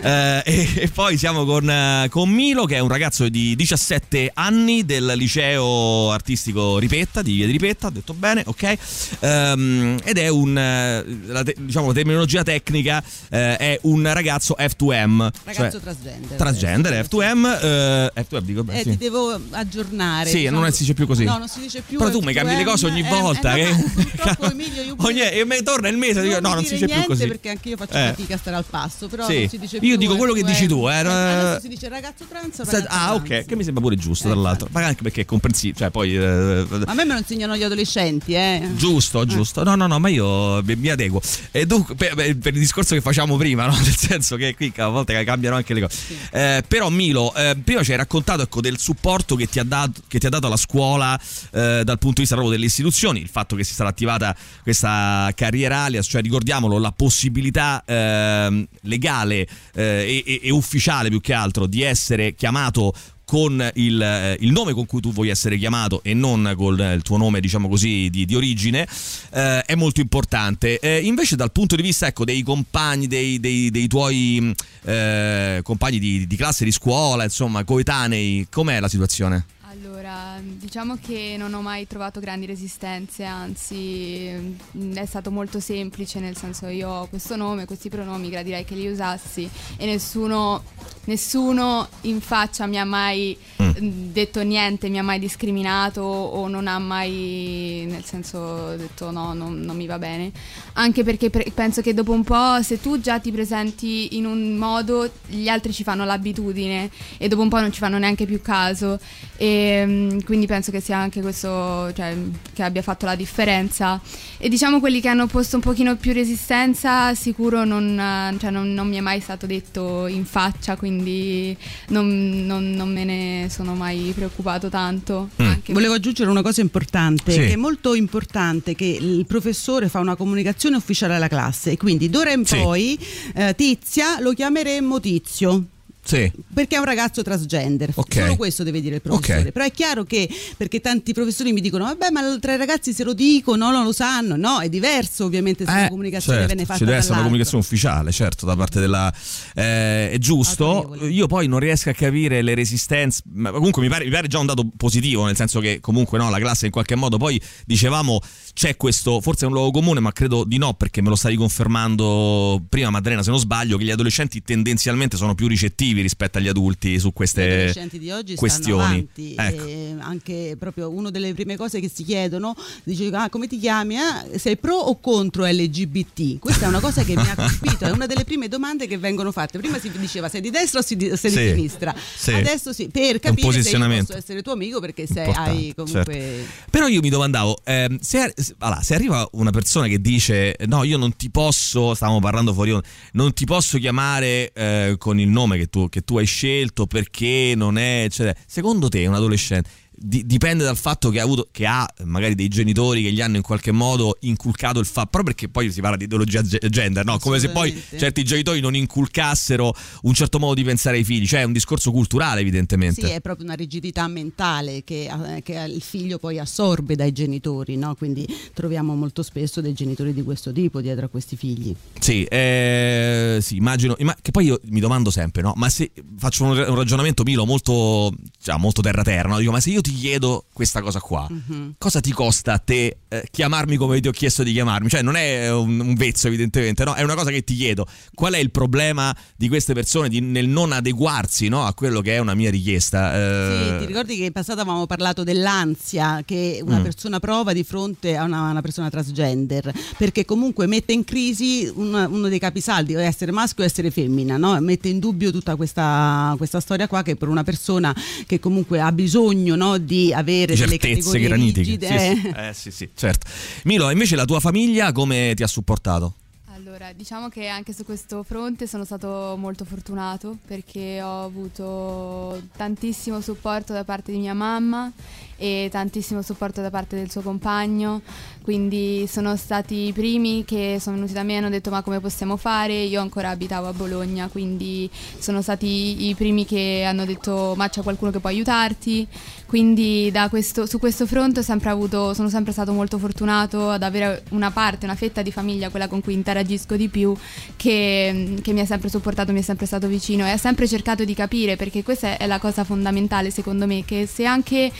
Eh, 0.01 0.41
e, 0.45 0.69
e, 0.75 0.87
poi 0.89 1.17
siamo 1.17 1.45
con, 1.45 1.69
eh, 1.69 2.07
con, 2.09 2.29
Milo 2.29 2.65
che 2.65 2.75
è 2.75 2.79
un 2.79 2.89
ragazzo 2.89 3.29
di 3.29 3.55
17 3.55 4.31
anni 4.33 4.85
del 4.85 5.13
liceo 5.15 6.11
artistico 6.11 6.79
Ripetta, 6.79 7.21
di 7.21 7.35
Via 7.35 7.45
di 7.45 7.51
Ripetta, 7.53 7.87
ho 7.87 7.91
detto 7.91 8.13
bene, 8.13 8.43
ok? 8.45 8.77
Um, 9.19 9.97
ed 10.03 10.17
è 10.17 10.27
un, 10.27 10.57
eh, 10.57 11.05
la, 11.25 11.43
diciamo, 11.43 11.87
la 11.87 11.93
terminologia 11.93 12.43
tecnica 12.43 13.03
è 13.29 13.79
un 13.83 14.01
ragazzo 14.03 14.22
F2M. 14.31 15.29
Ragazzo 15.43 15.71
cioè, 15.71 15.81
transgender. 15.81 16.37
Transgender, 16.37 17.05
F2M. 17.05 17.59
Eh, 17.61 18.11
F2M 18.21 18.41
dico 18.41 18.63
beh, 18.63 18.79
eh, 18.79 18.83
sì. 18.83 18.89
Ti 18.91 18.97
devo 18.97 19.39
aggiornare. 19.51 20.29
Sì, 20.29 20.39
diciamo, 20.39 20.59
non 20.59 20.71
si 20.71 20.79
dice 20.79 20.93
più 20.93 21.07
così. 21.07 21.23
No, 21.23 21.37
non 21.37 21.47
si 21.47 21.59
dice 21.59 21.81
più. 21.81 21.97
Però 21.97 22.09
tu 22.09 22.19
mi 22.21 22.33
cambi 22.33 22.55
le 22.55 22.63
cose 22.63 22.85
ogni 22.87 23.03
volta. 23.03 23.55
Eh, 23.55 23.65
che... 23.65 24.37
Emilio, 24.51 24.81
io 24.81 24.95
ogni, 24.97 25.21
e 25.21 25.63
torna 25.63 25.87
il 25.87 25.97
mese, 25.97 26.21
dico, 26.21 26.39
no, 26.39 26.53
non 26.53 26.65
si 26.65 26.73
dice 26.73 26.87
più 26.87 27.03
così. 27.05 27.27
perché 27.27 27.49
anche 27.49 27.69
io 27.69 27.77
faccio 27.77 27.97
eh. 27.97 28.13
fatica 28.15 28.35
a 28.35 28.37
stare 28.37 28.55
al 28.55 28.65
passo. 28.69 29.07
Però 29.07 29.27
sì. 29.27 29.39
non 29.39 29.49
si 29.49 29.59
dice 29.59 29.79
più. 29.79 29.87
Io 29.87 29.97
dico 29.97 30.15
quello 30.15 30.33
che 30.33 30.43
dici 30.43 30.67
tu. 30.67 30.87
Eh. 30.87 31.57
Si 31.61 31.67
dice 31.67 31.89
ragazzo 31.89 32.25
trans. 32.27 32.57
Ragazzo 32.63 32.87
ah, 32.89 33.13
ok, 33.15 33.45
che 33.45 33.55
mi 33.55 33.63
sembra 33.63 33.81
pure 33.83 33.95
giusto, 33.95 34.29
tra 34.29 34.37
l'altro. 34.37 34.67
Ma 34.71 34.85
anche 34.85 35.03
perché 35.03 35.21
è 35.21 35.25
comprensibile. 35.25 35.77
Cioè, 35.77 35.89
poi. 35.89 36.17
A 36.17 36.93
me 36.93 37.05
me 37.05 37.13
lo 37.13 37.19
insegnano 37.19 37.55
gli 37.55 37.63
adolescenti, 37.63 38.33
eh. 38.33 38.69
Giusto, 38.75 39.25
giusto. 39.25 39.63
No, 39.63 39.75
no, 39.75 39.87
no, 39.87 39.99
ma 39.99 40.09
io 40.09 40.61
mi 40.63 40.89
adeguo. 40.89 41.21
E 41.51 41.65
dunque, 41.65 41.95
per, 41.95 42.15
per 42.15 42.53
il 42.53 42.59
discorso 42.59 42.95
che 42.95 43.01
facciamo 43.01 43.37
prima, 43.37 43.65
no? 43.65 43.73
Senso 44.13 44.35
che 44.35 44.55
qui 44.55 44.71
a 44.77 44.87
volte 44.87 45.23
cambiano 45.23 45.55
anche 45.55 45.73
le 45.73 45.81
cose. 45.81 45.97
Sì. 45.97 46.17
Eh, 46.31 46.63
però 46.67 46.89
Milo, 46.89 47.33
eh, 47.35 47.55
prima 47.63 47.83
ci 47.83 47.91
hai 47.91 47.97
raccontato 47.97 48.43
ecco, 48.43 48.61
del 48.61 48.77
supporto 48.77 49.35
che 49.35 49.47
ti 49.47 49.59
ha 49.59 49.63
dato, 49.63 50.01
ti 50.07 50.25
ha 50.25 50.29
dato 50.29 50.47
la 50.47 50.57
scuola 50.57 51.19
eh, 51.51 51.81
dal 51.83 51.97
punto 51.97 52.15
di 52.15 52.21
vista 52.21 52.35
proprio 52.35 52.55
delle 52.55 52.67
istituzioni, 52.67 53.19
il 53.19 53.29
fatto 53.29 53.55
che 53.55 53.63
si 53.63 53.73
sarà 53.73 53.89
attivata 53.89 54.35
questa 54.61 55.31
carriera 55.35 55.83
alias, 55.83 56.07
cioè 56.07 56.21
ricordiamolo, 56.21 56.77
la 56.77 56.91
possibilità 56.91 57.83
ehm, 57.85 58.67
legale 58.81 59.47
eh, 59.73 60.23
e, 60.25 60.41
e 60.43 60.51
ufficiale 60.51 61.09
più 61.09 61.21
che 61.21 61.33
altro 61.33 61.65
di 61.65 61.81
essere 61.81 62.35
chiamato 62.35 62.93
con 63.25 63.71
il, 63.75 64.01
eh, 64.01 64.37
il, 64.39 64.51
nome 64.51 64.73
con 64.73 64.85
cui 64.85 65.01
tu 65.01 65.11
vuoi 65.11 65.29
essere 65.29 65.57
chiamato 65.57 66.01
e 66.03 66.13
non 66.13 66.53
con 66.55 66.79
il 66.79 67.01
tuo 67.01 67.17
nome, 67.17 67.39
diciamo 67.39 67.67
così, 67.67 68.09
di, 68.09 68.25
di 68.25 68.35
origine, 68.35 68.87
eh, 69.33 69.61
è 69.61 69.75
molto 69.75 70.01
importante. 70.01 70.79
Eh, 70.79 70.99
invece, 70.99 71.35
dal 71.35 71.51
punto 71.51 71.75
di 71.75 71.81
vista 71.81 72.07
ecco, 72.07 72.25
dei 72.25 72.43
compagni, 72.43 73.07
dei, 73.07 73.39
dei, 73.39 73.71
dei 73.71 73.87
tuoi 73.87 74.53
eh, 74.83 75.61
compagni 75.63 75.99
di, 75.99 76.27
di 76.27 76.35
classe, 76.35 76.65
di 76.65 76.71
scuola, 76.71 77.23
insomma, 77.23 77.63
coetanei, 77.63 78.47
com'è 78.49 78.79
la 78.79 78.89
situazione? 78.89 79.45
Allora, 79.73 80.39
diciamo 80.39 80.99
che 81.01 81.33
non 81.35 81.55
ho 81.55 81.61
mai 81.61 81.87
trovato 81.87 82.19
grandi 82.19 82.45
resistenze, 82.45 83.23
anzi 83.23 84.29
mm, 84.77 84.93
è 84.93 85.05
stato 85.07 85.31
molto 85.31 85.59
semplice, 85.59 86.19
nel 86.19 86.37
senso 86.37 86.67
io 86.67 86.87
ho 86.89 87.07
questo 87.07 87.35
nome, 87.35 87.65
questi 87.65 87.89
pronomi, 87.89 88.29
gradirei 88.29 88.65
che 88.65 88.75
li 88.75 88.87
usassi 88.87 89.49
e 89.77 89.85
nessuno, 89.87 90.61
nessuno 91.05 91.87
in 92.01 92.21
faccia 92.21 92.67
mi 92.67 92.77
ha 92.77 92.85
mai 92.85 93.35
mm. 93.63 93.65
mm. 93.67 94.11
detto 94.11 94.43
niente, 94.43 94.89
mi 94.89 94.99
ha 94.99 95.03
mai 95.03 95.17
discriminato 95.17 96.01
o 96.01 96.47
non 96.47 96.67
ha 96.67 96.77
mai, 96.77 97.87
nel 97.89 98.03
senso, 98.03 98.75
detto 98.75 99.09
no, 99.09 99.33
non, 99.33 99.59
non 99.59 99.75
mi 99.75 99.87
va 99.87 99.97
bene. 99.97 100.31
Anche 100.73 101.03
perché 101.03 101.31
pre- 101.31 101.51
penso 101.51 101.81
che 101.81 101.95
dopo 101.95 102.11
un 102.11 102.23
po', 102.23 102.61
se 102.61 102.79
tu 102.79 102.99
già 102.99 103.19
ti 103.19 103.31
presenti 103.31 104.17
in 104.17 104.27
un 104.27 104.55
modo, 104.55 105.09
gli 105.25 105.47
altri 105.47 105.73
ci 105.73 105.83
fanno 105.83 106.05
l'abitudine 106.05 106.91
e 107.17 107.27
dopo 107.27 107.41
un 107.41 107.49
po' 107.49 107.59
non 107.59 107.71
ci 107.71 107.79
fanno 107.79 107.97
neanche 107.97 108.27
più 108.27 108.39
caso. 108.39 108.99
E, 109.35 109.61
Ehm, 109.63 110.23
quindi 110.23 110.45
penso 110.45 110.71
che 110.71 110.81
sia 110.81 110.97
anche 110.97 111.21
questo 111.21 111.91
cioè, 111.93 112.15
che 112.53 112.63
abbia 112.63 112.81
fatto 112.81 113.05
la 113.05 113.15
differenza 113.15 113.99
e 114.37 114.49
diciamo 114.49 114.79
quelli 114.79 114.99
che 114.99 115.07
hanno 115.07 115.27
posto 115.27 115.55
un 115.55 115.61
pochino 115.61 115.95
più 115.95 116.11
resistenza 116.11 117.13
sicuro 117.15 117.63
non, 117.63 118.35
cioè, 118.39 118.49
non, 118.49 118.73
non 118.73 118.87
mi 118.89 118.97
è 118.97 118.99
mai 118.99 119.21
stato 119.21 119.45
detto 119.45 120.07
in 120.07 120.25
faccia 120.25 120.75
quindi 120.75 121.55
non, 121.89 122.45
non 122.45 122.91
me 122.91 123.05
ne 123.05 123.47
sono 123.49 123.73
mai 123.73 124.11
preoccupato 124.13 124.67
tanto 124.69 125.29
mm. 125.41 125.51
volevo 125.67 125.93
aggiungere 125.93 126.29
una 126.29 126.41
cosa 126.41 126.61
importante 126.61 127.31
sì. 127.31 127.39
che 127.39 127.53
è 127.53 127.57
molto 127.57 127.93
importante 127.93 128.75
che 128.75 128.97
il 128.99 129.25
professore 129.25 129.87
fa 129.87 129.99
una 129.99 130.15
comunicazione 130.15 130.75
ufficiale 130.75 131.15
alla 131.15 131.29
classe 131.29 131.71
e 131.71 131.77
quindi 131.77 132.09
d'ora 132.09 132.31
in 132.33 132.45
sì. 132.45 132.57
poi 132.57 132.99
eh, 133.35 133.53
Tizia 133.55 134.19
lo 134.19 134.33
chiameremmo 134.33 134.99
Tizio 134.99 135.65
sì. 136.03 136.31
Perché 136.53 136.75
è 136.75 136.79
un 136.79 136.85
ragazzo 136.85 137.21
transgender. 137.21 137.91
Okay. 137.93 138.23
Solo 138.23 138.35
questo 138.35 138.63
deve 138.63 138.81
dire 138.81 138.95
il 138.95 139.01
professore. 139.01 139.39
Okay. 139.39 139.51
Però 139.51 139.65
è 139.65 139.71
chiaro 139.71 140.03
che 140.03 140.29
perché 140.57 140.81
tanti 140.81 141.13
professori 141.13 141.53
mi 141.53 141.61
dicono: 141.61 141.85
vabbè, 141.85 142.09
ma 142.11 142.37
tra 142.39 142.53
i 142.53 142.57
ragazzi 142.57 142.93
se 142.93 143.03
lo 143.03 143.13
dicono, 143.13 143.71
non 143.71 143.83
lo 143.83 143.93
sanno. 143.93 144.35
No, 144.35 144.59
è 144.59 144.69
diverso 144.69 145.25
ovviamente 145.25 145.65
se 145.65 145.71
eh, 145.71 145.81
la 145.83 145.89
comunicazione 145.89 146.39
certo. 146.39 146.53
viene 146.53 146.67
fatta. 146.67 146.79
Ci 146.79 146.85
deve 146.85 146.97
essere 146.97 147.13
una 147.13 147.23
comunicazione 147.23 147.63
ufficiale, 147.63 148.11
certo, 148.11 148.45
da 148.45 148.55
parte 148.55 148.79
della. 148.79 149.13
Eh, 149.55 150.11
è 150.11 150.17
giusto. 150.17 150.97
Io 151.01 151.27
poi 151.27 151.47
non 151.47 151.59
riesco 151.59 151.89
a 151.89 151.93
capire 151.93 152.41
le 152.41 152.53
resistenze. 152.53 153.21
Ma 153.33 153.51
comunque 153.51 153.81
mi 153.81 153.89
pare, 153.89 154.03
mi 154.03 154.11
pare, 154.11 154.27
già 154.27 154.39
un 154.39 154.45
dato 154.45 154.69
positivo, 154.75 155.25
nel 155.25 155.35
senso 155.35 155.59
che 155.59 155.79
comunque 155.79 156.17
no, 156.17 156.29
la 156.29 156.39
classe 156.39 156.65
in 156.65 156.71
qualche 156.71 156.95
modo 156.95 157.17
poi 157.17 157.41
dicevamo 157.65 158.19
c'è 158.53 158.75
questo, 158.75 159.21
forse 159.21 159.45
è 159.45 159.47
un 159.47 159.53
luogo 159.53 159.71
comune, 159.71 159.99
ma 159.99 160.11
credo 160.11 160.43
di 160.43 160.57
no, 160.57 160.73
perché 160.73 161.01
me 161.01 161.09
lo 161.09 161.15
stavi 161.15 161.35
confermando 161.35 162.61
prima, 162.69 162.89
Maddalena, 162.89 163.23
se 163.23 163.29
non 163.29 163.39
sbaglio, 163.39 163.77
che 163.77 163.85
gli 163.85 163.91
adolescenti 163.91 164.41
tendenzialmente 164.43 165.17
sono 165.17 165.33
più 165.33 165.47
ricettivi 165.47 165.92
rispetto 166.01 166.37
agli 166.37 166.47
adulti 166.47 166.99
su 166.99 167.13
queste 167.13 167.41
Gli 167.45 167.51
adolescenti 167.51 167.99
di 167.99 168.11
oggi 168.11 168.35
questioni. 168.35 169.07
Ecco. 169.15 170.01
anche 170.01 170.55
proprio 170.57 170.89
una 170.89 171.09
delle 171.09 171.33
prime 171.33 171.55
cose 171.55 171.79
che 171.79 171.89
si 171.93 172.03
chiedono, 172.03 172.55
dice 172.83 173.09
ah, 173.13 173.29
come 173.29 173.47
ti 173.47 173.59
chiami? 173.59 173.97
Ah, 173.97 174.25
sei 174.35 174.57
pro 174.57 174.75
o 174.75 174.99
contro 174.99 175.45
LGBT? 175.45 176.39
Questa 176.39 176.65
è 176.65 176.67
una 176.67 176.79
cosa 176.79 177.03
che 177.03 177.15
mi 177.15 177.29
ha 177.29 177.35
colpito, 177.35 177.85
è 177.85 177.91
una 177.91 178.05
delle 178.05 178.23
prime 178.23 178.47
domande 178.47 178.87
che 178.87 178.97
vengono 178.97 179.31
fatte. 179.31 179.59
Prima 179.59 179.79
si 179.79 179.91
diceva 179.91 180.29
sei 180.29 180.41
di 180.41 180.49
destra 180.49 180.79
o 180.79 180.81
sei 180.83 180.97
di, 180.97 181.15
sei 181.15 181.31
sì, 181.31 181.39
di 181.39 181.47
sinistra, 181.49 181.95
sì. 182.15 182.33
adesso 182.33 182.73
sì, 182.73 182.89
per 182.89 183.19
capire 183.19 183.61
se 183.61 183.69
io 183.69 183.87
posso 183.87 184.17
essere 184.17 184.41
tuo 184.41 184.53
amico 184.53 184.79
perché 184.79 185.07
se 185.07 185.21
hai 185.21 185.73
comunque... 185.75 186.13
Certo. 186.13 186.51
Però 186.69 186.87
io 186.87 187.01
mi 187.01 187.09
domandavo, 187.09 187.59
eh, 187.63 187.97
se, 188.01 188.33
allora, 188.59 188.81
se 188.81 188.95
arriva 188.95 189.27
una 189.33 189.51
persona 189.51 189.87
che 189.87 189.99
dice 189.99 190.55
no, 190.65 190.83
io 190.83 190.97
non 190.97 191.15
ti 191.15 191.29
posso, 191.29 191.93
stavamo 191.93 192.19
parlando 192.19 192.53
fuori, 192.53 192.77
non 193.13 193.33
ti 193.33 193.45
posso 193.45 193.77
chiamare 193.77 194.51
eh, 194.53 194.95
con 194.97 195.19
il 195.19 195.27
nome 195.27 195.57
che 195.57 195.67
tu, 195.67 195.82
che 195.89 196.01
tu, 196.01 196.17
hai 196.17 196.25
scelto 196.25 196.85
perché 196.85 197.53
non 197.55 197.77
è, 197.77 198.03
eccetera. 198.05 198.37
Secondo 198.45 198.89
te 198.89 199.05
un 199.05 199.13
adolescente 199.13 199.69
di, 199.95 200.25
dipende 200.25 200.63
dal 200.63 200.77
fatto 200.77 201.09
che 201.09 201.19
ha, 201.19 201.23
avuto, 201.23 201.47
che 201.51 201.65
ha 201.65 201.87
magari 202.03 202.35
dei 202.35 202.47
genitori 202.47 203.03
che 203.03 203.11
gli 203.11 203.21
hanno 203.21 203.37
in 203.37 203.41
qualche 203.41 203.71
modo 203.71 204.17
inculcato 204.21 204.79
il 204.79 204.85
fatto, 204.85 205.09
proprio 205.09 205.33
perché 205.33 205.49
poi 205.49 205.71
si 205.71 205.81
parla 205.81 205.97
di 205.97 206.05
ideologia 206.05 206.41
gender, 206.41 207.05
no? 207.05 207.19
come 207.19 207.39
se 207.39 207.49
poi 207.49 207.81
certi 207.97 208.23
genitori 208.23 208.59
non 208.59 208.75
inculcassero 208.75 209.73
un 210.03 210.13
certo 210.13 210.39
modo 210.39 210.55
di 210.55 210.63
pensare 210.63 210.97
ai 210.97 211.03
figli, 211.03 211.27
cioè 211.27 211.41
è 211.41 211.43
un 211.43 211.53
discorso 211.53 211.91
culturale 211.91 212.41
evidentemente. 212.41 213.05
Sì, 213.05 213.13
è 213.13 213.21
proprio 213.21 213.45
una 213.45 213.55
rigidità 213.55 214.07
mentale 214.07 214.83
che, 214.83 215.09
eh, 215.35 215.41
che 215.43 215.53
il 215.53 215.81
figlio 215.81 216.17
poi 216.17 216.39
assorbe 216.39 216.95
dai 216.95 217.11
genitori, 217.11 217.77
no? 217.77 217.95
quindi 217.95 218.27
troviamo 218.53 218.95
molto 218.95 219.23
spesso 219.23 219.61
dei 219.61 219.73
genitori 219.73 220.13
di 220.13 220.23
questo 220.23 220.51
tipo 220.51 220.81
dietro 220.81 221.05
a 221.05 221.09
questi 221.09 221.35
figli. 221.35 221.73
Sì, 221.99 222.23
eh, 222.23 223.37
sì 223.41 223.57
immagino, 223.57 223.95
che 224.21 224.31
poi 224.31 224.45
io 224.45 224.59
mi 224.65 224.79
domando 224.79 225.11
sempre, 225.11 225.41
no? 225.41 225.53
ma 225.55 225.69
se 225.69 225.91
faccio 226.17 226.43
un, 226.43 226.75
ragionamento 226.75 227.23
Milo 227.23 227.45
molto, 227.45 228.11
cioè, 228.41 228.57
molto 228.57 228.81
terra-terra, 228.81 229.29
no? 229.29 229.37
dico 229.37 229.51
ma 229.51 229.59
se 229.59 229.69
io 229.69 229.81
ti 229.81 229.92
chiedo 229.95 230.45
questa 230.53 230.81
cosa 230.81 230.99
qua, 230.99 231.27
mm-hmm. 231.31 231.69
cosa 231.77 231.99
ti 231.99 232.11
costa 232.11 232.53
a 232.53 232.57
te 232.57 232.97
eh, 233.07 233.27
chiamarmi 233.29 233.77
come 233.77 233.99
ti 233.99 234.07
ho 234.07 234.11
chiesto 234.11 234.43
di 234.43 234.51
chiamarmi? 234.53 234.89
Cioè 234.89 235.01
non 235.01 235.15
è 235.15 235.51
un, 235.51 235.79
un, 235.79 235.93
vezzo 235.93 236.27
evidentemente, 236.27 236.83
no? 236.83 236.93
È 236.93 237.03
una 237.03 237.15
cosa 237.15 237.29
che 237.29 237.43
ti 237.43 237.55
chiedo. 237.55 237.85
Qual 238.13 238.33
è 238.33 238.37
il 238.37 238.51
problema 238.51 239.15
di 239.35 239.47
queste 239.47 239.73
persone 239.73 240.09
di, 240.09 240.19
nel 240.19 240.47
non 240.47 240.71
adeguarsi 240.71 241.47
no, 241.47 241.65
a 241.65 241.73
quello 241.73 242.01
che 242.01 242.15
è 242.15 242.17
una 242.19 242.33
mia 242.33 242.49
richiesta? 242.49 243.13
Eh... 243.15 243.65
Sì, 243.65 243.77
ti 243.79 243.85
ricordi 243.85 244.17
che 244.17 244.25
in 244.25 244.31
passato 244.31 244.61
avevamo 244.61 244.85
parlato 244.85 245.23
dell'ansia 245.23 246.23
che 246.25 246.61
una 246.63 246.79
mm. 246.79 246.83
persona 246.83 247.19
prova 247.19 247.53
di 247.53 247.63
fronte 247.63 248.15
a 248.15 248.23
una, 248.23 248.49
una, 248.49 248.61
persona 248.61 248.89
transgender, 248.89 249.71
perché 249.97 250.25
comunque 250.25 250.65
mette 250.67 250.93
in 250.93 251.03
crisi 251.03 251.71
una, 251.73 252.07
uno 252.07 252.27
dei 252.27 252.39
capisaldi, 252.39 252.93
essere 252.93 253.31
maschio 253.31 253.63
o 253.63 253.67
essere 253.67 253.91
femmina, 253.91 254.37
no? 254.37 254.59
mette 254.59 254.89
in 254.89 254.99
dubbio 254.99 255.31
tutta 255.31 255.55
questa, 255.55 256.33
questa, 256.37 256.59
storia 256.59 256.87
qua 256.87 257.03
che 257.03 257.15
per 257.15 257.27
una 257.27 257.43
persona 257.43 257.95
che 258.25 258.39
comunque 258.39 258.79
ha 258.79 258.91
bisogno 258.91 259.55
no, 259.55 259.72
di 259.77 260.13
avere 260.13 260.55
delle 260.55 260.77
categorie 260.77 261.27
granitiche. 261.27 261.59
rigide. 261.59 261.87
Sì, 261.87 262.21
sì. 262.21 262.27
Eh, 262.35 262.53
sì, 262.53 262.71
sì, 262.71 262.89
certo. 262.95 263.27
Milo, 263.63 263.89
invece 263.89 264.15
la 264.15 264.25
tua 264.25 264.39
famiglia 264.39 264.91
come 264.91 265.33
ti 265.35 265.43
ha 265.43 265.47
supportato? 265.47 266.13
Allora, 266.55 266.93
diciamo 266.93 267.29
che 267.29 267.47
anche 267.47 267.73
su 267.73 267.83
questo 267.83 268.23
fronte 268.23 268.67
sono 268.67 268.85
stato 268.85 269.35
molto 269.37 269.65
fortunato 269.65 270.37
perché 270.45 271.01
ho 271.01 271.23
avuto 271.23 272.41
tantissimo 272.55 273.21
supporto 273.21 273.73
da 273.73 273.83
parte 273.83 274.11
di 274.11 274.19
mia 274.19 274.33
mamma 274.33 274.91
e 275.37 275.69
tantissimo 275.71 276.21
supporto 276.21 276.61
da 276.61 276.69
parte 276.69 276.95
del 276.95 277.09
suo 277.09 277.21
compagno, 277.21 278.01
quindi 278.43 279.05
sono 279.07 279.35
stati 279.35 279.87
i 279.87 279.93
primi 279.93 280.43
che 280.45 280.77
sono 280.79 280.95
venuti 280.95 281.13
da 281.13 281.23
me 281.23 281.33
e 281.33 281.37
hanno 281.37 281.49
detto 281.49 281.69
ma 281.69 281.81
come 281.81 281.99
possiamo 281.99 282.37
fare, 282.37 282.73
io 282.73 283.01
ancora 283.01 283.29
abitavo 283.29 283.67
a 283.67 283.73
Bologna, 283.73 284.27
quindi 284.27 284.89
sono 285.17 285.41
stati 285.41 286.07
i 286.07 286.15
primi 286.15 286.45
che 286.45 286.83
hanno 286.85 287.05
detto 287.05 287.53
ma 287.55 287.69
c'è 287.69 287.81
qualcuno 287.81 288.11
che 288.11 288.19
può 288.19 288.29
aiutarti, 288.29 289.07
quindi 289.45 290.11
questo, 290.29 290.65
su 290.65 290.79
questo 290.79 291.05
fronte 291.05 291.43
sempre 291.43 291.69
avuto, 291.69 292.13
sono 292.13 292.29
sempre 292.29 292.51
stato 292.51 292.73
molto 292.73 292.97
fortunato 292.97 293.69
ad 293.69 293.83
avere 293.83 294.23
una 294.29 294.51
parte, 294.51 294.85
una 294.85 294.95
fetta 294.95 295.21
di 295.21 295.31
famiglia, 295.31 295.69
quella 295.69 295.87
con 295.87 296.01
cui 296.01 296.13
interagisco 296.13 296.75
di 296.75 296.89
più, 296.89 297.15
che, 297.55 298.35
che 298.41 298.53
mi 298.53 298.61
ha 298.61 298.65
sempre 298.65 298.89
supportato, 298.89 299.31
mi 299.31 299.39
è 299.39 299.43
sempre 299.43 299.65
stato 299.65 299.87
vicino 299.87 300.25
e 300.25 300.31
ha 300.31 300.37
sempre 300.37 300.67
cercato 300.67 301.03
di 301.03 301.13
capire, 301.13 301.55
perché 301.55 301.83
questa 301.83 302.17
è 302.17 302.27
la 302.27 302.39
cosa 302.39 302.63
fondamentale 302.63 303.29
secondo 303.29 303.67
me, 303.67 303.83
che 303.85 304.07
se 304.07 304.25
anche 304.25 304.71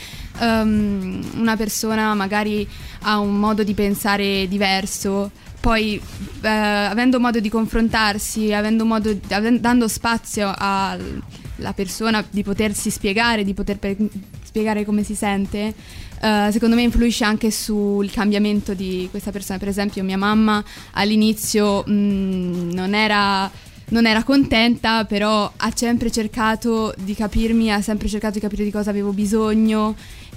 um, 0.44 1.22
una 1.36 1.56
persona 1.56 2.14
magari 2.14 2.68
ha 3.02 3.18
un 3.18 3.38
modo 3.38 3.62
di 3.62 3.74
pensare 3.74 4.46
diverso, 4.48 5.30
poi 5.60 6.00
eh, 6.42 6.48
avendo 6.48 7.18
modo 7.18 7.40
di 7.40 7.48
confrontarsi, 7.48 8.52
modo, 8.82 9.18
avendo, 9.28 9.60
dando 9.60 9.88
spazio 9.88 10.52
alla 10.54 11.72
persona 11.74 12.24
di 12.28 12.42
potersi 12.42 12.90
spiegare, 12.90 13.44
di 13.44 13.54
poter 13.54 13.78
per, 13.78 13.96
spiegare 14.42 14.84
come 14.84 15.02
si 15.02 15.14
sente, 15.14 15.74
uh, 16.20 16.50
secondo 16.50 16.76
me 16.76 16.82
influisce 16.82 17.24
anche 17.24 17.50
sul 17.50 18.10
cambiamento 18.10 18.74
di 18.74 19.08
questa 19.10 19.32
persona. 19.32 19.58
Per 19.58 19.68
esempio 19.68 20.04
mia 20.04 20.18
mamma 20.18 20.62
all'inizio 20.92 21.82
mh, 21.86 21.92
mm, 21.92 22.70
non 22.70 22.94
era 22.94 23.50
non 23.86 24.06
era 24.06 24.22
contenta, 24.22 25.04
però 25.04 25.50
ha 25.54 25.72
sempre 25.74 26.10
cercato 26.10 26.94
di 26.96 27.14
capirmi, 27.14 27.70
ha 27.70 27.82
sempre 27.82 28.08
cercato 28.08 28.34
di 28.34 28.40
capire 28.40 28.64
di 28.64 28.70
cosa 28.70 28.90
avevo 28.90 29.12
bisogno 29.12 29.94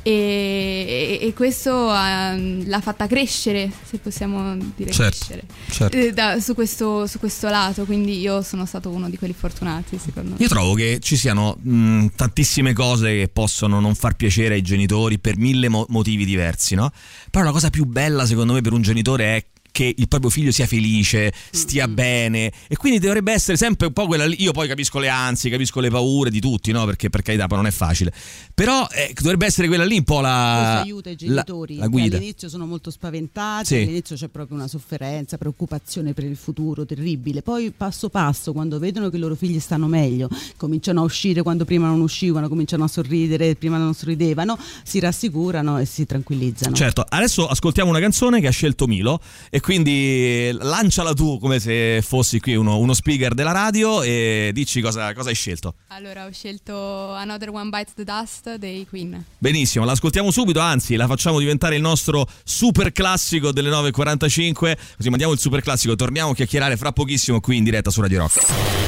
e, 0.09 1.19
e 1.21 1.33
questo 1.33 1.73
uh, 1.73 2.63
l'ha 2.63 2.79
fatta 2.81 3.07
crescere, 3.07 3.69
se 3.83 3.97
possiamo 3.97 4.55
dire 4.73 4.89
certo, 4.89 5.25
crescere, 5.25 5.43
certo. 5.69 5.97
Eh, 5.97 6.13
da, 6.13 6.39
su, 6.39 6.53
questo, 6.53 7.05
su, 7.07 7.19
questo, 7.19 7.49
lato, 7.49 7.83
quindi 7.83 8.17
io 8.17 8.41
sono 8.41 8.65
stato 8.65 8.89
uno 8.89 9.09
di 9.09 9.17
quelli 9.17 9.33
fortunati 9.33 9.97
secondo 9.97 10.29
me. 10.29 10.35
Io 10.39 10.47
trovo 10.47 10.75
che 10.75 10.99
ci 11.01 11.17
siano 11.17 11.57
mh, 11.61 12.07
tantissime 12.15 12.71
cose 12.71 13.17
che 13.17 13.27
possono 13.27 13.81
non 13.81 13.95
far 13.95 14.15
piacere 14.15 14.53
ai 14.53 14.61
genitori 14.61 15.19
per 15.19 15.37
mille 15.37 15.67
mo- 15.67 15.85
motivi 15.89 16.23
diversi, 16.23 16.73
no? 16.73 16.89
Però 17.29 17.43
la 17.43 17.51
cosa 17.51 17.69
più 17.69 17.83
bella 17.83 18.25
secondo 18.25 18.53
me 18.53 18.61
per 18.61 18.71
un 18.71 18.81
genitore 18.81 19.35
è 19.35 19.45
che 19.77 19.93
il 19.95 20.07
proprio 20.07 20.31
figlio 20.31 20.49
sia 20.49 20.65
felice, 20.65 21.31
stia 21.51 21.87
bene 21.87 22.51
e 22.67 22.75
quindi 22.77 22.97
dovrebbe 22.97 23.31
essere 23.31 23.57
sempre 23.57 23.85
un 23.85 23.93
po' 23.93 24.07
quella 24.07 24.25
lì. 24.25 24.41
Io 24.41 24.51
poi 24.51 24.67
capisco 24.67 24.97
le 24.97 25.07
ansie, 25.07 25.51
capisco 25.51 25.79
le 25.79 25.91
paure 25.91 26.31
di 26.31 26.39
tutti, 26.39 26.71
no? 26.71 26.83
Perché 26.85 27.11
per 27.11 27.21
carità 27.21 27.45
poi 27.45 27.57
non 27.57 27.67
è 27.67 27.71
facile. 27.71 28.11
Però 28.55 28.87
eh, 28.91 29.13
dovrebbe 29.13 29.45
essere 29.45 29.67
quella 29.67 29.85
lì 29.85 29.97
un 29.97 30.03
po' 30.03 30.19
la. 30.19 30.81
Aiuta 30.81 31.11
i 31.11 31.15
genitori 31.15 31.75
la, 31.75 31.81
la 31.81 31.87
guida. 31.89 32.17
all'inizio 32.17 32.49
sono 32.49 32.65
molto 32.65 32.89
spaventati, 32.89 33.65
sì. 33.67 33.75
all'inizio 33.75 34.15
c'è 34.15 34.29
proprio 34.29 34.57
una 34.57 34.67
sofferenza, 34.67 35.37
preoccupazione 35.37 36.13
per 36.13 36.23
il 36.23 36.37
futuro 36.37 36.83
terribile. 36.83 37.43
Poi 37.43 37.69
passo 37.69 38.09
passo, 38.09 38.53
quando 38.53 38.79
vedono 38.79 39.11
che 39.11 39.17
i 39.17 39.19
loro 39.19 39.35
figli 39.35 39.59
stanno 39.59 39.85
meglio, 39.85 40.27
cominciano 40.55 41.01
a 41.01 41.03
uscire 41.03 41.43
quando 41.43 41.65
prima 41.65 41.85
non 41.85 42.01
uscivano, 42.01 42.47
cominciano 42.47 42.83
a 42.85 42.87
sorridere, 42.87 43.53
prima 43.53 43.77
non 43.77 43.93
sorridevano, 43.93 44.57
si 44.81 44.99
rassicurano 44.99 45.77
e 45.77 45.85
si 45.85 46.07
tranquillizzano. 46.07 46.75
Certo, 46.75 47.05
adesso 47.07 47.47
ascoltiamo 47.47 47.91
una 47.91 47.99
canzone 47.99 48.41
che 48.41 48.47
ha 48.47 48.51
scelto 48.51 48.87
Milo 48.87 49.21
e 49.51 49.59
quindi 49.67 50.49
lanciala 50.61 51.13
tu 51.13 51.39
come 51.39 51.59
se 51.59 52.01
fossi 52.01 52.39
qui 52.39 52.55
uno, 52.55 52.77
uno 52.77 52.93
speaker 52.93 53.33
della 53.33 53.51
radio 53.51 54.01
e 54.01 54.51
dici 54.53 54.79
cosa, 54.79 55.13
cosa, 55.13 55.27
hai 55.27 55.35
scelto. 55.35 55.73
Allora 55.87 56.25
ho 56.25 56.31
scelto 56.31 57.11
Another 57.11 57.49
One 57.49 57.67
Bites 57.67 57.93
the 57.93 58.05
Dust 58.05 58.55
dei 58.55 58.87
Queen. 58.87 59.21
Benissimo, 59.37 59.83
l'ascoltiamo 59.83 60.31
subito, 60.31 60.61
anzi 60.61 60.95
la 60.95 61.05
facciamo 61.05 61.37
diventare 61.37 61.75
il 61.75 61.81
nostro 61.81 62.25
super 62.45 62.93
classico 62.93 63.51
delle 63.51 63.69
9.45, 63.69 64.77
così 64.95 65.09
mandiamo 65.09 65.33
il 65.33 65.39
super 65.39 65.59
classico, 65.59 65.97
torniamo 65.97 66.29
a 66.29 66.33
chiacchierare 66.33 66.77
fra 66.77 66.93
pochissimo 66.93 67.41
qui 67.41 67.57
in 67.57 67.65
diretta 67.65 67.91
su 67.91 67.99
Radio 67.99 68.19
Rock. 68.19 68.86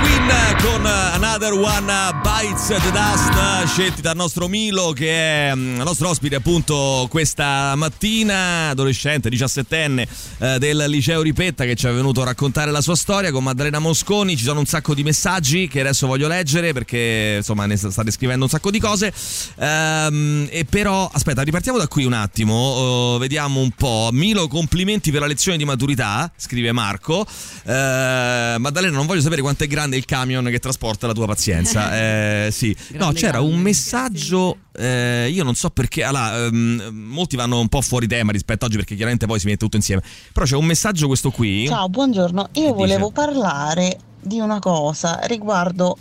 Queen 0.00 0.28
con 0.60 0.84
Another 0.84 1.52
One 1.52 1.92
Bites 2.22 2.66
the 2.66 2.90
Dust 2.90 3.66
scelti 3.66 4.00
dal 4.00 4.16
nostro 4.16 4.48
Milo 4.48 4.92
che 4.92 5.10
è 5.10 5.50
il 5.52 5.58
mm, 5.58 5.80
nostro 5.80 6.08
ospite 6.08 6.36
appunto 6.36 7.06
questa 7.10 7.74
mattina 7.76 8.68
adolescente, 8.68 9.28
diciassettenne 9.28 10.08
eh, 10.38 10.58
del 10.58 10.84
liceo 10.88 11.22
Ripetta 11.22 11.64
che 11.64 11.74
ci 11.74 11.86
è 11.86 11.92
venuto 11.92 12.22
a 12.22 12.24
raccontare 12.24 12.70
la 12.70 12.80
sua 12.80 12.96
storia 12.96 13.30
con 13.30 13.42
Maddalena 13.42 13.78
Mosconi. 13.78 14.36
Ci 14.36 14.44
sono 14.44 14.60
un 14.60 14.66
sacco 14.66 14.94
di 14.94 15.02
messaggi 15.02 15.68
che 15.68 15.80
adesso 15.80 16.06
voglio 16.06 16.28
leggere 16.28 16.72
perché 16.72 17.34
insomma 17.38 17.66
ne 17.66 17.76
state 17.76 18.10
scrivendo 18.10 18.44
un 18.44 18.50
sacco 18.50 18.70
di 18.70 18.78
cose. 18.80 19.12
Ehm, 19.58 20.48
e 20.50 20.64
però 20.64 21.10
aspetta 21.12 21.42
ripartiamo 21.42 21.78
da 21.78 21.88
qui 21.88 22.04
un 22.04 22.12
attimo 22.12 22.54
oh, 22.54 23.18
vediamo 23.18 23.60
un 23.60 23.70
po' 23.70 24.10
Milo 24.12 24.48
complimenti 24.48 25.10
per 25.10 25.20
la 25.20 25.26
lezione 25.26 25.58
di 25.58 25.64
maturità 25.64 26.30
scrive 26.36 26.72
Marco. 26.72 27.26
Eh, 27.64 28.56
Maddalena 28.58 28.96
non 28.96 29.06
voglio 29.06 29.20
sapere 29.20 29.40
quanto 29.40 29.64
è 29.64 29.66
grande 29.66 29.87
grande 29.88 29.96
il 29.96 30.04
camion 30.04 30.44
che 30.44 30.58
trasporta 30.58 31.06
la 31.06 31.12
tua 31.12 31.26
pazienza. 31.26 31.86
Eh, 31.98 32.50
sì. 32.52 32.76
no, 32.92 33.12
c'era 33.12 33.40
un 33.40 33.58
messaggio. 33.58 34.58
Eh, 34.72 35.28
io 35.30 35.42
non 35.42 35.54
so 35.54 35.70
perché. 35.70 36.04
Allora, 36.04 36.44
ehm, 36.44 36.90
molti 36.92 37.34
vanno 37.34 37.58
un 37.58 37.68
po' 37.68 37.80
fuori 37.80 38.06
tema 38.06 38.30
rispetto 38.30 38.64
a 38.64 38.68
oggi 38.68 38.76
perché 38.76 38.94
chiaramente 38.94 39.26
poi 39.26 39.40
si 39.40 39.46
mette 39.46 39.58
tutto 39.58 39.76
insieme. 39.76 40.02
Però 40.32 40.44
c'è 40.44 40.56
un 40.56 40.66
messaggio 40.66 41.06
questo 41.06 41.30
qui. 41.30 41.66
Ciao, 41.66 41.88
buongiorno. 41.88 42.50
Io 42.52 42.74
volevo 42.74 43.08
dice... 43.08 43.12
parlare 43.12 43.98
di 44.20 44.38
una 44.38 44.58
cosa 44.58 45.20
riguardo 45.24 45.96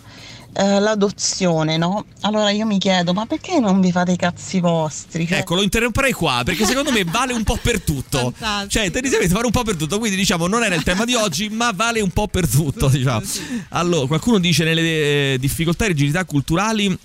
eh, 0.58 0.80
l'adozione, 0.80 1.78
no? 1.78 2.06
Allora 2.22 2.50
io 2.50 2.66
mi 2.66 2.80
chiedo, 2.80 3.14
ma 3.14 3.28
perché 3.28 3.60
non 3.60 3.80
vi 3.80 3.92
fate 3.92 4.14
i 4.14 4.16
cazzi 4.16 4.60
vostri? 4.60 5.28
Cioè... 5.28 5.40
Ecco, 5.40 5.54
lo 5.54 5.62
interromperei 5.62 6.14
qua 6.14 6.42
perché 6.44 6.66
secondo 6.66 6.92
me 6.92 7.04
vale 7.04 7.32
un 7.32 7.44
po' 7.44 7.60
per 7.62 7.80
tutto. 7.82 8.18
Fantastico. 8.18 8.70
Cioè, 8.70 8.90
tendenzialmente 8.90 9.36
vale 9.36 9.46
un 9.46 9.52
po' 9.52 9.64
per 9.64 9.76
tutto. 9.76 10.00
Quindi 10.00 10.18
diciamo, 10.18 10.48
non 10.48 10.64
era 10.64 10.74
il 10.74 10.82
tema 10.82 11.06
di 11.06 11.14
oggi, 11.14 11.50
ma 11.50 11.72
vale 11.76 12.02
un 12.02 12.10
po' 12.10 12.28
per 12.28 12.48
tutto. 12.48 12.88
Diciamo. 12.90 13.22
Allora, 13.70 14.08
qualcuno 14.08 14.40
dice 14.40 14.64
nelle 14.64 14.82
eh, 14.82 15.38
difficoltà 15.40 15.86
e 15.86 15.90
rigidità 15.90 16.26
culturali 16.26 16.98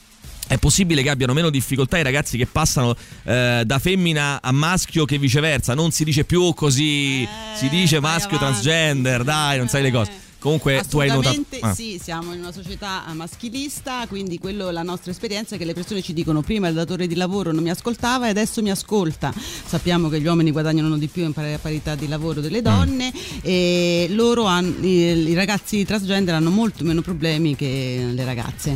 è 0.49 0.57
possibile 0.59 1.03
che 1.03 1.11
abbiano 1.11 1.35
meno 1.35 1.51
difficoltà 1.51 1.99
i 1.99 2.03
ragazzi 2.03 2.37
che 2.37 2.47
passano 2.47 2.95
eh, 3.25 3.63
da 3.65 3.79
femmina 3.79 4.41
a 4.41 4.51
maschio 4.51 5.05
che 5.05 5.19
viceversa. 5.19 5.75
Non 5.75 5.91
si 5.91 6.05
dice 6.05 6.25
più 6.25 6.55
così, 6.55 7.23
eh, 7.23 7.29
si 7.55 7.69
dice 7.69 8.01
maschio 8.01 8.39
transgender, 8.39 9.25
dai, 9.25 9.59
non 9.59 9.69
sai 9.69 9.83
le 9.83 9.91
cose. 9.91 10.22
Comunque 10.43 10.83
tu 10.91 10.99
hai 10.99 11.09
notato. 11.09 11.41
Ah. 11.61 11.73
Sì, 11.73 12.01
siamo 12.03 12.33
in 12.33 12.41
una 12.41 12.51
società 12.51 13.05
maschilista, 13.13 14.07
quindi 14.09 14.41
quello 14.41 14.73
la 14.73 14.83
nostra 14.83 15.13
esperienza 15.13 15.55
è 15.55 15.59
che 15.59 15.65
le 15.65 15.73
persone 15.73 16.03
ci 16.03 16.13
dicono 16.13 16.43
prima 16.43 16.67
il 16.67 16.75
datore 16.75 17.07
di 17.07 17.15
lavoro 17.15 17.53
non 17.53 17.63
mi 17.63 17.71
ascoltava 17.71 18.27
e 18.27 18.31
adesso 18.31 18.61
mi 18.61 18.71
ascolta. 18.73 19.33
Sappiamo 19.33 20.09
che 20.09 20.21
gli 20.21 20.27
uomini 20.27 20.51
guadagnano 20.51 20.99
di 20.99 21.07
più 21.07 21.23
in 21.23 21.33
parità 21.33 21.95
di 21.95 22.09
lavoro 22.09 22.41
delle 22.41 22.59
mm. 22.59 22.65
donne 22.65 23.13
mm. 23.15 23.39
e 23.43 24.07
loro 24.11 24.47
hanno, 24.47 24.85
i, 24.85 25.29
i, 25.29 25.35
ragazzi 25.35 25.85
transgender 25.85 26.35
hanno 26.35 26.51
molto 26.51 26.83
meno 26.83 27.03
problemi 27.03 27.55
che 27.55 28.11
le 28.13 28.25
ragazze. 28.25 28.75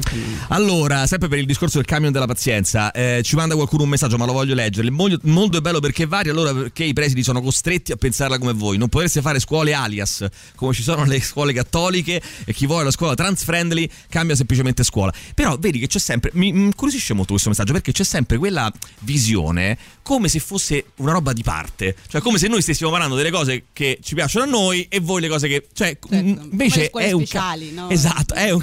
Allora, 0.51 1.05
sempre 1.09 1.27
per 1.27 1.41
il 1.41 1.47
discorso 1.47 1.79
del 1.79 1.87
camion 1.87 2.13
della 2.13 2.27
pazienza, 2.27 2.93
eh, 2.93 3.23
ci 3.25 3.35
manda 3.35 3.57
qualcuno 3.57 3.83
un 3.83 3.89
messaggio, 3.89 4.17
ma 4.17 4.25
lo 4.25 4.33
voglio 4.33 4.55
leggere. 4.55 4.87
Il 4.87 4.93
mondo 4.93 5.59
è 5.59 5.61
bello 5.61 5.81
perché 5.81 6.07
varia, 6.07 6.31
allora 6.31 6.55
perché 6.55 6.85
i 6.85 6.93
presidi 6.93 7.25
sono 7.25 7.43
costretti 7.43 7.91
a 7.91 7.97
pensarla 7.97 8.39
come 8.39 8.53
voi. 8.53 8.79
Non 8.79 8.89
potreste 8.89 9.21
fare 9.21 9.41
scuole 9.41 9.73
alias, 9.73 10.25
come 10.55 10.73
ci 10.73 10.85
sono 10.85 11.05
le 11.05 11.21
scuole 11.21 11.55
cattoliche 11.57 12.21
e 12.45 12.53
chi 12.53 12.66
vuole 12.66 12.85
la 12.85 12.90
scuola 12.90 13.14
trans 13.14 13.42
friendly 13.42 13.88
cambia 14.09 14.35
semplicemente 14.37 14.85
scuola. 14.85 15.12
Però 15.35 15.57
vedi 15.59 15.79
che 15.79 15.87
c'è 15.87 15.99
sempre, 15.99 16.31
mi 16.35 16.49
incuriosisce 16.49 17.14
molto 17.14 17.33
questo 17.33 17.49
messaggio 17.49 17.73
perché 17.73 17.92
c'è 17.92 18.05
sempre 18.05 18.38
quella 18.38 18.73
visione 19.01 19.77
come 20.07 20.29
se 20.29 20.38
fosse 20.38 20.85
una 20.99 21.11
roba 21.11 21.33
di 21.33 21.42
parte, 21.42 21.97
cioè 22.09 22.21
come 22.21 22.38
se 22.38 22.47
noi 22.47 22.62
stessimo 22.62 22.90
parlando 22.90 23.16
delle 23.16 23.33
cose 23.33 23.64
che 23.73 23.99
ci 24.01 24.14
piacciono 24.14 24.45
a 24.45 24.49
noi 24.49 24.87
e 24.88 25.01
voi 25.01 25.21
le 25.21 25.27
cose 25.27 25.49
che, 25.49 25.66
cioè 25.73 25.99
certo, 25.99 26.14
invece 26.14 26.90
è 26.90 27.11
un, 27.11 27.27
speciali, 27.27 27.73
no? 27.73 27.90
esatto, 27.90 28.35
è 28.35 28.53
un, 28.53 28.61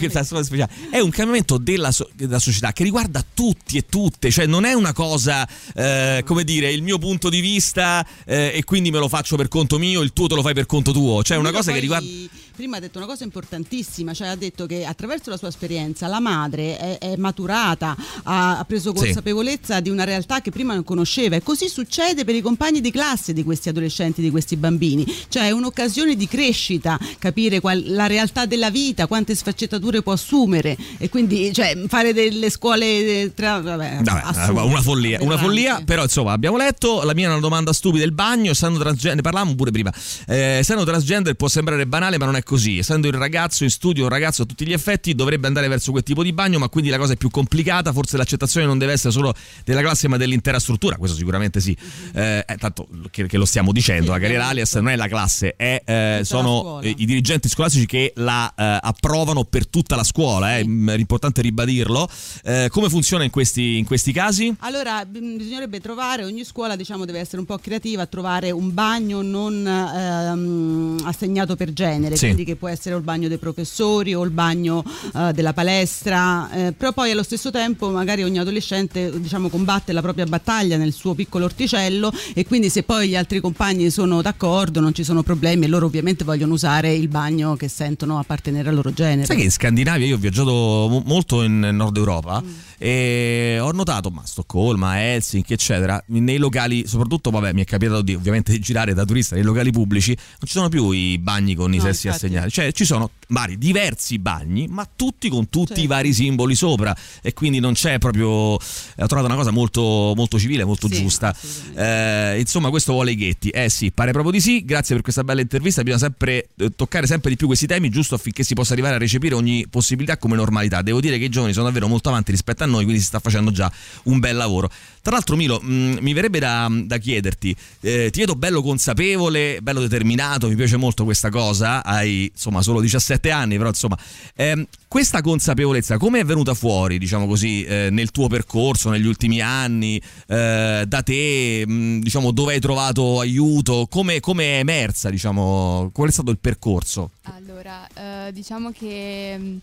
è 0.89 0.99
un 0.99 1.09
cambiamento 1.09 1.57
della, 1.57 1.91
so, 1.91 2.09
della, 2.13 2.39
società 2.39 2.71
che 2.71 2.85
riguarda 2.85 3.25
tutti 3.33 3.75
e 3.75 3.85
tutte, 3.85 4.31
cioè 4.31 4.45
non 4.45 4.63
è 4.63 4.71
una 4.71 4.93
cosa 4.93 5.45
eh, 5.75 6.23
come 6.25 6.45
dire 6.45 6.71
il 6.71 6.81
mio 6.81 6.97
punto 6.97 7.27
di 7.27 7.41
vista 7.41 8.07
eh, 8.25 8.53
e 8.55 8.63
quindi 8.63 8.89
me 8.89 8.99
lo 8.99 9.09
faccio 9.09 9.35
per 9.35 9.49
conto 9.49 9.77
mio, 9.77 9.99
il 9.99 10.13
tuo 10.13 10.27
te 10.27 10.35
lo 10.35 10.41
fai 10.41 10.53
per 10.53 10.65
conto 10.65 10.93
tuo, 10.93 11.23
cioè 11.23 11.35
una 11.35 11.51
cosa 11.51 11.73
che 11.73 11.79
riguarda 11.79 12.07
prima 12.55 12.77
ha 12.77 12.79
detto 12.79 12.99
una 12.99 13.07
cosa 13.07 13.23
importantissima, 13.23 14.13
cioè 14.13 14.27
ha 14.27 14.35
detto 14.35 14.65
che 14.65 14.85
attraverso 14.85 15.29
la 15.29 15.37
sua 15.37 15.47
esperienza 15.47 16.07
la 16.07 16.19
madre 16.19 16.77
è, 16.77 16.97
è 16.99 17.15
maturata, 17.17 17.95
ha, 18.23 18.59
ha 18.59 18.65
preso 18.65 18.93
consapevolezza 18.93 19.77
sì. 19.77 19.81
di 19.81 19.89
una 19.89 20.03
realtà 20.03 20.41
che 20.41 20.51
prima 20.51 20.73
non 20.73 20.83
conosceva. 20.83 21.35
E 21.35 21.43
così 21.43 21.67
succede 21.67 22.23
per 22.23 22.35
i 22.35 22.41
compagni 22.41 22.79
di 22.79 22.91
classe 22.91 23.33
di 23.33 23.43
questi 23.43 23.69
adolescenti, 23.69 24.21
di 24.21 24.29
questi 24.29 24.55
bambini, 24.55 25.05
cioè 25.29 25.47
è 25.47 25.51
un'occasione 25.51 26.15
di 26.15 26.27
crescita, 26.27 26.99
capire 27.17 27.59
qual, 27.59 27.83
la 27.87 28.07
realtà 28.07 28.45
della 28.45 28.69
vita, 28.69 29.07
quante 29.07 29.33
sfaccettature 29.33 30.03
può 30.03 30.13
assumere. 30.13 30.77
E 30.99 31.09
quindi 31.09 31.51
cioè, 31.53 31.75
fare 31.87 32.13
delle 32.13 32.49
scuole 32.51 33.33
tra, 33.33 33.59
vabbè, 33.59 34.01
vabbè, 34.03 34.61
una 34.61 34.81
follia, 34.81 35.17
una 35.21 35.37
follia, 35.37 35.81
però 35.83 36.03
insomma 36.03 36.33
abbiamo 36.33 36.57
letto, 36.57 37.01
la 37.03 37.15
mia 37.15 37.27
è 37.27 37.31
una 37.31 37.39
domanda 37.39 37.73
stupida, 37.73 38.03
il 38.03 38.11
bagno, 38.11 38.51
essendo 38.51 38.77
transgender, 38.77 39.23
parlavamo 39.23 39.55
pure 39.55 39.71
prima, 39.71 39.91
eh, 40.27 40.57
essendo 40.59 40.83
transgender 40.83 41.33
può 41.33 41.47
sembrare 41.47 41.87
banale 41.87 42.17
ma 42.17 42.25
non 42.25 42.35
è 42.35 42.42
così. 42.43 42.77
Essendo 42.77 43.07
il 43.07 43.13
ragazzo 43.13 43.63
in 43.63 43.69
studio, 43.69 44.03
un 44.03 44.09
ragazzo 44.09 44.43
a 44.43 44.45
tutti 44.45 44.65
gli 44.65 44.73
effetti, 44.73 45.15
dovrebbe 45.15 45.47
andare 45.47 45.67
verso 45.67 45.91
quel 45.91 46.03
tipo 46.03 46.23
di 46.23 46.33
bagno, 46.33 46.59
ma 46.59 46.69
quindi 46.69 46.89
la 46.89 46.97
cosa 46.97 47.13
è 47.13 47.15
più 47.15 47.29
complicata. 47.29 47.91
Forse 47.91 48.17
l'accettazione 48.17 48.65
non 48.65 48.77
deve 48.77 48.93
essere 48.93 49.11
solo 49.11 49.33
della 49.63 49.81
classe, 49.81 50.07
ma 50.07 50.17
dell'intera 50.17 50.59
struttura. 50.59 50.97
Questo 50.97 51.17
sicuramente 51.17 51.59
sì. 51.59 51.75
Eh, 52.13 52.43
eh, 52.47 52.57
tanto 52.57 52.87
che, 53.09 53.25
che, 53.27 53.37
lo 53.37 53.45
stiamo 53.45 53.71
dicendo, 53.71 54.11
la 54.11 54.19
carriera 54.19 54.47
alias 54.47 54.73
non 54.75 54.89
è 54.89 54.95
la 54.95 55.07
classe, 55.07 55.55
è, 55.55 55.81
eh, 55.85 56.21
sono 56.23 56.79
i 56.83 57.05
dirigenti 57.05 57.49
scolastici 57.49 57.85
che 57.85 58.13
la 58.17 58.53
eh, 58.55 58.79
approvano 58.81 59.43
per 59.45 59.67
tutta 59.67 59.95
la 59.95 60.03
scuola. 60.03 60.57
Eh. 60.57 60.61
È 60.61 60.97
importante 60.97 61.41
ribadirlo. 61.41 62.07
Eh, 62.43 62.67
come 62.69 62.89
funziona 62.89 63.23
in 63.23 63.29
questi, 63.29 63.77
in 63.77 63.85
questi 63.85 64.11
casi? 64.11 64.53
Allora, 64.59 65.05
bisognerebbe 65.05 65.79
trovare, 65.79 66.23
ogni 66.23 66.43
scuola 66.43 66.75
diciamo 66.75 67.05
deve 67.05 67.19
essere 67.19 67.39
un 67.39 67.45
po' 67.45 67.57
creativa 67.57 68.03
a 68.03 68.05
trovare 68.07 68.51
un 68.51 68.73
bagno 68.73 69.21
non 69.21 69.65
ehm, 69.65 71.01
assegnato 71.05 71.55
per 71.55 71.73
genere. 71.73 72.15
Sì 72.15 72.32
quindi 72.33 72.43
che 72.43 72.55
può 72.55 72.67
essere 72.67 72.95
o 72.95 72.97
il 72.97 73.03
bagno 73.03 73.27
dei 73.27 73.37
professori 73.37 74.13
o 74.13 74.23
il 74.23 74.31
bagno 74.31 74.83
uh, 75.13 75.31
della 75.31 75.53
palestra, 75.53 76.49
eh, 76.51 76.71
però 76.73 76.91
poi 76.91 77.11
allo 77.11 77.23
stesso 77.23 77.51
tempo 77.51 77.89
magari 77.89 78.23
ogni 78.23 78.39
adolescente 78.39 79.19
diciamo, 79.19 79.49
combatte 79.49 79.93
la 79.93 80.01
propria 80.01 80.25
battaglia 80.25 80.77
nel 80.77 80.93
suo 80.93 81.13
piccolo 81.13 81.45
orticello 81.45 82.11
e 82.33 82.45
quindi 82.45 82.69
se 82.69 82.83
poi 82.83 83.09
gli 83.09 83.15
altri 83.15 83.39
compagni 83.39 83.89
sono 83.91 84.21
d'accordo 84.21 84.79
non 84.79 84.93
ci 84.93 85.03
sono 85.03 85.21
problemi 85.21 85.65
e 85.65 85.67
loro 85.67 85.85
ovviamente 85.85 86.23
vogliono 86.23 86.53
usare 86.53 86.93
il 86.93 87.07
bagno 87.07 87.55
che 87.55 87.67
sentono 87.67 88.17
appartenere 88.17 88.69
al 88.69 88.75
loro 88.75 88.91
genere. 88.91 89.25
Sai 89.25 89.37
che 89.37 89.43
in 89.43 89.51
Scandinavia 89.51 90.07
io 90.07 90.15
ho 90.15 90.19
viaggiato 90.19 91.03
molto 91.05 91.43
in 91.43 91.59
Nord 91.59 91.95
Europa 91.97 92.41
mm. 92.43 92.49
e 92.79 93.59
ho 93.61 93.71
notato, 93.71 94.09
ma 94.09 94.23
Stoccolma, 94.25 95.01
Helsinki 95.01 95.53
eccetera, 95.53 96.03
nei 96.07 96.37
locali, 96.37 96.87
soprattutto 96.87 97.29
vabbè 97.29 97.53
mi 97.53 97.61
è 97.61 97.65
capitato 97.65 98.01
di, 98.01 98.15
ovviamente 98.15 98.51
di 98.51 98.59
girare 98.59 98.93
da 98.95 99.05
turista 99.05 99.35
nei 99.35 99.43
locali 99.43 99.71
pubblici, 99.71 100.15
non 100.15 100.47
ci 100.47 100.53
sono 100.53 100.69
più 100.69 100.89
i 100.91 101.19
bagni 101.19 101.53
con 101.53 101.71
i 101.73 101.77
no, 101.77 101.83
sessi 101.83 102.07
infatti. 102.07 102.22
Assegnati, 102.25 102.49
cioè 102.49 102.71
ci 102.71 102.85
sono 102.85 103.11
vari 103.27 103.57
diversi 103.57 104.19
bagni 104.19 104.67
ma 104.67 104.87
tutti 104.95 105.29
con 105.29 105.49
tutti 105.49 105.67
certo. 105.67 105.83
i 105.83 105.87
vari 105.87 106.13
simboli 106.13 106.55
sopra. 106.55 106.95
E 107.21 107.33
quindi 107.33 107.59
non 107.59 107.73
c'è 107.73 107.97
proprio 107.97 108.29
ho 108.29 108.59
trovato 108.95 109.25
una 109.25 109.35
cosa 109.35 109.51
molto, 109.51 110.13
molto 110.15 110.39
civile 110.39 110.63
molto 110.63 110.87
sì, 110.87 110.95
giusta. 110.95 111.35
eh, 111.75 112.39
insomma 112.39 112.69
questo 112.69 112.93
vuole 112.93 113.11
i 113.11 113.15
ghetti. 113.15 113.49
Eh 113.49 113.69
sì 113.69 113.91
pare 113.91 114.11
proprio 114.11 114.31
di 114.31 114.41
sì. 114.41 114.63
Grazie 114.63 114.95
per 114.95 115.03
questa 115.03 115.23
bella 115.23 115.41
intervista. 115.41 115.83
Bisogna 115.83 116.01
sempre 116.01 116.49
eh, 116.57 116.69
toccare 116.75 117.07
sempre 117.07 117.29
di 117.29 117.35
più 117.35 117.47
questi 117.47 117.67
temi 117.67 117.89
giusto 117.89 118.15
affinché 118.15 118.43
si 118.43 118.53
possa 118.53 118.73
arrivare 118.73 118.95
a 118.95 118.97
recepire 118.97 119.35
ogni 119.35 119.65
possibilità 119.69 120.17
come 120.17 120.35
normalità. 120.35 120.81
Devo 120.81 120.99
dire 120.99 121.17
che 121.17 121.25
i 121.25 121.29
giovani 121.29 121.53
sono 121.53 121.65
davvero 121.65 121.87
molto 121.87 122.09
avanti 122.09 122.31
rispetto 122.31 122.63
a 122.63 122.67
noi 122.67 122.83
quindi 122.83 123.01
si 123.01 123.07
sta 123.07 123.19
facendo 123.19 123.51
già 123.51 123.71
un 124.03 124.19
bel 124.19 124.35
lavoro 124.35 124.69
tra 125.03 125.11
l'altro 125.11 125.35
Milo 125.35 125.59
mh, 125.61 125.73
mm, 125.73 125.97
mi 125.99 126.13
verrebbe 126.13 126.39
da, 126.39 126.67
da 126.71 126.97
chiederti 126.97 127.55
eh, 127.81 128.09
ti 128.09 128.21
vedo 128.21 128.35
bello 128.35 128.61
consapevole 128.61 129.59
bello 129.61 129.81
determinato 129.81 130.47
mi 130.47 130.55
piace 130.55 130.77
molto 130.77 131.03
questa 131.03 131.29
cosa 131.29 131.83
hai 131.83 132.31
insomma 132.31 132.61
solo 132.61 132.79
17 132.79 133.29
anni 133.29 133.57
però 133.57 133.67
insomma 133.67 133.97
ehm, 134.33 134.65
questa 134.87 135.21
consapevolezza 135.21 135.97
come 135.97 136.21
è 136.21 136.23
venuta 136.23 136.53
fuori 136.53 136.97
diciamo 136.97 137.27
così 137.27 137.65
eh, 137.65 137.89
nel 137.91 138.11
tuo 138.11 138.27
percorso 138.27 138.89
negli 138.89 139.05
ultimi 139.05 139.41
anni 139.41 140.01
eh, 140.27 140.85
da 140.87 141.01
te 141.03 141.65
mh, 141.67 141.99
diciamo 141.99 142.31
dove 142.31 142.53
hai 142.53 142.59
trovato 142.61 143.19
aiuto 143.19 143.87
come, 143.89 144.21
come, 144.21 144.45
è 144.45 144.59
emersa 144.59 145.09
diciamo 145.09 145.89
qual 145.93 146.09
è 146.09 146.11
stato 146.11 146.31
il 146.31 146.37
percorso? 146.39 147.11
Allora 147.23 147.85
eh, 147.93 148.31
diciamo 148.31 148.71
che 148.71 149.59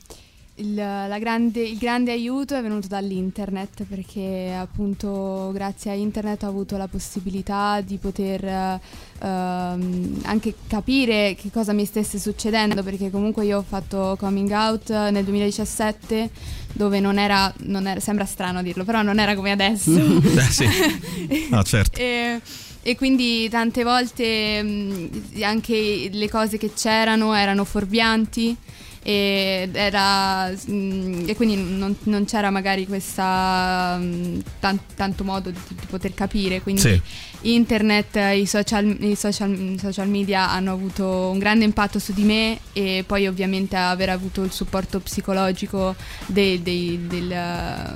il, 0.61 1.17
grande, 1.19 1.63
il, 1.63 1.79
grande, 1.79 2.13
aiuto 2.13 2.55
è 2.55 2.63
venuto 2.63 2.87
dall'internet 2.87 3.85
perché 3.89 4.55
appunto 4.57 5.51
grazie 5.53 5.91
a 5.91 5.95
internet 5.95 6.43
ho 6.43 6.49
avuto 6.49 6.77
la 6.77 6.87
possibilità 6.87 7.81
di 7.81 7.97
poter 7.97 8.45
ehm, 8.45 10.21
anche 10.23 10.55
capire 10.67 11.35
che 11.35 11.51
cosa 11.51 11.73
mi 11.73 11.85
stesse 11.85 12.19
succedendo 12.19 12.83
perché 12.83 13.11
comunque 13.11 13.45
io 13.47 13.59
ho 13.59 13.65
fatto 13.67 14.17
coming 14.19 14.51
out 14.51 14.91
nel 14.91 15.25
2017 15.25 16.31
dove 16.73 17.01
non 17.01 17.19
era, 17.19 17.53
non 17.65 17.87
era 17.87 17.99
sembra 17.99 18.27
strano 18.27 18.63
dirlo 18.63 18.85
però 18.85 19.03
non 19.03 19.19
era 19.19 19.35
come 19.35 19.51
adesso 19.51 19.91
Beh, 19.91 20.41
sì. 20.51 20.67
no, 21.51 21.63
certo. 21.63 21.99
e, 21.99 22.41
e 22.83 22.97
quindi 22.97 23.49
tante 23.49 23.83
volte 23.83 25.11
anche 25.41 26.09
le 26.13 26.29
cose 26.29 26.59
che 26.59 26.73
c'erano 26.75 27.35
erano 27.35 27.65
fuorvianti 27.65 28.57
e, 29.03 29.69
era, 29.73 30.51
mm, 30.71 31.29
e 31.29 31.35
quindi 31.35 31.57
non, 31.57 31.97
non, 32.05 32.25
c'era 32.27 32.51
magari 32.51 32.87
questa 32.87 33.97
mm, 33.99 34.39
tan, 34.61 34.79
tanto 34.95 35.25
modo 35.25 35.51
di, 35.51 35.59
di, 35.69 35.87
poter 35.89 36.13
capire. 36.13 36.61
Quindi 36.61 36.83
sì. 36.83 37.01
internet, 37.43 38.17
i 38.35 38.45
social, 38.45 38.97
i, 39.01 39.15
social, 39.15 39.77
social, 39.79 40.09
media 40.09 40.51
hanno 40.51 40.73
avuto 40.73 41.31
un 41.31 41.39
grande 41.39 41.65
impatto 41.65 41.99
su 41.99 42.13
di 42.13 42.25
me 42.25 42.59
e 42.73 43.05
poi 43.07 43.27
ovviamente 43.27 43.77
aver 43.77 44.11
avuto 44.11 44.43
il 44.43 44.53
supporto 44.53 45.01
psicologico 45.01 45.95
dei, 46.27 46.63
dei, 46.63 47.01
del, 47.07 47.95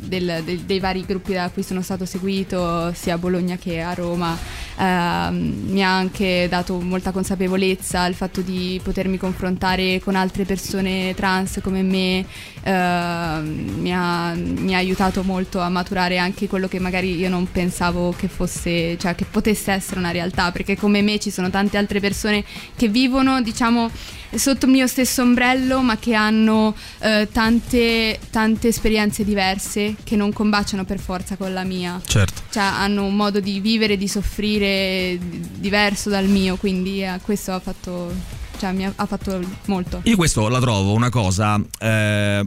del, 0.00 0.42
del, 0.44 0.60
dei 0.60 0.80
vari 0.80 1.04
gruppi 1.04 1.34
da 1.34 1.50
cui 1.50 1.62
sono 1.62 1.82
stato 1.82 2.06
seguito 2.06 2.92
sia 2.94 3.14
a 3.14 3.18
Bologna 3.18 3.56
che 3.56 3.80
a 3.80 3.92
Roma. 3.92 4.36
Eh, 4.78 5.30
mi 5.30 5.82
ha 5.84 5.94
anche 5.94 6.46
dato 6.48 6.80
molta 6.80 7.10
consapevolezza 7.10 8.06
il 8.06 8.14
fatto 8.14 8.40
di 8.40 8.80
potermi 8.82 9.18
confrontare 9.18 10.00
con 10.00 10.14
altre 10.38 10.44
persone 10.44 11.14
trans 11.14 11.58
come 11.62 11.82
me 11.82 12.24
eh, 12.62 13.40
mi, 13.40 13.92
ha, 13.92 14.34
mi 14.34 14.74
ha 14.74 14.78
aiutato 14.78 15.22
molto 15.22 15.60
a 15.60 15.68
maturare 15.68 16.18
anche 16.18 16.46
quello 16.46 16.68
che 16.68 16.78
magari 16.78 17.16
io 17.16 17.28
non 17.28 17.50
pensavo 17.50 18.14
che 18.16 18.28
fosse 18.28 18.96
cioè, 18.98 19.14
che 19.14 19.24
potesse 19.24 19.72
essere 19.72 19.98
una 19.98 20.10
realtà, 20.10 20.52
perché 20.52 20.76
come 20.76 21.02
me 21.02 21.18
ci 21.18 21.30
sono 21.30 21.50
tante 21.50 21.76
altre 21.76 22.00
persone 22.00 22.44
che 22.76 22.88
vivono, 22.88 23.40
diciamo, 23.40 23.90
sotto 24.34 24.66
il 24.66 24.72
mio 24.72 24.86
stesso 24.86 25.22
ombrello, 25.22 25.80
ma 25.80 25.96
che 25.96 26.14
hanno 26.14 26.74
eh, 27.00 27.28
tante, 27.32 28.18
tante 28.30 28.68
esperienze 28.68 29.24
diverse 29.24 29.96
che 30.04 30.16
non 30.16 30.32
combaciano 30.32 30.84
per 30.84 30.98
forza 30.98 31.36
con 31.36 31.52
la 31.52 31.64
mia. 31.64 32.00
Certo. 32.04 32.42
Cioè, 32.50 32.62
hanno 32.62 33.04
un 33.04 33.16
modo 33.16 33.40
di 33.40 33.60
vivere, 33.60 33.96
di 33.96 34.08
soffrire 34.08 35.18
diverso 35.18 36.10
dal 36.10 36.26
mio, 36.26 36.56
quindi 36.56 37.02
eh, 37.02 37.18
questo 37.22 37.52
ha 37.52 37.60
fatto 37.60 38.46
cioè 38.58 38.72
mi 38.72 38.84
ha, 38.84 38.92
ha, 38.94 39.06
fatto 39.06 39.40
molto. 39.66 40.00
Io 40.04 40.16
questo 40.16 40.48
la 40.48 40.60
trovo 40.60 40.92
una 40.92 41.10
cosa 41.10 41.60
eh, 41.78 42.46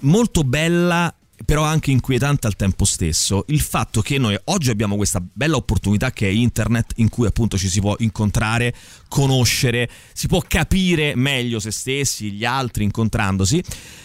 molto 0.00 0.44
bella 0.44 1.14
però 1.44 1.62
anche 1.62 1.90
inquietante 1.90 2.46
al 2.46 2.54
tempo 2.54 2.84
stesso 2.84 3.44
il 3.48 3.60
fatto 3.60 4.02
che 4.02 4.18
noi 4.18 4.38
oggi 4.44 4.70
abbiamo 4.70 4.96
questa 4.96 5.20
bella 5.20 5.56
opportunità 5.56 6.10
che 6.12 6.28
è 6.28 6.30
internet 6.30 6.92
in 6.96 7.08
cui 7.08 7.26
appunto 7.26 7.56
ci 7.56 7.68
si 7.68 7.80
può 7.80 7.94
incontrare, 7.98 8.74
conoscere, 9.08 9.88
si 10.12 10.28
può 10.28 10.42
capire 10.46 11.14
meglio 11.16 11.58
se 11.58 11.70
stessi, 11.70 12.32
gli 12.32 12.44
altri 12.44 12.84
incontrandosi. 12.84 13.62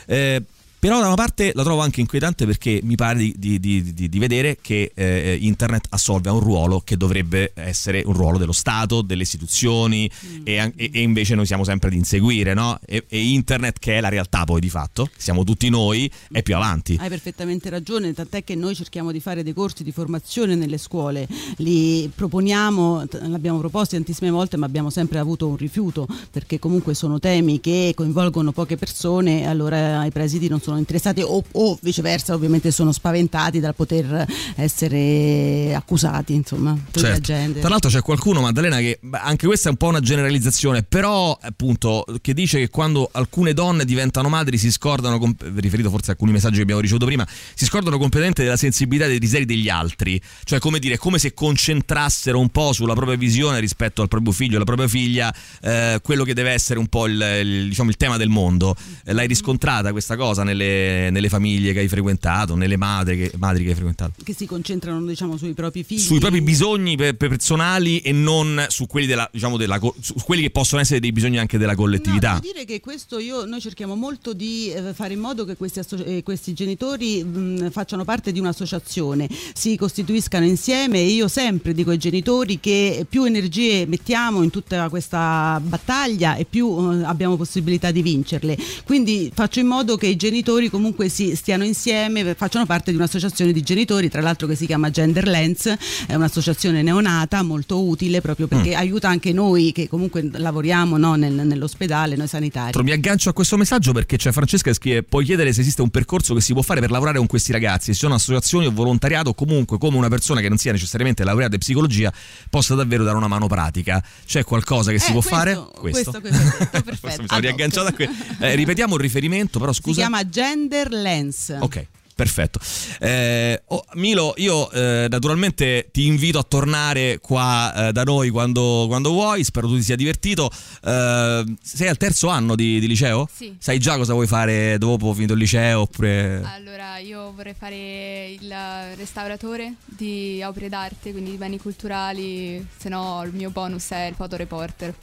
Eh, 0.07 0.43
però 0.77 0.99
da 0.99 1.07
una 1.07 1.15
parte 1.15 1.51
la 1.53 1.63
trovo 1.63 1.81
anche 1.81 2.01
inquietante 2.01 2.45
perché 2.45 2.79
mi 2.83 2.95
pare 2.95 3.17
di, 3.17 3.59
di, 3.59 3.93
di, 3.93 4.09
di 4.09 4.19
vedere 4.19 4.57
che 4.61 4.91
eh, 4.93 5.37
internet 5.39 5.87
assolve 5.89 6.29
un 6.29 6.39
ruolo 6.39 6.81
che 6.81 6.97
dovrebbe 6.97 7.51
essere 7.55 8.03
un 8.05 8.13
ruolo 8.13 8.37
dello 8.37 8.51
Stato, 8.51 9.01
delle 9.01 9.23
istituzioni 9.23 10.09
mm. 10.09 10.41
e, 10.43 10.73
e, 10.75 11.01
invece 11.01 11.35
noi 11.35 11.45
siamo 11.45 11.63
sempre 11.63 11.89
ad 11.89 11.95
inseguire, 11.95 12.53
no? 12.53 12.79
E, 12.85 13.03
e, 13.07 13.19
internet 13.19 13.79
che 13.79 13.97
è 13.97 14.01
la 14.01 14.09
realtà 14.09 14.43
poi 14.43 14.59
di 14.59 14.69
fatto, 14.69 15.09
siamo 15.17 15.43
tutti 15.43 15.69
noi, 15.69 16.09
è 16.31 16.43
più 16.43 16.55
avanti. 16.55 16.97
Hai 16.99 17.09
perfettamente 17.09 17.69
ragione, 17.69 18.13
tant'è 18.13 18.43
che 18.43 18.55
noi 18.55 18.75
cerchiamo 18.75 19.11
di 19.11 19.19
fare 19.19 19.43
dei 19.43 19.53
corsi 19.53 19.83
di 19.83 19.91
formazione 19.91 20.55
nelle 20.55 20.77
scuole, 20.77 21.27
li 21.57 22.09
proponiamo, 22.13 23.05
l'abbiamo 23.27 23.59
proposti 23.59 23.95
tantissime 23.95 24.29
volte 24.29 24.57
ma 24.57 24.65
abbiamo 24.65 24.89
sempre 24.89 25.19
avuto 25.19 25.47
un 25.47 25.57
rifiuto 25.57 26.07
perché 26.31 26.59
comunque 26.59 26.93
sono 26.93 27.19
temi 27.19 27.59
che 27.59 27.93
coinvolgono 27.95 28.51
poche 28.51 28.77
persone 28.77 29.41
e 29.41 29.45
allora 29.45 30.05
i 30.05 30.11
presidi 30.11 30.47
non 30.47 30.61
sono 30.61 30.74
sono 30.75 30.79
interessati 30.79 31.21
o, 31.21 31.43
o, 31.51 31.77
viceversa 31.81 32.33
ovviamente 32.33 32.71
sono 32.71 32.91
spaventati 32.91 33.59
dal 33.59 33.75
poter 33.75 34.25
essere 34.55 35.73
accusati 35.75 36.33
insomma 36.33 36.77
certo. 36.91 37.59
tra 37.59 37.69
l'altro 37.69 37.89
c'è 37.89 38.01
qualcuno 38.01 38.41
Maddalena 38.41 38.77
che 38.77 38.99
anche 39.11 39.45
questa 39.45 39.69
è 39.69 39.71
un 39.71 39.77
po' 39.77 39.87
una 39.87 39.99
generalizzazione 39.99 40.83
però 40.83 41.37
appunto 41.39 42.05
che 42.21 42.33
dice 42.33 42.59
che 42.59 42.69
quando 42.69 43.09
alcune 43.11 43.53
donne 43.53 43.85
diventano 43.85 44.29
madri 44.29 44.57
si 44.57 44.71
scordano 44.71 45.35
riferito 45.55 45.89
forse 45.89 46.09
a 46.09 46.13
alcuni 46.13 46.31
messaggi 46.31 46.57
che 46.57 46.61
abbiamo 46.61 46.81
ricevuto 46.81 47.05
prima 47.05 47.25
si 47.53 47.65
scordano 47.65 47.97
completamente 47.97 48.43
della 48.43 48.57
sensibilità 48.57 49.07
dei 49.07 49.19
desideri 49.19 49.45
degli 49.45 49.69
altri. 49.69 50.19
Cioè 50.43 50.59
come 50.59 50.79
dire 50.79 50.97
come 50.97 51.19
se 51.19 51.33
concentrassero 51.33 52.39
un 52.39 52.49
po' 52.49 52.73
sulla 52.73 52.93
propria 52.93 53.17
visione 53.17 53.59
rispetto 53.59 54.01
al 54.01 54.07
proprio 54.07 54.33
figlio 54.33 54.55
alla 54.55 54.65
propria 54.65 54.87
figlia 54.87 55.33
eh, 55.61 55.99
quello 56.01 56.23
che 56.23 56.33
deve 56.33 56.51
essere 56.51 56.79
un 56.79 56.87
po' 56.87 57.07
il, 57.07 57.21
il, 57.41 57.67
diciamo, 57.69 57.89
il 57.89 57.97
tema 57.97 58.17
del 58.17 58.29
mondo. 58.29 58.75
Eh, 59.05 59.13
l'hai 59.13 59.27
riscontrata 59.27 59.91
questa 59.91 60.15
cosa 60.15 60.43
nelle 60.43 60.54
nelle, 60.55 61.09
nelle, 61.11 61.29
famiglie 61.29 61.73
che 61.73 61.79
hai 61.79 61.87
frequentato, 61.87 62.55
nelle 62.55 62.77
madri 62.77 63.17
che, 63.17 63.31
madri 63.37 63.63
che, 63.63 63.69
hai 63.69 63.75
frequentato. 63.75 64.13
Che 64.23 64.33
si 64.33 64.45
concentrano 64.45 65.05
diciamo 65.05 65.37
sui 65.37 65.53
propri 65.53 65.83
figli. 65.83 65.99
Sui 65.99 66.19
propri 66.19 66.41
bisogni 66.41 66.95
personali 66.95 67.99
e 67.99 68.11
non 68.11 68.65
su 68.69 68.87
quelli, 68.87 69.07
della, 69.07 69.29
diciamo, 69.31 69.57
della, 69.57 69.79
su 69.99 70.15
quelli 70.23 70.41
che 70.43 70.49
possono 70.49 70.81
essere 70.81 70.99
dei 70.99 71.11
bisogni 71.11 71.37
anche 71.37 71.57
della 71.57 71.75
collettività. 71.75 72.33
No, 72.33 72.39
devo 72.39 72.53
dire 72.53 72.65
che 72.65 72.79
questo 72.79 73.19
io, 73.19 73.45
noi 73.45 73.59
cerchiamo 73.59 73.95
molto 73.95 74.33
di 74.33 74.71
eh, 74.71 74.93
fare 74.93 75.13
in 75.13 75.19
modo 75.19 75.45
che 75.45 75.55
questi, 75.55 75.81
eh, 76.05 76.23
questi 76.23 76.53
genitori 76.53 77.23
mh, 77.23 77.71
facciano 77.71 78.03
parte 78.03 78.31
di 78.31 78.39
un'associazione, 78.39 79.27
si 79.53 79.75
costituiscano 79.75 80.45
insieme 80.45 80.99
e 80.99 81.07
io 81.07 81.27
sempre 81.27 81.73
dico 81.73 81.91
ai 81.91 81.97
genitori 81.97 82.59
che 82.59 83.05
più 83.07 83.23
energie 83.25 83.85
mettiamo 83.85 84.41
in 84.41 84.49
tutta 84.49 84.89
questa 84.89 85.59
battaglia 85.63 86.35
e 86.35 86.45
più 86.45 86.91
eh, 86.91 87.03
abbiamo 87.03 87.35
possibilità 87.35 87.91
di 87.91 88.01
vincerle. 88.01 88.57
Quindi 88.85 89.31
faccio 89.33 89.59
in 89.59 89.67
modo 89.67 89.97
che 89.97 90.07
i 90.07 90.15
genitori 90.15 90.44
genitori 90.45 90.69
comunque 90.69 91.09
si 91.09 91.35
stiano 91.35 91.63
insieme, 91.63 92.35
facciano 92.35 92.67
parte 92.67 92.91
di 92.91 92.97
un'associazione 92.97 93.51
di 93.51 93.63
genitori, 93.63 94.09
tra 94.09 94.21
l'altro 94.21 94.45
che 94.45 94.55
si 94.55 94.67
chiama 94.67 94.91
Gender 94.91 95.27
Lens, 95.27 95.75
è 96.05 96.13
un'associazione 96.13 96.83
neonata 96.83 97.41
molto 97.41 97.83
utile 97.83 98.21
proprio 98.21 98.45
perché 98.45 98.75
mm. 98.75 98.77
aiuta 98.77 99.09
anche 99.09 99.33
noi 99.33 99.71
che 99.71 99.87
comunque 99.87 100.29
lavoriamo 100.31 100.97
no, 100.97 101.15
nel, 101.15 101.33
nell'ospedale, 101.33 102.15
noi 102.15 102.27
sanitari. 102.27 102.83
Mi 102.83 102.91
aggancio 102.91 103.29
a 103.29 103.33
questo 103.33 103.57
messaggio 103.57 103.91
perché 103.91 104.17
c'è 104.17 104.31
Francesca 104.31 104.69
che 104.69 104.75
scrive, 104.75 105.03
puoi 105.03 105.25
chiedere 105.25 105.51
se 105.51 105.61
esiste 105.61 105.81
un 105.81 105.89
percorso 105.89 106.35
che 106.35 106.41
si 106.41 106.53
può 106.53 106.61
fare 106.61 106.79
per 106.79 106.91
lavorare 106.91 107.17
con 107.17 107.25
questi 107.25 107.51
ragazzi, 107.51 107.93
se 107.93 107.97
sono 107.97 108.13
associazioni 108.13 108.67
o 108.67 108.71
volontariato, 108.71 109.33
comunque 109.33 109.79
come 109.79 109.97
una 109.97 110.09
persona 110.09 110.41
che 110.41 110.49
non 110.49 110.59
sia 110.59 110.71
necessariamente 110.71 111.23
laureata 111.23 111.55
in 111.55 111.59
psicologia 111.59 112.13
possa 112.51 112.75
davvero 112.75 113.03
dare 113.03 113.17
una 113.17 113.27
mano 113.27 113.47
pratica. 113.47 114.03
C'è 114.25 114.43
qualcosa 114.43 114.91
che 114.91 114.99
si 114.99 115.09
eh, 115.09 115.11
può 115.11 115.21
questo, 115.21 115.35
fare? 115.35 115.55
Questo, 115.55 116.11
questo, 116.11 116.21
questo 116.21 116.57
detto, 116.59 116.81
perfetto. 116.85 117.21
mi 117.23 117.27
sono 117.27 117.39
riagganciato 117.39 117.87
a 117.87 117.93
qui. 117.93 118.07
Eh, 118.39 118.53
ripetiamo 118.53 118.93
il 118.93 119.01
riferimento, 119.01 119.59
però 119.59 119.73
scusa. 119.73 119.93
Si 119.93 119.99
chiama 119.99 120.29
Gender 120.35 120.91
Lens. 120.91 121.49
Ok. 121.61 121.77
Perfetto. 122.15 122.59
Eh, 123.01 123.61
oh, 123.67 123.83
Milo, 123.95 124.33
io 124.37 124.71
eh, 124.71 125.07
naturalmente 125.09 125.89
ti 125.91 126.05
invito 126.05 126.39
a 126.39 126.43
tornare 126.43 127.19
qua 127.19 127.89
eh, 127.89 127.91
da 127.91 128.03
noi 128.03 128.29
quando, 128.29 128.85
quando, 128.87 129.11
vuoi, 129.11 129.43
spero 129.43 129.67
tu 129.67 129.75
ti 129.75 129.83
sia 129.83 129.97
divertito. 129.97 130.49
Eh, 130.81 131.43
sei 131.61 131.89
al 131.89 131.97
terzo 131.97 132.29
anno 132.29 132.55
di, 132.55 132.79
di, 132.79 132.87
liceo? 132.87 133.27
Sì. 133.29 133.53
Sai 133.59 133.79
già 133.79 133.97
cosa 133.97 134.13
vuoi 134.13 134.27
fare 134.27 134.77
dopo 134.77 135.13
finito 135.13 135.33
il 135.33 135.39
liceo? 135.39 135.81
Oppure... 135.81 136.41
Allora, 136.45 136.99
io 136.99 137.33
vorrei 137.35 137.53
fare 137.53 138.29
il 138.29 138.55
restauratore 138.95 139.73
di 139.83 140.41
opere 140.41 140.69
d'arte, 140.69 141.11
quindi 141.11 141.31
di 141.31 141.37
beni 141.37 141.59
culturali, 141.59 142.65
se 142.77 142.87
no 142.87 143.23
il 143.25 143.33
mio 143.33 143.49
bonus 143.49 143.89
è 143.89 144.05
il 144.05 144.15
fotoreporter. 144.15 144.95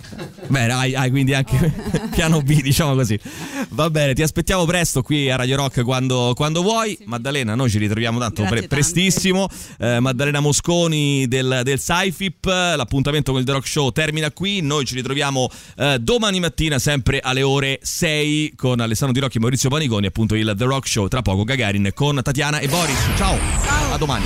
Bene, 0.49 0.73
hai, 0.73 0.95
hai 0.95 1.11
quindi 1.11 1.35
anche 1.35 1.57
oh. 1.57 2.09
piano 2.09 2.41
B, 2.41 2.63
diciamo 2.63 2.95
così. 2.95 3.21
Va 3.69 3.91
bene, 3.91 4.15
ti 4.15 4.23
aspettiamo 4.23 4.65
presto 4.65 5.03
qui 5.03 5.31
a 5.31 5.37
Radio 5.37 5.57
Rock 5.57 5.85
quando, 5.85 6.33
quando 6.35 6.63
vuoi. 6.63 7.01
Maddalena, 7.07 7.55
noi 7.55 7.71
ci 7.71 7.79
ritroviamo 7.79 8.19
tanto 8.19 8.45
pre- 8.45 8.67
prestissimo. 8.67 9.49
Eh, 9.79 10.01
Maddalena 10.01 10.41
Mosconi 10.41 11.27
del, 11.29 11.61
del 11.65 11.79
SciFip. 11.79 12.45
L'appuntamento 12.47 13.33
con 13.33 13.41
il 13.41 13.47
The 13.47 13.53
Rock 13.53 13.67
Show 13.67 13.91
termina 13.91 14.31
qui. 14.31 14.61
Noi 14.61 14.85
ci 14.85 14.95
ritroviamo 14.95 15.49
eh, 15.77 15.99
domani 15.99 16.41
mattina, 16.41 16.79
sempre 16.79 17.21
alle 17.21 17.43
ore 17.43 17.79
6, 17.83 18.55
con 18.57 18.81
Alessandro 18.81 19.15
Di 19.15 19.21
Rocchi 19.21 19.37
e 19.37 19.41
Maurizio 19.41 19.69
Paniconi. 19.69 20.07
Appunto 20.07 20.35
il 20.35 20.55
The 20.57 20.65
Rock 20.65 20.89
Show. 20.89 21.09
Tra 21.09 21.23
poco 21.23 21.45
Gagarin 21.45 21.91
con 21.95 22.21
Tatiana 22.23 22.59
e 22.59 22.69
Boris. 22.69 22.99
Ciao, 23.17 23.39
Ciao. 23.65 23.93
a 23.93 23.99
domani. 23.99 24.25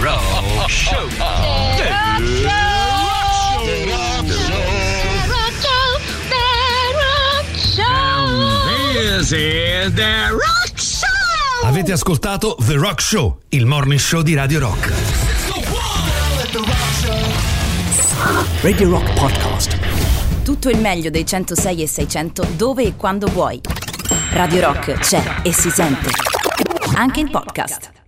Rock 0.00 0.70
Show. 0.70 1.08
This 9.00 9.32
is 9.32 9.94
The 9.94 10.28
Rock 10.28 10.78
Show! 10.78 11.06
Avete 11.64 11.92
ascoltato 11.92 12.54
The 12.66 12.74
Rock 12.74 13.00
Show, 13.00 13.38
il 13.48 13.64
morning 13.64 13.98
show 13.98 14.20
di 14.20 14.34
Radio 14.34 14.58
Rock. 14.58 14.92
Radio 18.60 18.90
Rock 18.90 19.12
Podcast. 19.14 19.78
Tutto 20.42 20.68
il 20.68 20.78
meglio 20.78 21.08
dei 21.08 21.24
106 21.24 21.82
e 21.82 21.86
600 21.86 22.46
dove 22.58 22.82
e 22.82 22.96
quando 22.96 23.26
vuoi. 23.28 23.58
Radio 24.32 24.60
Rock 24.60 24.98
c'è 24.98 25.40
e 25.44 25.52
si 25.54 25.70
sente. 25.70 26.10
Anche 26.94 27.20
in 27.20 27.30
podcast. 27.30 27.99